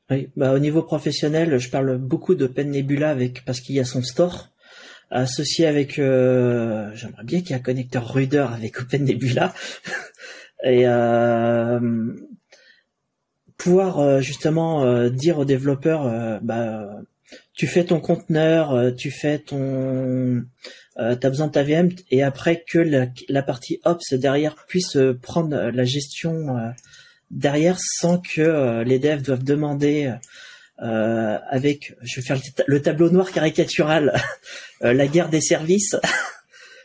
Oui, 0.10 0.30
bah, 0.36 0.54
au 0.54 0.60
niveau 0.60 0.82
professionnel, 0.82 1.60
je 1.60 1.70
parle 1.70 1.98
beaucoup 1.98 2.34
d'Open 2.34 2.72
Nebula 2.72 3.12
avec 3.12 3.46
parce 3.46 3.62
qu'il 3.62 3.76
y 3.76 3.80
a 3.80 3.86
son 3.86 4.02
store 4.02 4.50
associé 5.12 5.66
avec. 5.66 6.00
Euh, 6.00 6.90
J'aimerais 6.94 7.24
bien 7.24 7.42
qu'il 7.42 7.52
y 7.52 7.54
ait 7.54 7.58
un 7.58 7.64
connecteur 7.64 8.12
Ruder 8.14 8.46
avec 8.52 8.80
Open 8.82 9.04
Nebula. 9.04 9.54
Et 10.64 10.88
euh, 10.88 11.80
pouvoir 13.60 14.00
euh, 14.00 14.22
justement 14.22 14.86
euh, 14.86 15.10
dire 15.10 15.38
aux 15.38 15.46
développeurs, 15.46 16.08
euh, 16.08 16.40
bah, 16.42 16.90
tu 17.54 17.68
fais 17.68 17.84
ton 17.84 18.00
conteneur, 18.00 18.96
tu 18.96 19.12
fais 19.12 19.38
ton, 19.38 20.44
euh, 20.98 21.16
t'as 21.16 21.30
besoin 21.30 21.48
de 21.48 21.52
ta 21.52 21.62
VM, 21.62 21.90
et 22.10 22.24
après 22.24 22.64
que 22.68 22.80
la, 22.80 23.44
partie 23.44 23.80
ops 23.84 24.14
derrière 24.14 24.56
puisse 24.68 24.98
prendre 25.22 25.56
la 25.70 25.84
gestion 25.84 26.56
derrière 27.30 27.78
sans 27.80 28.18
que 28.18 28.82
les 28.84 28.98
devs 28.98 29.22
doivent 29.22 29.44
demander 29.44 30.12
avec, 30.80 31.94
je 32.02 32.20
vais 32.20 32.26
faire 32.26 32.40
le, 32.66 32.82
tableau 32.82 33.12
noir 33.12 33.32
caricatural, 33.32 34.16
la 34.82 35.08
guerre 35.08 35.30
des 35.30 35.42
services. 35.42 35.96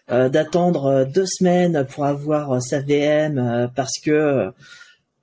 d'attendre 0.08 1.06
deux 1.06 1.24
semaines 1.24 1.86
pour 1.88 2.04
avoir 2.04 2.60
sa 2.60 2.80
VM 2.80 3.70
parce 3.74 3.98
que 4.04 4.52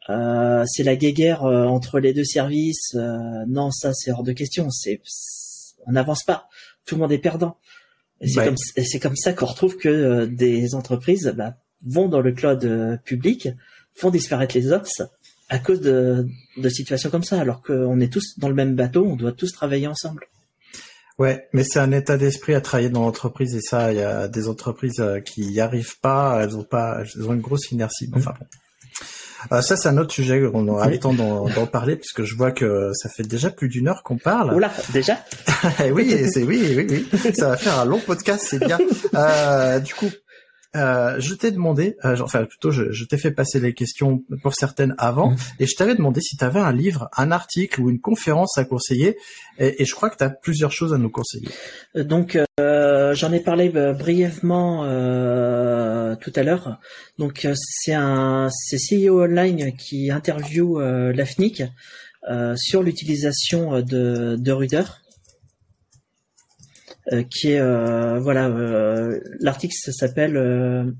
euh, 0.09 0.63
c'est 0.67 0.83
la 0.83 0.95
guéguerre 0.95 1.45
euh, 1.45 1.65
entre 1.65 1.99
les 1.99 2.13
deux 2.13 2.23
services. 2.23 2.95
Euh, 2.95 3.17
non, 3.47 3.71
ça 3.71 3.93
c'est 3.93 4.11
hors 4.11 4.23
de 4.23 4.31
question. 4.31 4.69
C'est, 4.69 5.01
on 5.85 5.91
n'avance 5.91 6.23
pas. 6.23 6.47
Tout 6.85 6.95
le 6.95 7.01
monde 7.01 7.11
est 7.11 7.19
perdant. 7.19 7.57
Et 8.19 8.27
c'est 8.27 8.43
comme, 8.43 8.57
c'est 8.57 8.99
comme 8.99 9.15
ça 9.15 9.33
qu'on 9.33 9.47
retrouve 9.47 9.77
que 9.77 10.25
des 10.25 10.75
entreprises 10.75 11.33
bah, 11.35 11.57
vont 11.85 12.07
dans 12.07 12.21
le 12.21 12.31
cloud 12.31 12.99
public, 13.03 13.49
font 13.95 14.11
disparaître 14.11 14.55
les 14.55 14.71
ops 14.71 15.01
à 15.49 15.57
cause 15.57 15.81
de, 15.81 16.27
de 16.57 16.69
situations 16.69 17.09
comme 17.09 17.23
ça, 17.23 17.41
alors 17.41 17.63
qu'on 17.63 17.99
est 17.99 18.13
tous 18.13 18.37
dans 18.37 18.47
le 18.47 18.53
même 18.53 18.75
bateau, 18.75 19.05
on 19.05 19.15
doit 19.15 19.31
tous 19.31 19.51
travailler 19.51 19.87
ensemble. 19.87 20.27
Ouais, 21.17 21.47
mais 21.51 21.63
c'est 21.63 21.79
un 21.79 21.91
état 21.91 22.15
d'esprit 22.15 22.53
à 22.53 22.61
travailler 22.61 22.89
dans 22.89 23.01
l'entreprise 23.01 23.55
et 23.55 23.61
ça, 23.61 23.91
il 23.91 23.97
y 23.97 24.03
a 24.03 24.27
des 24.27 24.47
entreprises 24.47 25.03
qui 25.25 25.41
y 25.51 25.59
arrivent 25.59 25.99
pas, 25.99 26.41
elles 26.43 26.55
ont 26.55 26.63
pas, 26.63 27.01
elles 27.01 27.27
ont 27.27 27.33
une 27.33 27.41
grosse 27.41 27.71
inertie. 27.71 28.07
Enfin 28.13 28.35
bon. 28.39 28.45
Euh, 29.51 29.61
ça, 29.61 29.75
c'est 29.75 29.89
un 29.89 29.97
autre 29.97 30.13
sujet. 30.13 30.41
On 30.53 30.67
aura 30.67 30.87
le 30.87 30.99
temps 30.99 31.13
d'en 31.13 31.65
parler 31.65 31.95
puisque 31.95 32.23
je 32.23 32.35
vois 32.35 32.51
que 32.51 32.91
ça 32.93 33.09
fait 33.09 33.23
déjà 33.23 33.49
plus 33.49 33.69
d'une 33.69 33.87
heure 33.87 34.03
qu'on 34.03 34.17
parle. 34.17 34.53
Oula, 34.53 34.71
déjà 34.93 35.17
Oui, 35.91 36.25
c'est 36.31 36.43
oui, 36.43 36.75
oui, 36.75 37.07
oui. 37.13 37.33
Ça 37.33 37.49
va 37.49 37.57
faire 37.57 37.79
un 37.79 37.85
long 37.85 37.99
podcast, 37.99 38.45
c'est 38.47 38.59
bien. 38.59 38.79
Euh, 39.15 39.79
du 39.79 39.93
coup, 39.93 40.09
euh, 40.75 41.19
je 41.19 41.33
t'ai 41.33 41.51
demandé, 41.51 41.97
euh, 42.05 42.15
enfin 42.21 42.45
plutôt 42.45 42.71
je, 42.71 42.91
je 42.91 43.03
t'ai 43.03 43.17
fait 43.17 43.31
passer 43.31 43.59
les 43.59 43.73
questions 43.73 44.23
pour 44.41 44.55
certaines 44.55 44.95
avant, 44.97 45.31
mmh. 45.31 45.37
et 45.59 45.65
je 45.65 45.75
t'avais 45.75 45.95
demandé 45.95 46.21
si 46.21 46.37
tu 46.37 46.45
avais 46.45 46.61
un 46.61 46.71
livre, 46.71 47.09
un 47.17 47.31
article 47.31 47.81
ou 47.81 47.89
une 47.89 47.99
conférence 47.99 48.57
à 48.57 48.63
conseiller, 48.63 49.17
et, 49.57 49.81
et 49.81 49.85
je 49.85 49.93
crois 49.93 50.09
que 50.09 50.15
tu 50.17 50.23
as 50.23 50.29
plusieurs 50.29 50.71
choses 50.71 50.93
à 50.93 50.97
nous 50.97 51.09
conseiller. 51.09 51.49
Euh, 51.97 52.03
donc 52.05 52.37
euh, 52.59 53.13
j'en 53.13 53.33
ai 53.33 53.41
parlé 53.41 53.69
brièvement 53.69 54.83
tout 56.15 56.33
à 56.35 56.43
l'heure. 56.43 56.79
Donc 57.17 57.47
c'est 57.53 57.93
un 57.93 58.49
c'est 58.49 58.77
CEO 58.77 59.23
Online 59.23 59.75
qui 59.75 60.09
interview 60.09 60.79
l'AFNIC 60.79 61.63
sur 62.55 62.83
l'utilisation 62.83 63.81
de, 63.81 64.37
de 64.39 64.51
Ruder. 64.51 64.83
Euh, 67.11 67.23
qui 67.23 67.53
est 67.53 67.59
euh, 67.59 68.19
voilà 68.19 68.45
euh, 68.47 69.19
l'article 69.39 69.73
s'appelle 69.73 70.93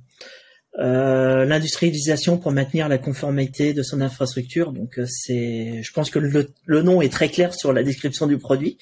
l'industrialisation 0.75 2.39
pour 2.39 2.51
maintenir 2.51 2.89
la 2.89 2.97
conformité 2.97 3.73
de 3.73 3.83
son 3.83 4.01
infrastructure. 4.01 4.71
Donc 4.71 4.99
c'est, 5.05 5.83
je 5.83 5.93
pense 5.93 6.09
que 6.09 6.17
le, 6.17 6.49
le, 6.65 6.81
nom 6.81 7.03
est 7.03 7.13
très 7.13 7.29
clair 7.29 7.53
sur 7.53 7.71
la 7.71 7.83
description 7.83 8.25
du 8.25 8.39
produit. 8.39 8.79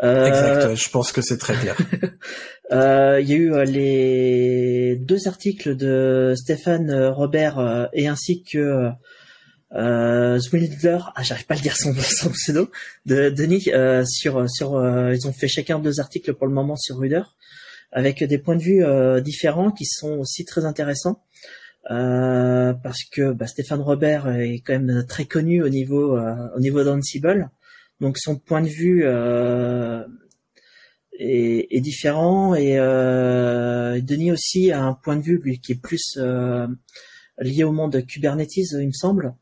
exact, 0.00 0.74
je 0.74 0.90
pense 0.90 1.12
que 1.12 1.20
c'est 1.20 1.36
très 1.38 1.54
clair. 1.54 1.76
Il 2.70 3.28
y 3.28 3.34
a 3.34 3.36
eu 3.36 3.64
les 3.64 4.96
deux 4.96 5.28
articles 5.28 5.76
de 5.76 6.32
Stéphane 6.34 7.08
Robert 7.08 7.90
et 7.92 8.08
ainsi 8.08 8.42
que 8.42 8.88
euh, 9.74 10.38
ah, 11.14 11.22
j'arrive 11.22 11.46
pas 11.46 11.54
à 11.54 11.56
le 11.56 11.62
dire 11.62 11.76
son, 11.76 11.92
son 12.00 12.30
pseudo, 12.30 12.70
de 13.06 13.30
Denis, 13.30 13.70
euh, 13.72 14.04
sur, 14.04 14.48
sur, 14.48 14.76
euh, 14.76 15.14
ils 15.14 15.26
ont 15.26 15.32
fait 15.32 15.48
chacun 15.48 15.78
deux 15.78 16.00
articles 16.00 16.32
pour 16.34 16.46
le 16.46 16.52
moment 16.52 16.76
sur 16.76 16.98
Ruder, 16.98 17.22
avec 17.92 18.22
des 18.22 18.38
points 18.38 18.56
de 18.56 18.62
vue 18.62 18.84
euh, 18.84 19.20
différents 19.20 19.70
qui 19.70 19.84
sont 19.84 20.18
aussi 20.18 20.44
très 20.44 20.64
intéressants. 20.64 21.22
Euh, 21.90 22.72
parce 22.72 23.04
que 23.04 23.32
bah, 23.32 23.46
Stéphane 23.46 23.82
Robert 23.82 24.26
est 24.28 24.62
quand 24.64 24.72
même 24.72 25.04
très 25.06 25.26
connu 25.26 25.62
au 25.62 25.68
niveau 25.68 26.18
au 26.18 26.58
niveau 26.60 26.82
d'Ansible, 26.82 27.50
donc 28.00 28.16
son 28.16 28.36
point 28.36 28.62
de 28.62 28.68
vue 28.68 29.04
est, 31.18 31.66
est, 31.70 31.80
différent 31.80 32.54
et 32.54 32.76
Denis 34.00 34.32
aussi 34.32 34.72
a 34.72 34.82
un 34.82 34.94
point 34.94 35.16
de 35.16 35.22
vue 35.22 35.38
lui 35.44 35.60
qui 35.60 35.72
est 35.72 35.80
plus 35.80 36.18
lié 37.38 37.64
au 37.64 37.72
monde 37.72 38.02
Kubernetes, 38.06 38.56
il 38.56 38.86
me 38.86 38.92
semble. 38.92 39.34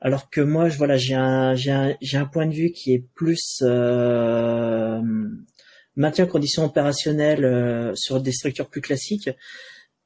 Alors 0.00 0.28
que 0.30 0.40
moi, 0.40 0.68
je, 0.68 0.76
voilà, 0.76 0.96
j'ai 0.96 1.14
un, 1.14 1.54
j'ai 1.54 1.72
un, 1.72 1.96
j'ai 2.00 2.18
un 2.18 2.26
point 2.26 2.46
de 2.46 2.54
vue 2.54 2.70
qui 2.70 2.92
est 2.92 3.04
plus 3.14 3.60
euh, 3.62 5.00
maintien 5.96 6.26
conditions 6.26 6.64
opérationnelles 6.64 7.44
euh, 7.44 7.92
sur 7.94 8.20
des 8.20 8.32
structures 8.32 8.68
plus 8.68 8.80
classiques. 8.80 9.30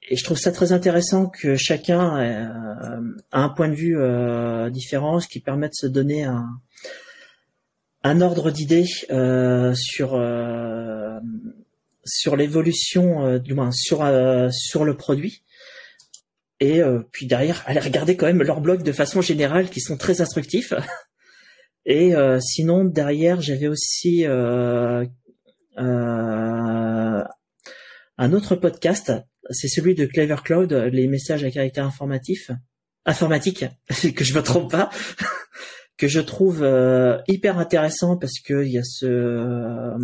Et 0.08 0.16
je 0.16 0.24
trouve 0.24 0.38
ça 0.38 0.52
très 0.52 0.72
intéressant 0.72 1.26
que 1.26 1.56
chacun 1.56 2.18
euh, 2.18 3.00
a 3.32 3.40
un 3.40 3.48
point 3.50 3.68
de 3.68 3.74
vue 3.74 3.98
euh, 3.98 4.70
différent, 4.70 5.20
ce 5.20 5.28
qui 5.28 5.40
permet 5.40 5.68
de 5.68 5.74
se 5.74 5.86
donner 5.86 6.24
un, 6.24 8.20
ordre 8.22 8.50
d'idées 8.50 8.86
sur 8.86 10.20
sur 12.02 12.36
l'évolution, 12.36 13.38
du 13.38 13.52
moins 13.52 13.70
sur 13.72 14.02
le 14.02 14.94
produit 14.96 15.42
et 16.60 16.82
euh, 16.82 17.00
puis 17.10 17.26
derrière, 17.26 17.62
allez 17.66 17.80
regarder 17.80 18.16
quand 18.16 18.26
même 18.26 18.42
leurs 18.42 18.60
blogs 18.60 18.82
de 18.82 18.92
façon 18.92 19.22
générale 19.22 19.70
qui 19.70 19.80
sont 19.80 19.96
très 19.96 20.20
instructifs. 20.20 20.74
Et 21.86 22.14
euh, 22.14 22.38
sinon, 22.40 22.84
derrière, 22.84 23.40
j'avais 23.40 23.66
aussi 23.66 24.26
euh, 24.26 25.06
un 25.78 27.22
autre 28.32 28.54
podcast. 28.54 29.12
C'est 29.48 29.68
celui 29.68 29.94
de 29.94 30.04
Clever 30.04 30.36
Cloud, 30.44 30.72
les 30.72 31.08
messages 31.08 31.42
à 31.42 31.50
caractère 31.50 31.86
informatif, 31.86 32.50
informatique, 33.06 33.64
que 34.14 34.24
je 34.24 34.34
me 34.34 34.42
trompe 34.42 34.70
pas, 34.70 34.90
que 35.96 36.06
je 36.06 36.20
trouve 36.20 36.58
hyper 37.26 37.58
intéressant 37.58 38.18
parce 38.18 38.38
que 38.44 38.62
il 38.62 38.72
y 38.72 38.78
a 38.78 38.84
ce 38.84 39.96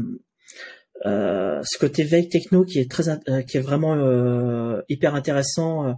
ce 1.05 1.79
côté 1.79 2.05
veille 2.05 2.31
techno 2.31 2.65
qui 2.65 2.79
est 2.79 2.91
très 2.91 3.05
qui 3.47 3.59
est 3.59 3.61
vraiment 3.61 4.81
hyper 4.89 5.15
intéressant 5.15 5.87
euh, 5.87 5.93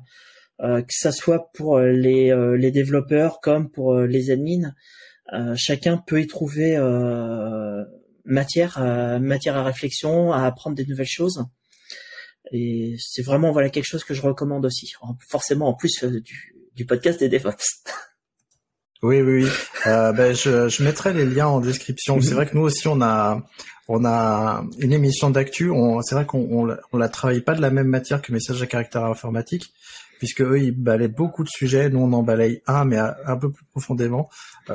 que 0.61 0.93
ça 0.93 1.13
soit 1.13 1.51
pour 1.55 1.79
les, 1.79 2.31
euh, 2.31 2.57
les 2.57 2.71
développeurs 2.71 3.41
comme 3.41 3.71
pour 3.71 3.95
euh, 3.95 4.07
les 4.07 4.31
admins. 4.31 4.73
chacun 5.57 5.99
peut 5.99 6.21
y 6.21 6.27
trouver 6.27 6.77
matière, 8.25 8.79
matière 9.21 9.57
à 9.57 9.65
réflexion, 9.65 10.33
à 10.33 10.45
apprendre 10.45 10.77
des 10.77 10.87
nouvelles 10.87 11.07
choses. 11.07 11.45
Et 12.51 12.97
c'est 12.99 13.23
vraiment 13.23 13.53
voilà 13.53 13.69
quelque 13.69 13.85
chose 13.85 14.05
que 14.05 14.15
je 14.15 14.23
recommande 14.23 14.65
aussi, 14.65 14.93
forcément 15.29 15.69
en 15.69 15.75
plus 15.75 16.03
du, 16.05 16.55
du 16.75 16.87
podcast 16.87 17.21
des 17.21 17.29
DevOps. 17.29 17.85
Oui, 19.03 19.23
oui, 19.23 19.45
oui. 19.45 19.51
Euh, 19.87 20.13
ben, 20.13 20.35
je, 20.35 20.69
je 20.69 20.83
mettrai 20.83 21.13
les 21.13 21.25
liens 21.25 21.47
en 21.47 21.61
description. 21.61 22.21
C'est 22.21 22.35
vrai 22.35 22.47
que 22.47 22.57
nous 22.57 22.63
aussi, 22.63 22.89
on 22.89 23.01
a, 23.01 23.41
on 23.87 24.05
a 24.05 24.65
une 24.79 24.93
émission 24.93 25.31
d'actu. 25.31 25.71
C'est 26.03 26.17
vrai 26.17 26.27
qu'on 26.27 26.41
on, 26.51 26.77
on, 26.93 26.97
la 26.97 27.09
travaille 27.09 27.41
pas 27.41 27.55
de 27.55 27.61
la 27.61 27.71
même 27.71 27.87
matière 27.87 28.21
que 28.21 28.33
message 28.33 28.61
à 28.61 28.67
caractère 28.67 29.05
informatique, 29.05 29.73
puisque 30.19 30.43
eux 30.43 30.61
ils 30.61 30.73
balaient 30.73 31.09
beaucoup 31.09 31.45
de 31.45 31.49
sujets, 31.49 31.89
nous 31.91 32.01
on 32.01 32.13
en 32.13 32.23
balaye 32.23 32.63
un, 32.67 32.85
mais 32.85 32.99
un 32.99 33.37
peu 33.37 33.51
plus 33.51 33.65
profondément. 33.67 34.29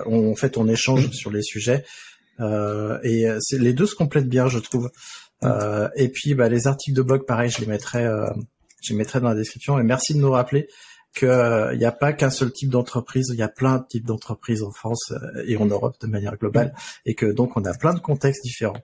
on, 0.06 0.32
en 0.32 0.36
fait, 0.36 0.58
on 0.58 0.68
échange 0.68 1.10
sur 1.12 1.32
les 1.32 1.44
sujets. 1.44 1.84
Et 2.40 3.28
les 3.52 3.74
deux 3.74 3.86
se 3.86 3.96
complètent 3.96 4.30
bien, 4.30 4.48
je 4.48 4.60
trouve. 4.60 4.90
et 5.96 6.10
puis 6.10 6.34
bah, 6.34 6.50
les 6.50 6.68
articles 6.68 6.96
de 6.96 7.02
blog, 7.02 7.26
pareil, 7.26 7.50
je 7.50 7.60
les 7.60 7.68
mettrai, 7.68 8.06
je 8.82 8.92
les 8.92 8.98
mettrai 8.98 9.20
dans 9.20 9.30
la 9.30 9.36
description. 9.36 9.80
Et 9.80 9.84
merci 9.84 10.14
de 10.14 10.20
nous 10.20 10.32
rappeler 10.32 10.68
qu'il 11.16 11.78
n'y 11.78 11.86
a 11.86 11.92
pas 11.92 12.14
qu'un 12.14 12.32
seul 12.32 12.52
type 12.52 12.70
d'entreprise, 12.70 13.30
il 13.32 13.40
y 13.40 13.44
a 13.44 13.48
plein 13.48 13.78
de 13.78 13.86
types 13.88 14.06
d'entreprises 14.06 14.64
en 14.64 14.72
France 14.72 15.14
et 15.46 15.58
en 15.58 15.66
Europe 15.66 15.96
de 16.02 16.08
manière 16.08 16.38
globale, 16.38 16.74
et 17.06 17.14
que 17.14 17.28
donc 17.28 17.56
on 17.56 17.64
a 17.66 17.74
plein 17.74 17.94
de 17.94 18.00
contextes 18.00 18.44
différents. 18.44 18.82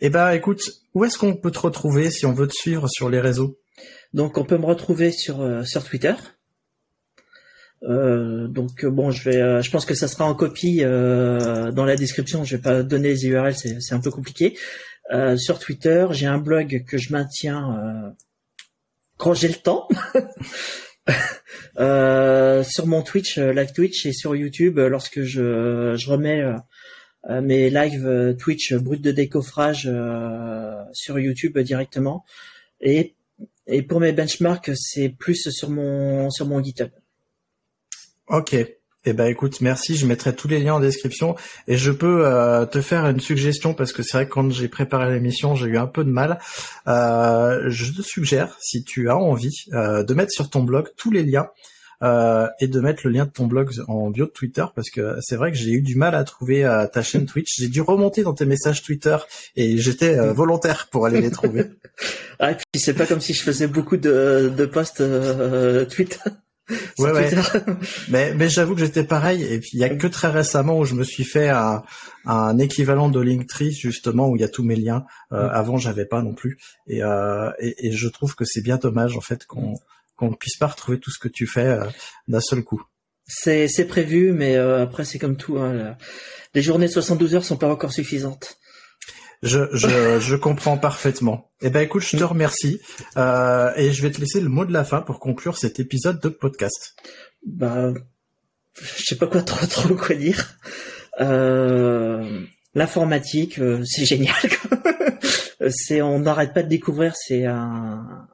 Eh 0.00 0.10
ben, 0.10 0.32
écoute, 0.32 0.62
où 0.94 1.04
est-ce 1.04 1.18
qu'on 1.18 1.36
peut 1.36 1.50
te 1.50 1.60
retrouver 1.60 2.10
si 2.10 2.26
on 2.26 2.32
veut 2.32 2.48
te 2.48 2.54
suivre 2.54 2.88
sur 2.88 3.08
les 3.08 3.20
réseaux? 3.20 3.58
Donc, 4.12 4.38
on 4.38 4.44
peut 4.44 4.58
me 4.58 4.66
retrouver 4.66 5.10
sur 5.10 5.40
euh, 5.42 5.62
Twitter. 5.86 6.14
Euh, 7.82 8.48
donc 8.48 8.86
bon, 8.86 9.10
je 9.10 9.28
vais, 9.28 9.42
euh, 9.42 9.60
je 9.60 9.70
pense 9.70 9.84
que 9.84 9.94
ça 9.94 10.08
sera 10.08 10.24
en 10.24 10.34
copie 10.34 10.80
dans 10.80 11.84
la 11.84 11.96
description. 11.96 12.44
Je 12.44 12.56
vais 12.56 12.62
pas 12.62 12.82
donner 12.82 13.08
les 13.08 13.26
URL, 13.26 13.54
c'est 13.54 13.92
un 13.92 14.00
peu 14.00 14.10
compliqué. 14.10 14.56
sur 15.36 15.58
Twitter, 15.58 16.06
j'ai 16.12 16.26
un 16.26 16.38
blog 16.38 16.84
que 16.86 16.96
je 16.96 17.12
maintiens 17.12 18.14
quand 19.18 19.34
j'ai 19.34 19.48
le 19.48 19.54
temps. 19.54 19.88
sur 22.70 22.86
mon 22.86 23.02
Twitch, 23.02 23.36
live 23.38 23.72
Twitch 23.72 24.06
et 24.06 24.12
sur 24.12 24.34
YouTube, 24.34 24.78
lorsque 24.78 25.22
je, 25.22 26.08
remets 26.08 26.42
euh, 27.30 27.40
mes 27.40 27.70
lives 27.70 28.06
euh, 28.06 28.34
Twitch 28.34 28.74
brut 28.74 29.00
de 29.00 29.10
décoffrage 29.10 29.88
euh, 29.90 30.74
sur 30.92 31.18
YouTube 31.18 31.58
directement. 31.58 32.24
Et 33.66 33.82
pour 33.82 34.00
mes 34.00 34.12
benchmarks, 34.12 34.70
c'est 34.74 35.08
plus 35.08 35.50
sur 35.50 35.70
mon 35.70 36.30
sur 36.30 36.46
mon 36.46 36.62
GitHub. 36.62 36.90
Ok. 38.28 38.56
Eh 39.06 39.12
ben 39.12 39.26
écoute, 39.26 39.60
merci. 39.60 39.96
Je 39.96 40.06
mettrai 40.06 40.34
tous 40.34 40.48
les 40.48 40.58
liens 40.58 40.74
en 40.74 40.80
description 40.80 41.36
et 41.68 41.76
je 41.76 41.92
peux 41.92 42.24
te 42.70 42.80
faire 42.80 43.06
une 43.06 43.20
suggestion 43.20 43.74
parce 43.74 43.92
que 43.92 44.02
c'est 44.02 44.16
vrai 44.16 44.26
que 44.26 44.32
quand 44.32 44.50
j'ai 44.50 44.68
préparé 44.68 45.12
l'émission, 45.12 45.54
j'ai 45.54 45.66
eu 45.66 45.76
un 45.76 45.86
peu 45.86 46.04
de 46.04 46.10
mal. 46.10 46.38
Euh, 46.88 47.64
je 47.68 47.92
te 47.92 48.00
suggère, 48.00 48.56
si 48.60 48.82
tu 48.82 49.10
as 49.10 49.18
envie, 49.18 49.66
de 49.72 50.14
mettre 50.14 50.32
sur 50.32 50.48
ton 50.48 50.62
blog 50.62 50.88
tous 50.96 51.10
les 51.10 51.22
liens 51.22 51.50
euh, 52.02 52.48
et 52.60 52.66
de 52.66 52.80
mettre 52.80 53.02
le 53.04 53.12
lien 53.12 53.24
de 53.24 53.30
ton 53.30 53.46
blog 53.46 53.70
en 53.88 54.10
bio 54.10 54.26
de 54.26 54.30
Twitter 54.30 54.64
parce 54.74 54.90
que 54.90 55.16
c'est 55.20 55.36
vrai 55.36 55.52
que 55.52 55.56
j'ai 55.56 55.70
eu 55.70 55.80
du 55.80 55.96
mal 55.96 56.14
à 56.14 56.24
trouver 56.24 56.64
euh, 56.64 56.86
ta 56.86 57.02
chaîne 57.02 57.26
Twitch. 57.26 57.56
J'ai 57.58 57.68
dû 57.68 57.80
remonter 57.80 58.22
dans 58.22 58.34
tes 58.34 58.46
messages 58.46 58.82
Twitter 58.82 59.16
et 59.56 59.78
j'étais 59.78 60.18
euh, 60.18 60.32
volontaire 60.32 60.88
pour 60.90 61.06
aller 61.06 61.20
les 61.20 61.30
trouver. 61.30 61.66
ah, 62.40 62.52
et 62.52 62.56
puis 62.56 62.80
c'est 62.80 62.94
pas 62.94 63.06
comme 63.06 63.20
si 63.20 63.32
je 63.32 63.42
faisais 63.42 63.66
beaucoup 63.66 63.96
de, 63.96 64.52
de 64.56 64.66
posts 64.66 65.02
Twitter. 65.88 66.18
ouais, 66.98 67.12
ouais. 67.12 67.30
mais 68.08 68.32
mais 68.34 68.48
j'avoue 68.48 68.74
que 68.74 68.80
j'étais 68.80 69.04
pareil 69.04 69.42
et 69.42 69.60
puis 69.60 69.72
il 69.74 69.80
y 69.80 69.84
a 69.84 69.90
que 69.90 70.06
très 70.06 70.28
récemment 70.28 70.78
où 70.78 70.86
je 70.86 70.94
me 70.94 71.04
suis 71.04 71.24
fait 71.24 71.50
un, 71.50 71.82
un 72.24 72.56
équivalent 72.56 73.10
de 73.10 73.20
Linktree 73.20 73.72
justement 73.72 74.30
où 74.30 74.36
il 74.36 74.40
y 74.40 74.44
a 74.44 74.48
tous 74.48 74.64
mes 74.64 74.76
liens. 74.76 75.04
Mm. 75.30 75.36
Avant 75.36 75.76
j'avais 75.76 76.06
pas 76.06 76.22
non 76.22 76.32
plus 76.32 76.56
et, 76.86 77.00
et, 77.58 77.86
et 77.86 77.92
je 77.92 78.08
trouve 78.08 78.34
que 78.34 78.46
c'est 78.46 78.62
bien 78.62 78.78
dommage 78.78 79.14
en 79.14 79.20
fait 79.20 79.44
qu'on 79.44 79.74
qu'on 80.16 80.30
ne 80.30 80.36
puisse 80.36 80.56
pas 80.56 80.66
retrouver 80.66 80.98
tout 80.98 81.10
ce 81.10 81.18
que 81.18 81.28
tu 81.28 81.46
fais 81.46 81.66
euh, 81.66 81.86
d'un 82.28 82.40
seul 82.40 82.62
coup. 82.62 82.82
C'est 83.26 83.68
c'est 83.68 83.86
prévu, 83.86 84.32
mais 84.32 84.56
euh, 84.56 84.82
après 84.82 85.04
c'est 85.04 85.18
comme 85.18 85.36
tout. 85.36 85.58
Hein, 85.58 85.96
les 86.54 86.62
journées 86.62 86.86
de 86.86 86.92
72 86.92 87.34
heures 87.34 87.44
sont 87.44 87.56
pas 87.56 87.68
encore 87.68 87.92
suffisantes. 87.92 88.58
Je, 89.42 89.60
je, 89.72 90.18
je 90.20 90.36
comprends 90.36 90.78
parfaitement. 90.78 91.50
Eh 91.60 91.70
ben 91.70 91.80
écoute, 91.80 92.02
je 92.02 92.16
te 92.16 92.24
remercie 92.24 92.80
euh, 93.16 93.72
et 93.76 93.92
je 93.92 94.02
vais 94.02 94.10
te 94.10 94.20
laisser 94.20 94.40
le 94.40 94.48
mot 94.48 94.64
de 94.64 94.72
la 94.72 94.84
fin 94.84 95.02
pour 95.02 95.20
conclure 95.20 95.56
cet 95.56 95.78
épisode 95.80 96.20
de 96.20 96.28
podcast. 96.28 96.96
Bah, 97.46 97.92
je 98.80 99.04
sais 99.04 99.16
pas 99.16 99.26
quoi 99.26 99.42
trop 99.42 99.66
trop 99.66 99.94
quoi 99.94 100.16
dire. 100.16 100.58
Euh, 101.20 102.42
L'informatique, 102.74 103.60
euh, 103.60 103.84
c'est 103.84 104.04
génial. 104.04 104.34
c'est 105.70 106.02
on 106.02 106.18
n'arrête 106.18 106.52
pas 106.52 106.64
de 106.64 106.68
découvrir. 106.68 107.14
C'est 107.14 107.46
un 107.46 108.26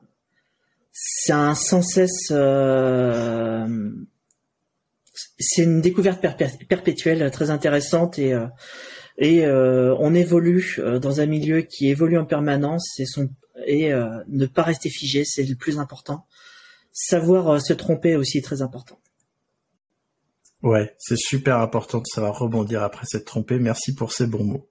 c'est 1.02 1.32
un 1.32 1.54
sans 1.54 1.80
cesse 1.80 2.28
euh, 2.30 3.90
c'est 5.38 5.62
une 5.62 5.80
découverte 5.80 6.20
perpétuelle 6.68 7.30
très 7.30 7.48
intéressante 7.48 8.18
et 8.18 8.34
euh, 8.34 8.46
et 9.16 9.46
euh, 9.46 9.96
on 9.98 10.14
évolue 10.14 10.78
dans 11.00 11.20
un 11.22 11.26
milieu 11.26 11.62
qui 11.62 11.88
évolue 11.88 12.18
en 12.18 12.26
permanence. 12.26 13.00
Et 13.00 13.06
son 13.06 13.30
et 13.66 13.92
ne 13.92 14.46
pas 14.46 14.62
rester 14.62 14.90
figé 14.90 15.24
c'est 15.24 15.44
le 15.44 15.56
plus 15.56 15.78
important. 15.78 16.26
Savoir 16.92 17.60
se 17.62 17.72
tromper 17.72 18.16
aussi 18.16 18.42
très 18.42 18.60
important. 18.60 19.00
Ouais 20.62 20.94
c'est 20.98 21.18
super 21.18 21.60
important 21.60 21.98
de 21.98 22.06
savoir 22.06 22.38
rebondir 22.38 22.82
après 22.82 23.06
s'être 23.06 23.24
trompé. 23.24 23.58
Merci 23.58 23.94
pour 23.94 24.12
ces 24.12 24.26
bons 24.26 24.44
mots 24.44 24.70